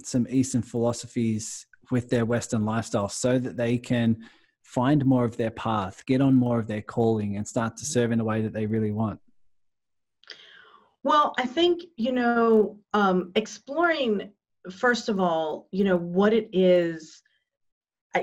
some 0.04 0.28
Eastern 0.30 0.62
philosophies 0.62 1.66
with 1.92 2.10
their 2.10 2.26
Western 2.26 2.66
lifestyle 2.66 3.10
so 3.10 3.38
that 3.38 3.58
they 3.58 3.78
can 3.78 4.18
find 4.64 5.06
more 5.06 5.26
of 5.26 5.38
their 5.38 5.52
path, 5.52 6.04
get 6.06 6.22
on 6.22 6.34
more 6.34 6.60
of 6.60 6.68
their 6.68 6.82
calling, 6.82 7.38
and 7.38 7.48
start 7.48 7.78
to 7.78 7.86
serve 7.86 8.12
in 8.12 8.20
a 8.20 8.24
way 8.24 8.42
that 8.42 8.54
they 8.54 8.66
really 8.66 8.92
want? 8.92 9.20
Well, 11.04 11.34
I 11.38 11.46
think, 11.46 11.84
you 11.98 12.14
know, 12.14 12.80
um, 12.94 13.32
exploring, 13.36 14.32
first 14.72 15.10
of 15.10 15.20
all, 15.20 15.68
you 15.72 15.84
know, 15.84 15.98
what 15.98 16.34
it 16.34 16.50
is. 16.54 17.22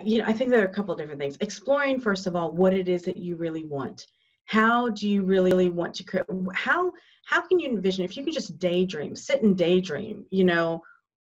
You 0.05 0.19
know, 0.19 0.25
I 0.27 0.33
think 0.33 0.51
there 0.51 0.63
are 0.63 0.69
a 0.69 0.73
couple 0.73 0.95
of 0.95 0.99
different 0.99 1.21
things. 1.21 1.37
Exploring, 1.41 2.01
first 2.01 2.27
of 2.27 2.37
all, 2.37 2.53
what 2.53 2.73
it 2.73 2.89
is 2.89 3.03
that 3.03 3.17
you 3.17 3.37
really 3.37 3.65
want. 3.65 4.07
How 4.47 4.89
do 4.89 5.09
you 5.09 5.23
really 5.23 5.69
want 5.69 5.95
to 5.97 6.05
create? 6.05 6.27
How 6.55 6.93
how 7.25 7.41
can 7.41 7.59
you 7.59 7.69
envision 7.69 8.05
if 8.05 8.17
you 8.17 8.25
could 8.25 8.35
just 8.35 8.59
daydream, 8.59 9.15
sit 9.15 9.43
and 9.43 9.57
daydream, 9.57 10.25
you 10.31 10.45
know, 10.45 10.83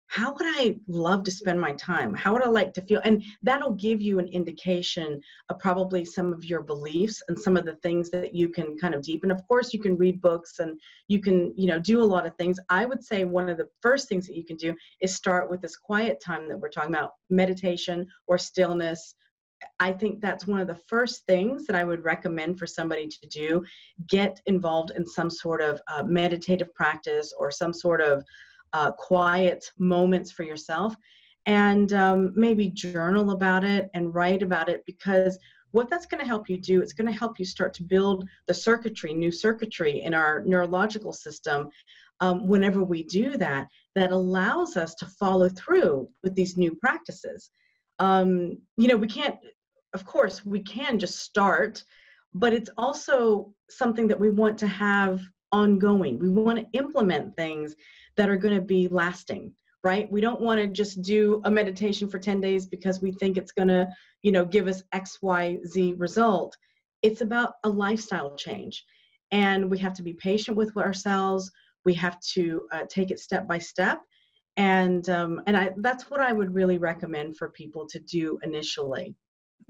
how 0.08 0.32
would 0.32 0.46
I 0.46 0.76
love 0.86 1.24
to 1.24 1.30
spend 1.30 1.60
my 1.60 1.72
time? 1.72 2.14
How 2.14 2.32
would 2.32 2.44
I 2.44 2.48
like 2.48 2.72
to 2.74 2.82
feel? 2.82 3.00
And 3.04 3.24
that'll 3.42 3.72
give 3.72 4.00
you 4.00 4.18
an 4.18 4.28
indication 4.28 5.20
of 5.48 5.58
probably 5.58 6.04
some 6.04 6.32
of 6.32 6.44
your 6.44 6.62
beliefs 6.62 7.22
and 7.28 7.38
some 7.38 7.56
of 7.56 7.64
the 7.64 7.74
things 7.76 8.10
that 8.10 8.34
you 8.34 8.48
can 8.48 8.78
kind 8.78 8.94
of 8.94 9.02
deepen. 9.02 9.30
Of 9.30 9.46
course, 9.48 9.74
you 9.74 9.80
can 9.80 9.96
read 9.96 10.22
books 10.22 10.60
and 10.60 10.78
you 11.08 11.20
can, 11.20 11.52
you 11.56 11.66
know, 11.66 11.80
do 11.80 12.00
a 12.00 12.04
lot 12.04 12.26
of 12.26 12.36
things. 12.36 12.60
I 12.70 12.86
would 12.86 13.02
say 13.02 13.24
one 13.24 13.48
of 13.48 13.58
the 13.58 13.68
first 13.82 14.08
things 14.08 14.26
that 14.28 14.36
you 14.36 14.44
can 14.44 14.56
do 14.56 14.74
is 15.00 15.14
start 15.14 15.50
with 15.50 15.60
this 15.60 15.76
quiet 15.76 16.22
time 16.24 16.48
that 16.48 16.58
we're 16.58 16.68
talking 16.68 16.94
about, 16.94 17.12
meditation 17.28 18.06
or 18.28 18.38
stillness, 18.38 19.14
I 19.80 19.92
think 19.92 20.20
that's 20.20 20.46
one 20.46 20.60
of 20.60 20.66
the 20.66 20.74
first 20.74 21.24
things 21.26 21.66
that 21.66 21.76
I 21.76 21.84
would 21.84 22.04
recommend 22.04 22.58
for 22.58 22.66
somebody 22.66 23.08
to 23.08 23.26
do. 23.28 23.64
Get 24.08 24.40
involved 24.46 24.92
in 24.96 25.06
some 25.06 25.30
sort 25.30 25.60
of 25.60 25.80
uh, 25.88 26.02
meditative 26.02 26.74
practice 26.74 27.32
or 27.38 27.50
some 27.50 27.72
sort 27.72 28.00
of 28.00 28.24
uh, 28.72 28.92
quiet 28.92 29.70
moments 29.78 30.30
for 30.30 30.42
yourself 30.42 30.94
and 31.46 31.92
um, 31.92 32.32
maybe 32.34 32.68
journal 32.68 33.30
about 33.30 33.64
it 33.64 33.88
and 33.94 34.14
write 34.14 34.42
about 34.42 34.68
it 34.68 34.82
because 34.84 35.38
what 35.70 35.88
that's 35.88 36.06
going 36.06 36.20
to 36.20 36.26
help 36.26 36.48
you 36.48 36.58
do 36.58 36.82
it's 36.82 36.92
going 36.92 37.10
to 37.10 37.18
help 37.18 37.38
you 37.38 37.44
start 37.44 37.72
to 37.74 37.82
build 37.82 38.28
the 38.46 38.54
circuitry 38.54 39.14
new 39.14 39.30
circuitry 39.30 40.02
in 40.02 40.14
our 40.14 40.42
neurological 40.44 41.12
system 41.12 41.68
um, 42.20 42.46
whenever 42.46 42.82
we 42.82 43.02
do 43.04 43.36
that 43.36 43.68
that 43.94 44.10
allows 44.10 44.76
us 44.76 44.94
to 44.94 45.06
follow 45.06 45.48
through 45.48 46.08
with 46.22 46.34
these 46.34 46.56
new 46.56 46.74
practices 46.74 47.50
um, 47.98 48.58
you 48.76 48.88
know, 48.88 48.96
we 48.96 49.06
can't, 49.06 49.36
of 49.94 50.04
course, 50.04 50.44
we 50.44 50.60
can 50.60 50.98
just 50.98 51.20
start, 51.20 51.82
but 52.34 52.52
it's 52.52 52.70
also 52.76 53.52
something 53.70 54.08
that 54.08 54.20
we 54.20 54.30
want 54.30 54.58
to 54.58 54.66
have 54.66 55.20
ongoing. 55.52 56.18
We 56.18 56.28
want 56.28 56.58
to 56.58 56.78
implement 56.78 57.36
things 57.36 57.74
that 58.16 58.28
are 58.28 58.36
going 58.36 58.54
to 58.54 58.60
be 58.60 58.88
lasting, 58.88 59.52
right? 59.82 60.10
We 60.10 60.20
don't 60.20 60.40
want 60.40 60.60
to 60.60 60.66
just 60.66 61.02
do 61.02 61.40
a 61.44 61.50
meditation 61.50 62.08
for 62.08 62.18
10 62.18 62.40
days 62.40 62.66
because 62.66 63.00
we 63.00 63.12
think 63.12 63.36
it's 63.36 63.52
going 63.52 63.68
to, 63.68 63.88
you 64.22 64.32
know, 64.32 64.44
give 64.44 64.68
us 64.68 64.82
X, 64.92 65.18
Y, 65.22 65.58
Z 65.66 65.94
result. 65.96 66.56
It's 67.02 67.20
about 67.20 67.54
a 67.64 67.68
lifestyle 67.68 68.36
change. 68.36 68.84
And 69.30 69.70
we 69.70 69.78
have 69.78 69.94
to 69.94 70.02
be 70.02 70.14
patient 70.14 70.56
with 70.56 70.76
ourselves. 70.76 71.50
We 71.84 71.94
have 71.94 72.20
to 72.34 72.62
uh, 72.72 72.82
take 72.88 73.10
it 73.10 73.20
step 73.20 73.46
by 73.48 73.58
step 73.58 74.00
and 74.56 75.08
um, 75.08 75.42
and 75.46 75.56
I 75.56 75.70
that's 75.78 76.10
what 76.10 76.20
I 76.20 76.32
would 76.32 76.54
really 76.54 76.78
recommend 76.78 77.36
for 77.36 77.50
people 77.50 77.86
to 77.88 77.98
do 78.00 78.38
initially. 78.42 79.14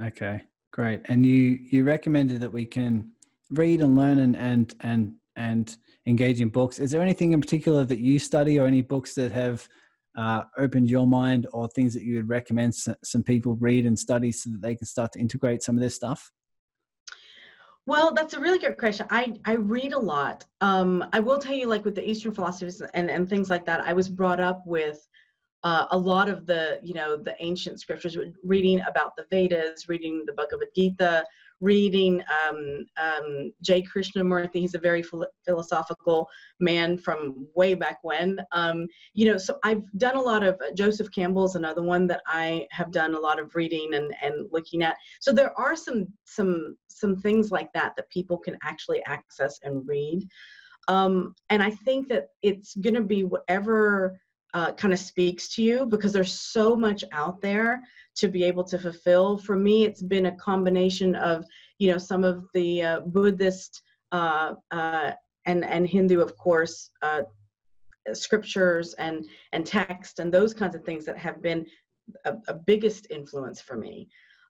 Okay, 0.03 0.43
great. 0.73 1.01
And 1.07 1.25
you 1.25 1.59
you 1.71 1.85
recommended 1.85 2.41
that 2.41 2.53
we 2.53 2.67
can 2.67 3.11
read 3.51 3.81
and 3.81 3.97
learn 3.97 4.19
and 4.19 4.37
and 4.37 4.75
and 4.81 5.15
and 5.37 5.77
engage 6.07 6.41
in 6.41 6.49
books. 6.49 6.79
Is 6.79 6.91
there 6.91 7.03
anything 7.03 7.33
in 7.33 7.41
particular 7.41 7.85
that 7.85 7.99
you 7.99 8.19
study, 8.19 8.59
or 8.59 8.67
any 8.67 8.83
books 8.83 9.15
that 9.15 9.33
have 9.33 9.69
uh, 10.17 10.45
opened 10.57 10.89
your 10.89 11.07
mind, 11.07 11.47
or 11.53 11.69
things 11.69 11.93
that 11.95 12.03
you 12.03 12.17
would 12.17 12.29
recommend 12.29 12.75
some 12.75 13.23
people 13.23 13.57
read 13.57 13.87
and 13.87 13.99
study 13.99 14.33
so 14.33 14.51
that 14.51 14.63
they 14.63 14.75
can 14.75 14.87
start 14.87 15.13
to 15.13 15.19
integrate 15.19 15.63
some 15.63 15.77
of 15.77 15.83
this 15.83 15.95
stuff? 15.95 16.31
Well, 17.87 18.13
that's 18.13 18.35
a 18.35 18.41
really 18.41 18.59
good 18.59 18.79
question. 18.79 19.07
I, 19.11 19.35
I 19.45 19.53
read 19.53 19.93
a 19.93 19.99
lot. 19.99 20.45
Um, 20.61 21.05
I 21.13 21.21
will 21.21 21.39
tell 21.39 21.55
you, 21.55 21.69
like 21.69 21.85
with 21.85 21.95
the 21.95 22.09
Eastern 22.09 22.33
philosophies 22.33 22.83
and, 22.95 23.09
and 23.09 23.29
things 23.29 23.49
like 23.49 23.65
that, 23.67 23.81
I 23.81 23.93
was 23.93 24.09
brought 24.09 24.41
up 24.41 24.63
with 24.67 25.07
uh, 25.63 25.87
a 25.93 25.99
lot 25.99 26.29
of 26.29 26.47
the, 26.47 26.81
you 26.83 26.95
know, 26.95 27.17
the 27.17 27.37
ancient 27.39 27.81
scriptures, 27.81 28.19
reading 28.43 28.81
about 28.89 29.15
the 29.17 29.25
Vedas, 29.31 29.89
reading 29.89 30.25
the 30.27 30.33
Bhagavad 30.33 30.69
Gita, 30.75 31.25
reading 31.61 32.23
um, 32.49 32.87
um, 32.97 33.53
J. 33.63 33.83
Krishnamurti. 33.83 34.57
He's 34.57 34.75
a 34.75 34.79
very 34.79 35.05
philosophical 35.45 36.29
man 36.61 36.99
from 36.99 37.47
way 37.55 37.75
back 37.75 37.99
when. 38.03 38.41
Um, 38.53 38.87
you 39.15 39.31
know, 39.31 39.39
so 39.39 39.59
I've 39.65 39.83
done 39.97 40.17
a 40.17 40.21
lot 40.21 40.43
of 40.43 40.55
uh, 40.57 40.73
Joseph 40.75 41.11
Campbell's 41.13 41.57
another 41.57 41.83
one 41.83 42.07
that 42.09 42.23
I 42.27 42.67
have 42.71 42.91
done 42.91 43.15
a 43.15 43.21
lot 43.21 43.41
of 43.41 43.55
reading 43.55 43.95
and, 43.95 44.15
and 44.23 44.49
looking 44.53 44.83
at. 44.83 44.97
So 45.21 45.33
there 45.33 45.59
are 45.59 45.77
some 45.77 46.07
some 46.25 46.77
some 46.89 47.17
things 47.17 47.51
like 47.51 47.73
that 47.73 47.95
that 47.97 48.11
people 48.11 48.39
can 48.39 48.57
actually 48.63 49.03
access 49.07 49.59
and 49.63 49.87
read. 49.87 50.27
Um, 50.89 51.35
and 51.51 51.63
I 51.63 51.71
think 51.71 52.09
that 52.09 52.29
it's 52.43 52.75
going 52.77 52.95
to 52.95 53.03
be 53.03 53.25
whatever 53.25 54.21
uh, 54.57 54.73
kind 54.73 54.95
of 54.95 54.99
speaks 54.99 55.49
to 55.49 55.63
you 55.63 55.85
because 55.85 56.15
there's 56.15 56.33
so 56.33 56.75
much 56.75 57.05
out 57.13 57.43
there 57.43 57.83
to 58.15 58.27
be 58.27 58.43
able 58.43 58.65
to 58.65 58.79
fulfill. 58.79 59.37
For 59.37 59.55
me, 59.55 59.85
it's 59.85 60.03
been 60.03 60.27
a 60.27 60.37
combination 60.37 61.15
of, 61.15 61.45
you 61.79 61.93
know, 61.93 61.99
some 61.99 62.25
of 62.25 62.47
the 62.55 62.83
uh, 62.83 63.01
Buddhist 63.01 63.83
uh, 64.13 64.55
uh 64.71 65.13
and 65.45 65.63
and 65.63 65.87
Hindu, 65.87 66.21
of 66.21 66.39
course, 66.39 66.91
uh, 67.03 67.23
scriptures 68.15 68.95
and 68.95 69.27
and 69.53 69.67
text 69.67 70.21
and 70.21 70.33
those 70.33 70.55
kinds 70.55 70.75
of 70.75 70.85
things 70.85 71.05
that 71.05 71.19
have 71.19 71.43
been 71.43 71.67
a, 72.25 72.33
a 72.49 72.55
biggest 72.55 73.09
influence 73.11 73.61
for 73.61 73.77
me. 73.77 74.09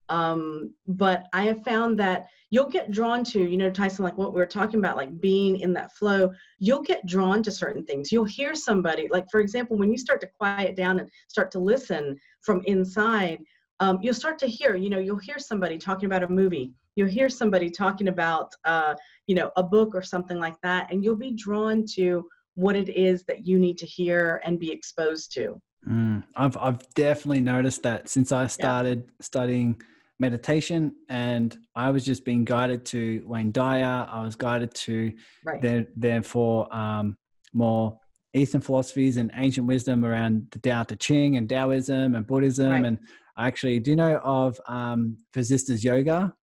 Um, 0.09 0.75
but 0.87 1.27
I 1.33 1.45
have 1.45 1.65
found 1.65 1.99
that 1.99 2.27
you'll 2.51 2.69
get 2.69 2.91
drawn 2.91 3.25
to, 3.25 3.41
you 3.41 3.57
know, 3.57 3.71
Tyson, 3.71 4.05
like 4.05 4.17
what 4.17 4.33
we 4.33 4.39
were 4.39 4.47
talking 4.47 4.79
about, 4.79 4.97
like 4.97 5.21
being 5.21 5.61
in 5.61 5.73
that 5.75 5.93
flow, 5.93 6.33
you'll 6.59 6.83
get 6.83 7.07
drawn 7.07 7.43
to 7.43 7.51
certain 7.51 7.85
things. 7.85 8.13
You'll 8.13 8.25
hear 8.25 8.55
somebody, 8.55 9.09
like 9.11 9.27
for 9.31 9.41
example, 9.41 9.77
when 9.77 9.91
you 9.91 9.99
start 9.99 10.21
to 10.21 10.29
quiet 10.39 10.77
down 10.77 11.01
and 11.01 11.11
start 11.29 11.51
to 11.53 11.59
listen 11.59 12.17
from 12.43 12.63
inside, 12.67 13.41
um, 13.81 13.99
you'll 14.01 14.15
start 14.15 14.39
to 14.39 14.47
hear, 14.47 14.77
you 14.77 14.89
know, 14.89 14.99
you'll 14.99 15.19
hear 15.19 15.39
somebody 15.39 15.77
talking 15.77 16.07
about 16.07 16.23
a 16.23 16.29
movie. 16.29 16.73
You'll 16.95 17.09
hear 17.09 17.29
somebody 17.29 17.69
talking 17.69 18.09
about, 18.09 18.53
uh, 18.65 18.95
you 19.27 19.35
know, 19.35 19.51
a 19.57 19.63
book 19.63 19.95
or 19.95 20.03
something 20.03 20.39
like 20.39 20.59
that, 20.63 20.91
and 20.91 21.05
you'll 21.05 21.17
be 21.17 21.33
drawn 21.33 21.85
to 21.95 22.27
what 22.55 22.75
it 22.75 22.89
is 22.89 23.25
that 23.25 23.47
you 23.47 23.59
need 23.59 23.77
to 23.79 23.87
hear 23.87 24.41
and 24.45 24.59
be 24.59 24.73
exposed 24.73 25.31
to. 25.35 25.61
Mm, 25.87 26.25
I've 26.35 26.57
I've 26.57 26.89
definitely 26.95 27.41
noticed 27.41 27.83
that 27.83 28.09
since 28.09 28.33
I 28.33 28.47
started 28.47 29.05
yeah. 29.07 29.13
studying 29.21 29.81
meditation 30.19 30.95
and 31.09 31.57
I 31.75 31.91
was 31.91 32.05
just 32.05 32.25
being 32.25 32.45
guided 32.45 32.85
to 32.87 33.23
Wayne 33.27 33.53
Dyer. 33.53 34.07
I 34.11 34.23
was 34.23 34.35
guided 34.35 34.75
to 34.75 35.13
right. 35.45 35.61
there, 35.61 35.87
therefore 35.97 36.75
um, 36.75 37.17
more 37.53 37.99
Eastern 38.35 38.61
philosophies 38.61 39.17
and 39.17 39.31
ancient 39.35 39.67
wisdom 39.67 40.05
around 40.05 40.49
the 40.51 40.59
Tao 40.59 40.83
Te 40.83 40.97
Ching 40.97 41.37
and 41.37 41.49
Taoism 41.49 42.15
and 42.15 42.27
Buddhism. 42.27 42.71
Right. 42.71 42.85
And 42.85 42.99
I 43.37 43.47
actually 43.47 43.81
do 43.81 43.93
you 43.93 43.97
know 43.97 44.19
of 44.19 44.61
um, 44.67 45.19
Vasishtha's 45.35 45.85
Yoga. 45.85 46.35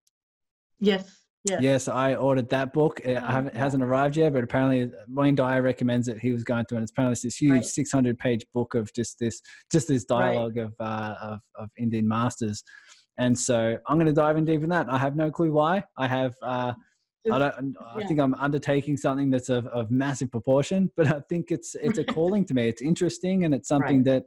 Yes. 0.80 1.20
Yes. 1.46 1.62
yes, 1.62 1.88
I 1.90 2.16
ordered 2.16 2.48
that 2.52 2.72
book. 2.72 3.02
It, 3.04 3.22
oh, 3.22 3.40
it 3.40 3.54
hasn't 3.54 3.84
arrived 3.84 4.16
yet, 4.16 4.32
but 4.32 4.46
apparently 4.46 4.90
Wayne 5.10 5.36
Dyer 5.36 5.62
recommends 5.62 6.08
it. 6.08 6.18
He 6.20 6.32
was 6.32 6.46
going 6.46 6.64
through, 6.66 6.78
and 6.78 6.84
it's 6.84 6.92
apparently 6.92 7.20
this 7.22 7.36
huge 7.36 7.52
right. 7.52 7.66
600 7.66 8.18
page 8.18 8.46
book 8.54 8.76
of 8.76 8.94
just 8.94 9.20
this, 9.20 9.42
just 9.70 9.90
this 9.90 10.06
dialogue 10.06 10.56
right. 10.56 10.66
of, 10.68 10.74
uh, 10.80 11.16
of 11.22 11.40
of 11.56 11.70
Indian 11.78 12.08
masters. 12.08 12.64
And 13.18 13.38
so 13.38 13.78
I'm 13.88 13.98
going 13.98 14.08
to 14.08 14.14
dive 14.14 14.38
in 14.38 14.46
deep 14.46 14.64
in 14.64 14.70
that. 14.70 14.90
I 14.90 14.98
have 14.98 15.16
no 15.16 15.30
clue 15.30 15.52
why. 15.52 15.84
I 15.98 16.08
have. 16.08 16.36
Uh, 16.42 16.74
I 17.32 17.40
don't. 17.40 17.76
I 17.80 18.00
yeah. 18.00 18.08
think 18.08 18.20
I'm 18.20 18.34
undertaking 18.34 18.98
something 18.98 19.30
that's 19.30 19.50
of, 19.50 19.66
of 19.68 19.92
massive 19.92 20.30
proportion, 20.30 20.92
but 20.98 21.08
I 21.08 21.22
think 21.30 21.52
it's 21.52 21.76
it's 21.76 21.98
a 21.98 22.04
calling 22.04 22.44
to 22.46 22.54
me. 22.54 22.68
It's 22.68 22.82
interesting, 22.82 23.46
and 23.46 23.54
it's 23.54 23.70
something 23.70 24.04
right. 24.04 24.24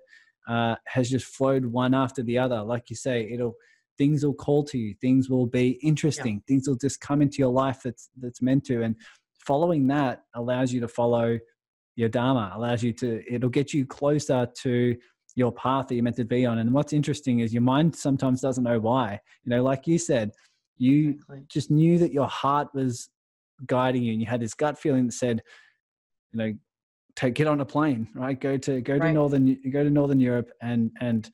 that 0.47 0.53
uh, 0.53 0.77
has 0.87 1.11
just 1.11 1.27
flowed 1.27 1.67
one 1.67 1.95
after 1.95 2.23
the 2.23 2.39
other. 2.39 2.63
Like 2.63 2.89
you 2.89 2.97
say, 2.97 3.29
it'll 3.31 3.55
things 3.99 4.25
will 4.25 4.35
call 4.35 4.65
to 4.65 4.79
you. 4.79 4.95
Things 5.01 5.29
will 5.29 5.47
be 5.47 5.79
interesting. 5.83 6.37
Yeah. 6.37 6.41
Things 6.49 6.69
will 6.69 6.77
just 6.77 7.01
come 7.01 7.21
into 7.21 7.39
your 7.39 7.53
life 7.53 7.81
that's 7.85 8.09
that's 8.19 8.41
meant 8.41 8.65
to, 8.67 8.83
and 8.83 8.97
following 9.45 9.87
that 9.89 10.23
allows 10.35 10.73
you 10.73 10.81
to 10.81 10.89
follow 10.89 11.39
your 11.97 12.09
dharma. 12.09 12.53
Allows 12.55 12.83
you 12.83 12.93
to. 12.95 13.23
It'll 13.31 13.51
get 13.51 13.75
you 13.75 13.85
closer 13.85 14.49
to 14.63 14.97
your 15.37 15.53
path 15.53 15.87
that 15.87 15.95
you're 15.95 16.03
meant 16.03 16.17
to 16.17 16.25
be 16.25 16.45
on. 16.45 16.59
And 16.59 16.73
what's 16.73 16.93
interesting 16.93 17.41
is 17.41 17.53
your 17.53 17.63
mind 17.63 17.95
sometimes 17.95 18.41
doesn't 18.41 18.65
know 18.65 18.81
why. 18.81 19.21
You 19.45 19.51
know, 19.51 19.63
like 19.63 19.87
you 19.87 19.99
said, 19.99 20.33
you 20.79 21.11
exactly. 21.11 21.45
just 21.49 21.71
knew 21.71 21.99
that 21.99 22.13
your 22.13 22.27
heart 22.27 22.75
was 22.75 23.11
guiding 23.67 24.03
you, 24.03 24.13
and 24.13 24.21
you 24.21 24.27
had 24.27 24.41
this 24.41 24.55
gut 24.55 24.79
feeling 24.79 25.07
that 25.07 25.13
said, 25.13 25.43
you 26.33 26.39
know, 26.39 26.55
take 27.15 27.35
get 27.35 27.47
on 27.47 27.61
a 27.61 27.65
plane, 27.65 28.09
right? 28.15 28.39
Go 28.41 28.57
to 28.57 28.81
go 28.81 28.95
right. 28.97 29.09
to 29.09 29.13
northern 29.13 29.59
go 29.71 29.85
to 29.85 29.91
northern 29.91 30.21
Europe 30.21 30.51
and 30.61 30.91
and 31.01 31.31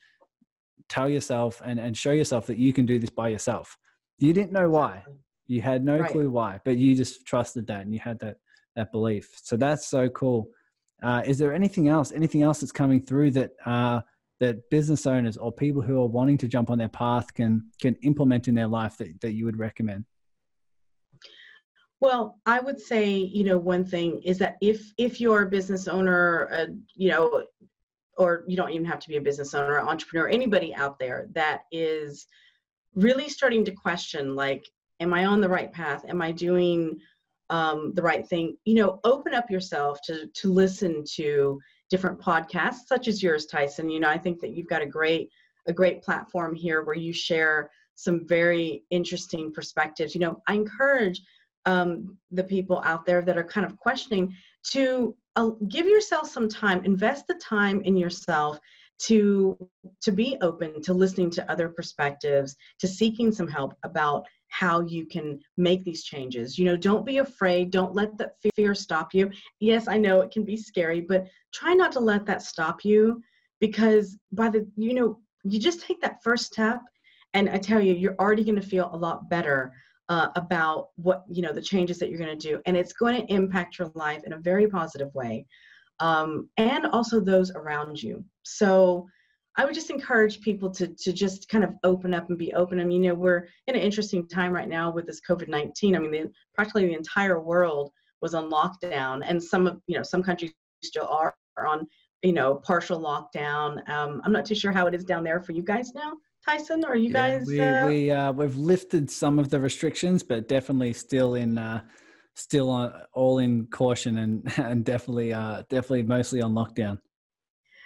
tell 0.88 1.09
yourself 1.09 1.62
and 1.64 1.78
and 1.78 1.96
show 1.96 2.12
yourself 2.12 2.46
that 2.46 2.59
you 2.59 2.72
can 2.72 2.84
do 2.84 2.98
this 2.98 3.11
by 3.11 3.28
yourself. 3.28 3.78
You 4.18 4.32
didn't 4.32 4.53
know 4.53 4.68
why. 4.68 5.05
You 5.46 5.62
had 5.62 5.84
no 5.84 5.98
right. 5.98 6.11
clue 6.11 6.30
why, 6.30 6.61
but 6.64 6.76
you 6.76 6.94
just 6.94 7.24
trusted 7.26 7.66
that 7.68 7.82
and 7.82 7.92
you 7.92 8.00
had 8.00 8.18
that 8.20 8.36
that 8.74 8.90
belief. 8.90 9.30
So 9.42 9.57
that's 9.57 9.86
so 9.86 10.09
cool. 10.09 10.48
Uh, 11.03 11.22
is 11.26 11.38
there 11.38 11.53
anything 11.53 11.88
else, 11.88 12.12
anything 12.12 12.42
else 12.42 12.61
that's 12.61 12.72
coming 12.72 13.03
through 13.05 13.30
that 13.32 13.50
uh, 13.66 14.00
that 14.40 14.68
business 14.70 15.07
owners 15.07 15.36
or 15.36 15.53
people 15.53 15.82
who 15.82 16.00
are 16.00 16.07
wanting 16.07 16.38
to 16.38 16.48
jump 16.48 16.70
on 16.70 16.78
their 16.78 16.88
path 16.88 17.32
can 17.34 17.70
can 17.80 17.94
implement 18.03 18.48
in 18.48 18.55
their 18.55 18.66
life 18.66 18.96
that, 18.98 19.20
that 19.20 19.32
you 19.32 19.44
would 19.44 19.59
recommend? 19.59 20.05
Well, 22.00 22.40
I 22.46 22.59
would 22.59 22.80
say, 22.80 23.14
you 23.14 23.44
know, 23.44 23.59
one 23.59 23.84
thing 23.84 24.20
is 24.24 24.38
that 24.38 24.57
if 24.61 24.92
if 24.98 25.20
you're 25.20 25.42
a 25.42 25.48
business 25.48 25.86
owner, 25.86 26.48
uh, 26.53 26.66
you 26.94 27.11
know, 27.11 27.44
or 28.18 28.44
you 28.46 28.57
don't 28.57 28.70
even 28.70 28.84
have 28.84 28.98
to 29.00 29.09
be 29.09 29.16
a 29.16 29.20
business 29.20 29.55
owner, 29.55 29.80
entrepreneur, 29.80 30.28
anybody 30.28 30.74
out 30.74 30.98
there 30.98 31.28
that 31.34 31.62
is 31.70 32.26
really 32.94 33.28
starting 33.28 33.64
to 33.64 33.72
question, 33.72 34.34
like, 34.34 34.64
am 35.00 35.14
I 35.14 35.24
on 35.26 35.40
the 35.40 35.48
right 35.48 35.72
path? 35.72 36.05
Am 36.09 36.20
I 36.20 36.32
doing 36.32 36.98
um, 37.53 37.92
the 37.94 38.03
right 38.03 38.26
thing 38.26 38.57
you 38.64 38.74
know 38.74 38.98
open 39.05 39.34
up 39.34 39.50
yourself 39.50 40.00
to 40.07 40.26
to 40.28 40.53
listen 40.53 41.05
to 41.14 41.61
different 41.90 42.18
podcasts 42.18 42.86
such 42.86 43.07
as 43.07 43.22
yours 43.22 43.46
tyson. 43.46 43.90
You 43.90 44.00
know 44.00 44.09
i 44.09 44.18
think 44.18 44.40
that 44.40 44.55
you've 44.57 44.68
got 44.68 44.82
a 44.82 44.86
great 44.86 45.28
a 45.68 45.72
great 45.72 46.03
platform 46.03 46.55
here 46.55 46.82
where 46.82 46.96
you 46.96 47.12
share 47.12 47.70
some 47.94 48.26
very 48.26 48.82
interesting 48.90 49.53
perspectives. 49.53 50.14
You 50.14 50.22
know 50.22 50.42
i 50.48 50.55
encourage 50.55 51.20
um, 51.66 52.18
the 52.32 52.42
people 52.42 52.82
out 52.84 53.05
there 53.05 53.22
that 53.22 53.38
are 53.38 53.44
kind 53.44 53.64
of 53.64 53.78
questioning 53.78 54.34
to 54.70 55.14
uh, 55.36 55.50
give 55.68 55.86
yourself 55.86 56.28
some 56.28 56.48
time 56.48 56.84
invest 56.84 57.26
the 57.28 57.34
time 57.34 57.82
in 57.82 57.96
yourself 57.96 58.59
to 58.98 59.59
to 60.00 60.11
be 60.11 60.38
open 60.40 60.80
to 60.82 60.94
listening 60.94 61.30
to 61.30 61.50
other 61.50 61.68
perspectives 61.68 62.57
to 62.78 62.88
seeking 62.88 63.30
some 63.30 63.48
help 63.48 63.74
about 63.84 64.24
how 64.53 64.80
you 64.80 65.07
can 65.07 65.40
make 65.57 65.82
these 65.82 66.05
changes. 66.05 66.59
You 66.59 66.66
know, 66.66 66.76
don't 66.76 67.07
be 67.07 67.18
afraid. 67.18 67.70
Don't 67.70 67.94
let 67.94 68.18
that 68.18 68.34
fear 68.55 68.74
stop 68.74 69.14
you. 69.14 69.30
Yes, 69.61 69.88
I 69.88 69.96
know 69.96 70.20
it 70.20 70.30
can 70.30 70.44
be 70.44 70.59
scary, 70.59 71.00
but 71.00 71.26
try 71.55 71.72
not 71.72 71.90
to 71.92 72.00
let 72.00 72.26
that 72.26 72.42
stop 72.42 72.84
you 72.84 73.22
because 73.61 74.18
by 74.30 74.50
the, 74.50 74.70
you 74.76 74.92
know, 74.92 75.18
you 75.42 75.59
just 75.59 75.80
take 75.80 76.03
that 76.03 76.22
first 76.22 76.44
step 76.44 76.82
and 77.32 77.48
I 77.48 77.57
tell 77.57 77.80
you, 77.80 77.94
you're 77.94 78.16
already 78.20 78.44
going 78.44 78.61
to 78.61 78.66
feel 78.66 78.90
a 78.92 78.96
lot 78.96 79.30
better 79.30 79.72
uh, 80.11 80.28
about 80.36 80.88
what, 80.96 81.24
you 81.30 81.40
know, 81.40 81.55
the 81.55 81.62
changes 81.62 81.98
that 81.98 82.11
you're 82.11 82.18
going 82.18 82.38
to 82.38 82.48
do. 82.48 82.61
And 82.66 82.76
it's 82.76 82.92
going 82.92 83.18
to 83.18 83.32
impact 83.32 83.78
your 83.78 83.90
life 83.94 84.22
in 84.24 84.34
a 84.34 84.38
very 84.38 84.68
positive 84.68 85.14
way. 85.14 85.46
Um, 85.98 86.50
and 86.59 86.84
also 86.86 87.20
those 87.20 87.50
around 87.53 88.03
you. 88.03 88.22
So, 88.42 89.07
I 89.57 89.64
would 89.64 89.74
just 89.74 89.90
encourage 89.90 90.40
people 90.40 90.70
to 90.70 90.88
to 90.88 91.12
just 91.12 91.48
kind 91.48 91.64
of 91.64 91.74
open 91.84 92.14
up 92.14 92.28
and 92.28 92.38
be 92.38 92.53
open. 92.55 92.80
I 92.80 92.84
mean, 92.84 93.03
you 93.03 93.11
know, 93.11 93.14
we're 93.14 93.48
in 93.66 93.74
an 93.74 93.82
interesting 93.82 94.26
time 94.26 94.53
right 94.53 94.68
now 94.68 94.90
with 94.90 95.07
this 95.07 95.20
COVID 95.28 95.48
nineteen. 95.48 95.94
I 95.94 95.98
mean, 95.98 96.11
the, 96.11 96.30
practically 96.55 96.86
the 96.86 96.94
entire 96.94 97.40
world 97.40 97.92
was 98.20 98.34
on 98.34 98.50
lockdown, 98.50 99.22
and 99.26 99.42
some 99.42 99.66
of 99.66 99.80
you 99.86 99.96
know 99.96 100.03
some 100.03 100.22
countries 100.22 100.53
still 100.82 101.07
are, 101.07 101.34
are 101.57 101.66
on 101.66 101.86
you 102.22 102.32
know 102.32 102.55
partial 102.57 103.00
lockdown. 103.00 103.86
Um, 103.90 104.22
I'm 104.24 104.32
not 104.32 104.46
too 104.46 104.55
sure 104.55 104.72
how 104.72 104.86
it 104.86 104.94
is 104.94 105.05
down 105.05 105.24
there 105.24 105.40
for 105.40 105.53
you 105.53 105.62
guys 105.62 105.92
now. 105.94 106.14
Tyson, 106.44 106.84
are 106.84 106.96
you 106.96 107.11
yeah, 107.11 107.38
guys? 107.38 107.46
We 107.46 107.61
uh... 107.61 107.86
we 107.86 108.11
uh, 108.11 108.32
we've 108.32 108.57
lifted 108.57 109.11
some 109.11 109.38
of 109.38 109.50
the 109.50 109.61
restrictions, 109.61 110.22
but 110.22 110.48
definitely 110.48 110.92
still 110.94 111.34
in 111.34 111.59
uh, 111.59 111.82
still 112.34 112.70
on 112.70 112.92
all 113.12 113.38
in 113.38 113.66
caution 113.66 114.18
and 114.18 114.53
and 114.59 114.84
definitely 114.84 115.32
uh, 115.32 115.62
definitely 115.68 116.05
mostly 116.05 116.40
on 116.40 116.55
lockdown. 116.55 116.98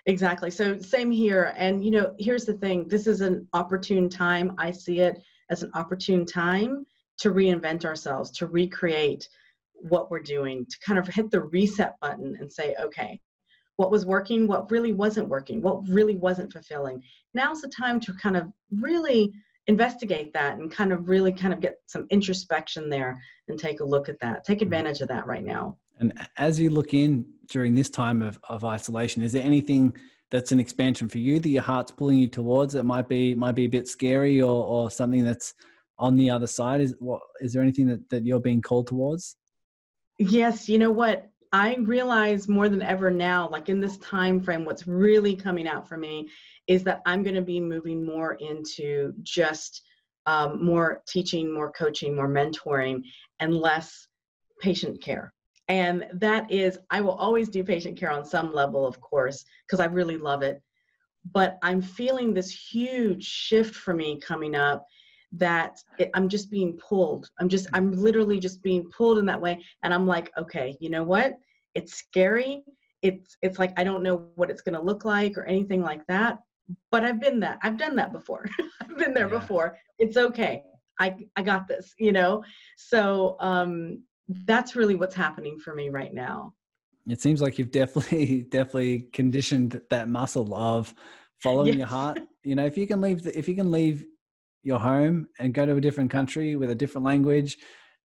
Exactly. 0.06 0.50
So 0.50 0.78
same 0.78 1.10
here. 1.10 1.52
And 1.56 1.84
you 1.84 1.90
know, 1.90 2.14
here's 2.18 2.44
the 2.44 2.54
thing. 2.54 2.86
This 2.88 3.06
is 3.06 3.20
an 3.20 3.46
opportune 3.52 4.08
time. 4.08 4.54
I 4.58 4.70
see 4.70 5.00
it 5.00 5.20
as 5.50 5.62
an 5.62 5.70
opportune 5.74 6.24
time 6.24 6.86
to 7.18 7.32
reinvent 7.32 7.84
ourselves, 7.84 8.30
to 8.32 8.46
recreate 8.46 9.28
what 9.74 10.10
we're 10.10 10.20
doing, 10.20 10.64
to 10.66 10.78
kind 10.84 10.98
of 10.98 11.06
hit 11.08 11.30
the 11.30 11.40
reset 11.40 11.98
button 12.00 12.36
and 12.38 12.52
say, 12.52 12.74
okay, 12.80 13.20
what 13.76 13.90
was 13.90 14.06
working, 14.06 14.46
what 14.46 14.70
really 14.70 14.92
wasn't 14.92 15.28
working, 15.28 15.60
what 15.60 15.86
really 15.88 16.16
wasn't 16.16 16.52
fulfilling. 16.52 17.02
Now's 17.34 17.60
the 17.60 17.68
time 17.68 18.00
to 18.00 18.12
kind 18.14 18.36
of 18.36 18.50
really 18.70 19.32
investigate 19.66 20.32
that 20.32 20.58
and 20.58 20.70
kind 20.70 20.92
of 20.92 21.08
really 21.08 21.32
kind 21.32 21.52
of 21.52 21.60
get 21.60 21.76
some 21.86 22.06
introspection 22.10 22.88
there 22.88 23.20
and 23.48 23.58
take 23.58 23.80
a 23.80 23.84
look 23.84 24.08
at 24.08 24.20
that. 24.20 24.44
Take 24.44 24.58
mm-hmm. 24.58 24.64
advantage 24.64 25.00
of 25.00 25.08
that 25.08 25.26
right 25.26 25.44
now. 25.44 25.76
And 25.98 26.12
as 26.36 26.60
you 26.60 26.70
look 26.70 26.94
in 26.94 27.26
during 27.48 27.74
this 27.74 27.90
time 27.90 28.22
of, 28.22 28.38
of 28.48 28.64
isolation, 28.64 29.22
is 29.22 29.32
there 29.32 29.42
anything 29.42 29.94
that's 30.30 30.52
an 30.52 30.60
expansion 30.60 31.08
for 31.08 31.18
you 31.18 31.38
that 31.38 31.48
your 31.48 31.62
heart's 31.62 31.92
pulling 31.92 32.18
you 32.18 32.26
towards 32.26 32.72
that 32.72 32.84
might 32.84 33.08
be 33.08 33.34
might 33.34 33.54
be 33.54 33.64
a 33.64 33.68
bit 33.68 33.86
scary 33.88 34.42
or, 34.42 34.64
or 34.64 34.90
something 34.90 35.24
that's 35.24 35.54
on 35.98 36.16
the 36.16 36.30
other 36.30 36.46
side? 36.46 36.80
Is 36.80 36.94
what 36.98 37.20
is 37.40 37.52
there 37.52 37.62
anything 37.62 37.86
that, 37.86 38.08
that 38.10 38.24
you're 38.24 38.40
being 38.40 38.62
called 38.62 38.88
towards? 38.88 39.36
Yes, 40.18 40.68
you 40.68 40.78
know 40.78 40.90
what? 40.90 41.30
I 41.52 41.76
realize 41.76 42.48
more 42.48 42.68
than 42.68 42.82
ever 42.82 43.10
now, 43.10 43.48
like 43.48 43.68
in 43.68 43.80
this 43.80 43.96
time 43.98 44.40
frame, 44.40 44.64
what's 44.64 44.86
really 44.86 45.36
coming 45.36 45.68
out 45.68 45.88
for 45.88 45.96
me 45.96 46.28
is 46.66 46.82
that 46.84 47.02
I'm 47.06 47.22
going 47.22 47.36
to 47.36 47.42
be 47.42 47.60
moving 47.60 48.04
more 48.04 48.34
into 48.34 49.14
just 49.22 49.82
um, 50.26 50.64
more 50.64 51.02
teaching, 51.06 51.52
more 51.52 51.70
coaching, 51.70 52.16
more 52.16 52.28
mentoring, 52.28 53.02
and 53.38 53.54
less 53.54 54.08
patient 54.60 55.00
care. 55.00 55.32
And 55.68 56.06
that 56.12 56.50
is, 56.50 56.78
I 56.90 57.00
will 57.00 57.16
always 57.16 57.48
do 57.48 57.64
patient 57.64 57.98
care 57.98 58.10
on 58.10 58.24
some 58.24 58.54
level, 58.54 58.86
of 58.86 59.00
course, 59.00 59.44
because 59.66 59.80
I 59.80 59.86
really 59.86 60.16
love 60.16 60.42
it. 60.42 60.62
But 61.32 61.58
I'm 61.62 61.82
feeling 61.82 62.32
this 62.32 62.50
huge 62.50 63.24
shift 63.24 63.74
for 63.74 63.92
me 63.94 64.20
coming 64.20 64.54
up 64.54 64.86
that 65.32 65.78
it, 65.98 66.10
I'm 66.14 66.28
just 66.28 66.50
being 66.50 66.74
pulled. 66.76 67.28
I'm 67.40 67.48
just, 67.48 67.66
I'm 67.72 67.90
literally 67.92 68.38
just 68.38 68.62
being 68.62 68.88
pulled 68.96 69.18
in 69.18 69.26
that 69.26 69.40
way. 69.40 69.60
And 69.82 69.92
I'm 69.92 70.06
like, 70.06 70.30
okay, 70.38 70.76
you 70.80 70.88
know 70.88 71.02
what? 71.02 71.34
It's 71.74 71.94
scary. 71.94 72.62
It's, 73.02 73.36
it's 73.42 73.58
like, 73.58 73.72
I 73.76 73.84
don't 73.84 74.04
know 74.04 74.28
what 74.36 74.50
it's 74.50 74.62
going 74.62 74.76
to 74.76 74.80
look 74.80 75.04
like 75.04 75.36
or 75.36 75.44
anything 75.44 75.82
like 75.82 76.06
that. 76.06 76.38
but 76.90 77.04
I've 77.04 77.20
been 77.20 77.40
that. 77.40 77.58
I've 77.62 77.76
done 77.78 77.96
that 77.96 78.12
before. 78.12 78.46
I've 78.80 78.96
been 78.96 79.14
there 79.14 79.30
yeah. 79.30 79.38
before. 79.38 79.76
It's 79.98 80.16
okay. 80.16 80.62
I 80.98 81.14
I 81.36 81.42
got 81.42 81.68
this, 81.68 81.94
you 81.98 82.12
know. 82.12 82.42
So 82.76 83.36
um 83.40 84.02
that's 84.28 84.76
really 84.76 84.94
what's 84.94 85.14
happening 85.14 85.58
for 85.58 85.74
me 85.74 85.88
right 85.88 86.12
now. 86.12 86.54
It 87.08 87.20
seems 87.20 87.40
like 87.40 87.58
you've 87.58 87.70
definitely 87.70 88.42
definitely 88.50 89.08
conditioned 89.12 89.80
that 89.90 90.08
muscle 90.08 90.54
of 90.54 90.94
following 91.38 91.68
yes. 91.68 91.76
your 91.76 91.86
heart. 91.86 92.20
You 92.42 92.54
know, 92.56 92.66
if 92.66 92.76
you 92.76 92.86
can 92.86 93.00
leave 93.00 93.22
the, 93.22 93.36
if 93.38 93.48
you 93.48 93.54
can 93.54 93.70
leave 93.70 94.04
your 94.62 94.80
home 94.80 95.28
and 95.38 95.54
go 95.54 95.64
to 95.64 95.76
a 95.76 95.80
different 95.80 96.10
country 96.10 96.56
with 96.56 96.70
a 96.70 96.74
different 96.74 97.04
language 97.04 97.56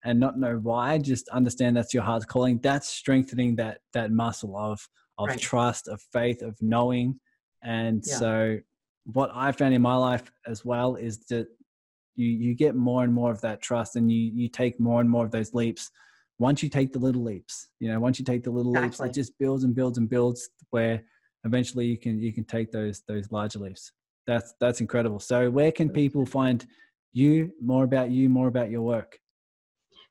and 0.04 0.20
not 0.20 0.38
know 0.38 0.58
why, 0.58 0.98
just 0.98 1.28
understand 1.30 1.76
that's 1.76 1.94
your 1.94 2.04
heart's 2.04 2.26
calling. 2.26 2.60
That's 2.62 2.88
strengthening 2.88 3.56
that 3.56 3.80
that 3.94 4.12
muscle 4.12 4.56
of 4.56 4.88
of 5.18 5.30
right. 5.30 5.40
trust, 5.40 5.88
of 5.88 6.02
faith, 6.14 6.42
of 6.42 6.56
knowing. 6.62 7.20
And 7.64 8.04
yeah. 8.06 8.16
so 8.16 8.60
what 9.06 9.32
I 9.34 9.52
found 9.52 9.74
in 9.74 9.82
my 9.82 9.96
life 9.96 10.32
as 10.48 10.64
well 10.64 10.96
is 10.96 11.26
that 11.26 11.48
you 12.16 12.28
you 12.28 12.56
get 12.56 12.76
more 12.76 13.04
and 13.04 13.14
more 13.14 13.32
of 13.32 13.42
that 13.42 13.62
trust 13.62 13.96
and 13.96 14.12
you 14.12 14.32
you 14.34 14.48
take 14.48 14.80
more 14.80 15.02
and 15.02 15.10
more 15.10 15.26
of 15.26 15.32
those 15.32 15.54
leaps 15.54 15.90
once 16.42 16.62
you 16.64 16.70
take 16.70 16.92
the 16.92 17.00
little 17.00 17.24
leaps 17.24 17.70
you 17.80 17.88
know 17.88 18.00
once 18.00 18.18
you 18.20 18.26
take 18.26 18.44
the 18.44 18.50
little 18.50 18.72
exactly. 18.76 19.06
leaps 19.06 19.18
it 19.18 19.20
just 19.22 19.38
builds 19.38 19.64
and 19.64 19.76
builds 19.76 19.98
and 19.98 20.10
builds 20.10 20.50
where 20.72 21.04
eventually 21.44 21.86
you 21.86 21.98
can 21.98 22.20
you 22.20 22.34
can 22.34 22.44
take 22.44 22.72
those 22.72 23.02
those 23.08 23.32
larger 23.32 23.60
leaps. 23.60 23.92
That's 24.28 24.54
that's 24.60 24.82
incredible. 24.82 25.20
So 25.20 25.50
where 25.50 25.72
can 25.72 25.90
people 25.90 26.26
find 26.26 26.66
you 27.14 27.52
more 27.62 27.84
about 27.84 28.12
you 28.12 28.30
more 28.30 28.48
about 28.48 28.70
your 28.70 28.82
work? 28.82 29.20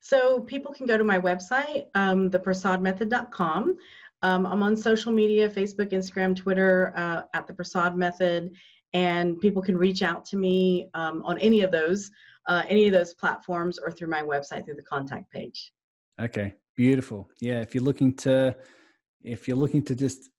So 0.00 0.40
people 0.40 0.72
can 0.72 0.86
go 0.86 0.96
to 0.96 1.04
my 1.04 1.18
website 1.18 1.86
um, 1.94 2.30
theprasadmethod.com 2.30 3.76
um, 4.22 4.46
i'm 4.46 4.62
on 4.62 4.74
social 4.74 5.12
media 5.12 5.46
facebook 5.46 5.92
instagram 5.92 6.34
twitter 6.34 6.94
uh, 6.96 7.22
at 7.34 7.46
the 7.46 7.52
prasad 7.52 7.94
method 7.96 8.50
and 8.94 9.38
people 9.40 9.60
can 9.60 9.76
reach 9.76 10.02
out 10.02 10.24
to 10.24 10.38
me 10.38 10.88
um, 10.94 11.22
on 11.26 11.36
any 11.38 11.60
of 11.60 11.70
those 11.70 12.10
uh, 12.48 12.62
any 12.70 12.86
of 12.86 12.94
those 12.94 13.12
platforms 13.12 13.78
or 13.78 13.90
through 13.90 14.08
my 14.08 14.22
website 14.22 14.64
through 14.64 14.74
the 14.74 14.82
contact 14.82 15.30
page 15.30 15.70
okay 16.20 16.54
beautiful 16.76 17.28
yeah 17.40 17.60
if 17.60 17.74
you're 17.74 17.84
looking 17.84 18.14
to 18.14 18.54
if 19.22 19.46
you're 19.46 19.56
looking 19.56 19.82
to 19.82 19.94
just 19.94 20.30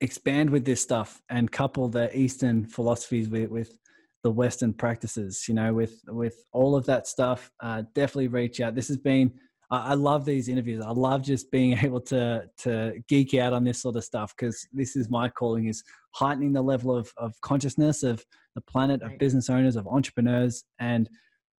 expand 0.00 0.48
with 0.48 0.64
this 0.64 0.82
stuff 0.82 1.20
and 1.28 1.50
couple 1.50 1.88
the 1.88 2.16
eastern 2.16 2.64
philosophies 2.64 3.28
with, 3.28 3.50
with 3.50 3.76
the 4.22 4.30
western 4.30 4.72
practices 4.72 5.44
you 5.48 5.54
know 5.54 5.72
with 5.72 6.00
with 6.08 6.44
all 6.52 6.76
of 6.76 6.86
that 6.86 7.06
stuff 7.06 7.50
uh, 7.60 7.82
definitely 7.94 8.28
reach 8.28 8.60
out 8.60 8.74
this 8.74 8.88
has 8.88 8.96
been 8.96 9.32
I, 9.72 9.94
love 9.94 10.24
these 10.24 10.48
interviews. 10.48 10.84
I 10.84 10.90
love 10.90 11.22
just 11.22 11.50
being 11.50 11.78
able 11.82 12.00
to 12.02 12.44
to 12.58 12.94
geek 13.08 13.34
out 13.34 13.52
on 13.52 13.64
this 13.64 13.80
sort 13.80 13.96
of 13.96 14.04
stuff 14.04 14.34
because 14.36 14.66
this 14.72 14.96
is 14.96 15.08
my 15.08 15.28
calling 15.28 15.66
is 15.66 15.82
heightening 16.12 16.52
the 16.52 16.62
level 16.62 16.94
of, 16.94 17.12
of 17.16 17.40
consciousness 17.40 18.02
of 18.02 18.24
the 18.54 18.60
planet, 18.60 19.00
of 19.02 19.16
business 19.18 19.48
owners, 19.48 19.76
of 19.76 19.86
entrepreneurs. 19.86 20.64
And 20.80 21.08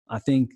I 0.09 0.19
think 0.19 0.51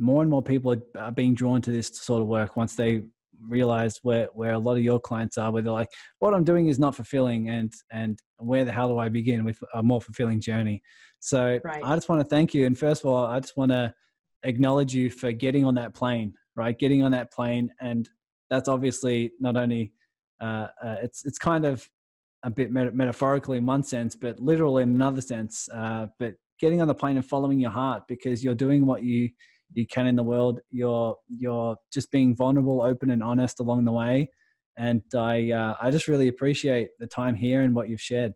more 0.00 0.22
and 0.22 0.30
more 0.30 0.42
people 0.42 0.74
are 0.98 1.12
being 1.12 1.34
drawn 1.34 1.60
to 1.62 1.70
this 1.70 1.88
sort 1.88 2.22
of 2.22 2.28
work 2.28 2.56
once 2.56 2.74
they 2.74 3.02
realize 3.48 4.00
where, 4.02 4.28
where 4.34 4.52
a 4.52 4.58
lot 4.58 4.76
of 4.76 4.82
your 4.82 5.00
clients 5.00 5.38
are, 5.38 5.50
where 5.50 5.62
they're 5.62 5.72
like, 5.72 5.90
what 6.18 6.34
I'm 6.34 6.44
doing 6.44 6.68
is 6.68 6.78
not 6.78 6.94
fulfilling 6.94 7.48
and, 7.48 7.72
and 7.90 8.18
where 8.38 8.64
the 8.64 8.72
hell 8.72 8.88
do 8.88 8.98
I 8.98 9.08
begin 9.08 9.44
with 9.44 9.58
a 9.74 9.82
more 9.82 10.00
fulfilling 10.00 10.40
journey? 10.40 10.82
So 11.20 11.58
right. 11.64 11.82
I 11.84 11.94
just 11.94 12.08
want 12.08 12.20
to 12.20 12.28
thank 12.28 12.52
you. 12.52 12.66
And 12.66 12.78
first 12.78 13.02
of 13.02 13.10
all, 13.10 13.26
I 13.26 13.40
just 13.40 13.56
want 13.56 13.70
to 13.72 13.94
acknowledge 14.42 14.94
you 14.94 15.10
for 15.10 15.32
getting 15.32 15.64
on 15.64 15.74
that 15.76 15.94
plane 15.94 16.34
right? 16.56 16.78
Getting 16.78 17.02
on 17.02 17.12
that 17.12 17.32
plane, 17.32 17.70
and 17.80 18.08
that's 18.48 18.68
obviously 18.68 19.32
not 19.40 19.56
only 19.56 19.92
uh, 20.40 20.68
uh, 20.82 20.96
it's 21.02 21.24
it's 21.24 21.38
kind 21.38 21.64
of 21.64 21.88
a 22.42 22.50
bit 22.50 22.70
met- 22.70 22.94
metaphorical 22.94 23.54
in 23.54 23.66
one 23.66 23.82
sense, 23.82 24.16
but 24.16 24.40
literal 24.40 24.78
in 24.78 24.90
another 24.90 25.20
sense. 25.20 25.68
Uh, 25.72 26.06
but 26.18 26.34
getting 26.58 26.80
on 26.80 26.88
the 26.88 26.94
plane 26.94 27.16
and 27.16 27.26
following 27.26 27.58
your 27.58 27.70
heart 27.70 28.02
because 28.08 28.44
you're 28.44 28.54
doing 28.54 28.86
what 28.86 29.02
you 29.02 29.30
you 29.72 29.86
can 29.86 30.06
in 30.06 30.16
the 30.16 30.22
world. 30.22 30.60
You're 30.70 31.16
you're 31.28 31.76
just 31.92 32.10
being 32.10 32.34
vulnerable, 32.34 32.82
open, 32.82 33.10
and 33.10 33.22
honest 33.22 33.60
along 33.60 33.84
the 33.84 33.92
way. 33.92 34.30
And 34.76 35.02
I 35.14 35.50
uh, 35.52 35.74
I 35.80 35.90
just 35.90 36.08
really 36.08 36.28
appreciate 36.28 36.90
the 36.98 37.06
time 37.06 37.34
here 37.34 37.62
and 37.62 37.74
what 37.74 37.88
you've 37.88 38.00
shared. 38.00 38.34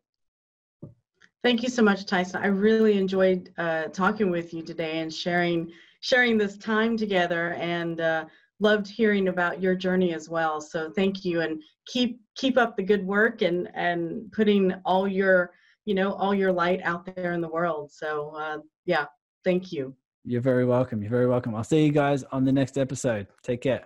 Thank 1.42 1.62
you 1.62 1.68
so 1.68 1.82
much, 1.82 2.06
Tyson. 2.06 2.42
I 2.42 2.46
really 2.46 2.96
enjoyed 2.96 3.52
uh, 3.58 3.84
talking 3.88 4.30
with 4.30 4.54
you 4.54 4.62
today 4.62 5.00
and 5.00 5.12
sharing 5.12 5.70
sharing 6.00 6.38
this 6.38 6.56
time 6.58 6.96
together 6.96 7.54
and 7.54 8.00
uh, 8.00 8.24
loved 8.60 8.86
hearing 8.86 9.28
about 9.28 9.60
your 9.60 9.74
journey 9.74 10.14
as 10.14 10.28
well. 10.28 10.60
So 10.60 10.90
thank 10.90 11.24
you 11.24 11.40
and 11.40 11.62
keep 11.86 12.20
keep 12.36 12.56
up 12.56 12.76
the 12.76 12.82
good 12.82 13.04
work 13.04 13.42
and 13.42 13.68
and 13.74 14.30
putting 14.32 14.74
all 14.84 15.06
your 15.06 15.52
you 15.84 15.94
know 15.94 16.12
all 16.14 16.34
your 16.34 16.52
light 16.52 16.80
out 16.82 17.04
there 17.14 17.32
in 17.32 17.40
the 17.40 17.48
world. 17.48 17.92
So 17.92 18.34
uh, 18.36 18.58
yeah, 18.86 19.06
thank 19.44 19.72
you. 19.72 19.94
You're 20.26 20.40
very 20.40 20.64
welcome. 20.64 21.02
You're 21.02 21.10
very 21.10 21.26
welcome. 21.26 21.54
I'll 21.54 21.64
see 21.64 21.84
you 21.84 21.92
guys 21.92 22.24
on 22.32 22.44
the 22.44 22.52
next 22.52 22.78
episode. 22.78 23.26
Take 23.42 23.60
care. 23.60 23.84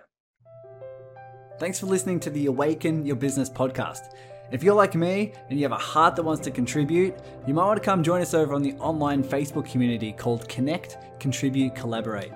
Thanks 1.59 1.77
for 1.77 1.85
listening 1.85 2.21
to 2.21 2.29
the 2.29 2.45
Awaken 2.45 3.05
Your 3.05 3.17
Business 3.17 3.49
podcast. 3.49 4.13
If 4.49 4.63
you're 4.63 4.73
like 4.73 4.95
me 4.95 5.33
and 5.49 5.59
you 5.59 5.65
have 5.65 5.73
a 5.73 5.77
heart 5.77 6.15
that 6.15 6.23
wants 6.23 6.41
to 6.45 6.51
contribute, 6.51 7.13
you 7.45 7.53
might 7.53 7.65
want 7.65 7.77
to 7.77 7.83
come 7.83 8.01
join 8.03 8.21
us 8.21 8.33
over 8.33 8.53
on 8.53 8.61
the 8.61 8.73
online 8.75 9.21
Facebook 9.21 9.69
community 9.69 10.13
called 10.13 10.47
Connect, 10.47 10.97
Contribute, 11.19 11.75
Collaborate. 11.75 12.31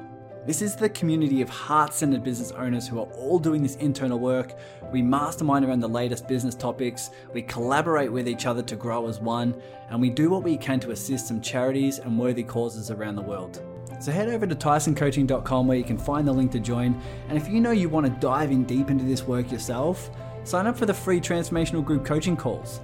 This 0.46 0.62
is 0.62 0.76
the 0.76 0.90
community 0.90 1.42
of 1.42 1.48
heart 1.48 1.94
centered 1.94 2.26
business 2.26 2.52
owners 2.52 2.86
who 2.86 3.00
are 3.00 3.08
all 3.14 3.40
doing 3.40 3.64
this 3.64 3.78
internal 3.78 4.20
work. 4.20 4.56
We 4.92 5.02
mastermind 5.02 5.64
around 5.64 5.80
the 5.80 5.88
latest 5.88 6.28
business 6.28 6.56
topics, 6.56 7.12
we 7.34 7.42
collaborate 7.44 8.12
with 8.12 8.28
each 8.28 8.46
other 8.46 8.64
to 8.64 8.76
grow 8.76 9.08
as 9.08 9.22
one, 9.22 9.56
and 9.90 10.02
we 10.02 10.10
do 10.10 10.30
what 10.30 10.44
we 10.44 10.58
can 10.58 10.82
to 10.82 10.92
assist 10.92 11.30
some 11.30 11.40
charities 11.40 12.00
and 12.00 12.20
worthy 12.20 12.44
causes 12.44 12.92
around 12.92 13.16
the 13.16 13.22
world. 13.22 13.64
So 14.04 14.12
head 14.12 14.28
over 14.28 14.46
to 14.46 14.54
tysoncoaching.com 14.54 15.66
where 15.66 15.78
you 15.78 15.86
can 15.86 15.98
find 15.98 16.28
the 16.28 16.34
link 16.34 16.52
to 16.52 16.60
join. 16.60 17.02
And 17.30 17.38
if 17.38 17.48
you 17.48 17.62
know 17.62 17.72
you 17.72 17.88
want 17.88 18.06
to 18.06 18.12
dive 18.20 18.52
in 18.52 18.66
deep 18.66 18.90
into 18.90 19.06
this 19.06 19.24
work 19.24 19.50
yourself, 19.50 20.12
sign 20.44 20.68
up 20.68 20.78
for 20.78 20.86
the 20.86 20.94
free 20.94 21.22
transformational 21.22 21.86
group 21.86 22.04
coaching 22.04 22.36
calls. 22.36 22.82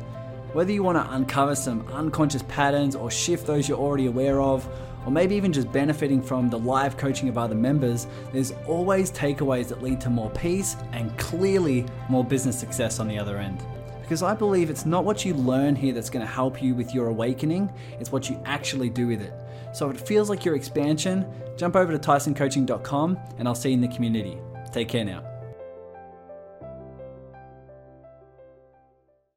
Whether 0.54 0.72
you 0.72 0.82
want 0.82 0.98
to 0.98 1.14
uncover 1.14 1.56
some 1.56 1.86
unconscious 1.90 2.44
patterns 2.44 2.96
or 2.96 3.12
shift 3.12 3.46
those 3.46 3.68
you're 3.68 3.78
already 3.78 4.06
aware 4.06 4.40
of, 4.40 4.66
or 5.06 5.12
maybe 5.12 5.36
even 5.36 5.52
just 5.52 5.70
benefiting 5.74 6.22
from 6.22 6.50
the 6.50 6.58
live 6.58 6.96
coaching 6.96 7.28
of 7.28 7.38
other 7.38 7.54
members, 7.54 8.08
there's 8.32 8.54
always 8.66 9.12
takeaways 9.12 9.68
that 9.68 9.84
lead 9.84 10.00
to 10.00 10.10
more 10.10 10.30
peace 10.30 10.78
and 10.94 11.18
clearly 11.18 11.86
more 12.08 12.24
business 12.24 12.58
success 12.58 12.98
on 12.98 13.10
the 13.10 13.20
other 13.20 13.40
end. 13.40 13.62
Because 14.00 14.24
I 14.24 14.34
believe 14.34 14.70
it's 14.70 14.86
not 14.86 15.04
what 15.04 15.26
you 15.26 15.34
learn 15.34 15.76
here 15.76 15.94
that's 15.94 16.10
going 16.10 16.26
to 16.26 16.32
help 16.32 16.64
you 16.64 16.76
with 16.76 16.96
your 16.96 17.08
awakening, 17.08 17.70
it's 18.00 18.10
what 18.10 18.30
you 18.30 18.42
actually 18.46 18.90
do 18.90 19.06
with 19.06 19.22
it. 19.22 19.34
So 19.72 19.90
if 19.90 20.02
it 20.02 20.08
feels 20.08 20.30
like 20.30 20.46
your 20.46 20.56
expansion, 20.56 21.26
jump 21.58 21.76
over 21.76 21.92
to 21.92 22.00
tysoncoaching.com 22.00 23.20
and 23.38 23.48
I'll 23.48 23.56
see 23.56 23.70
you 23.70 23.76
in 23.76 23.82
the 23.82 23.88
community. 23.88 24.38
Take 24.72 24.88
care 24.88 25.06
now. 25.06 25.39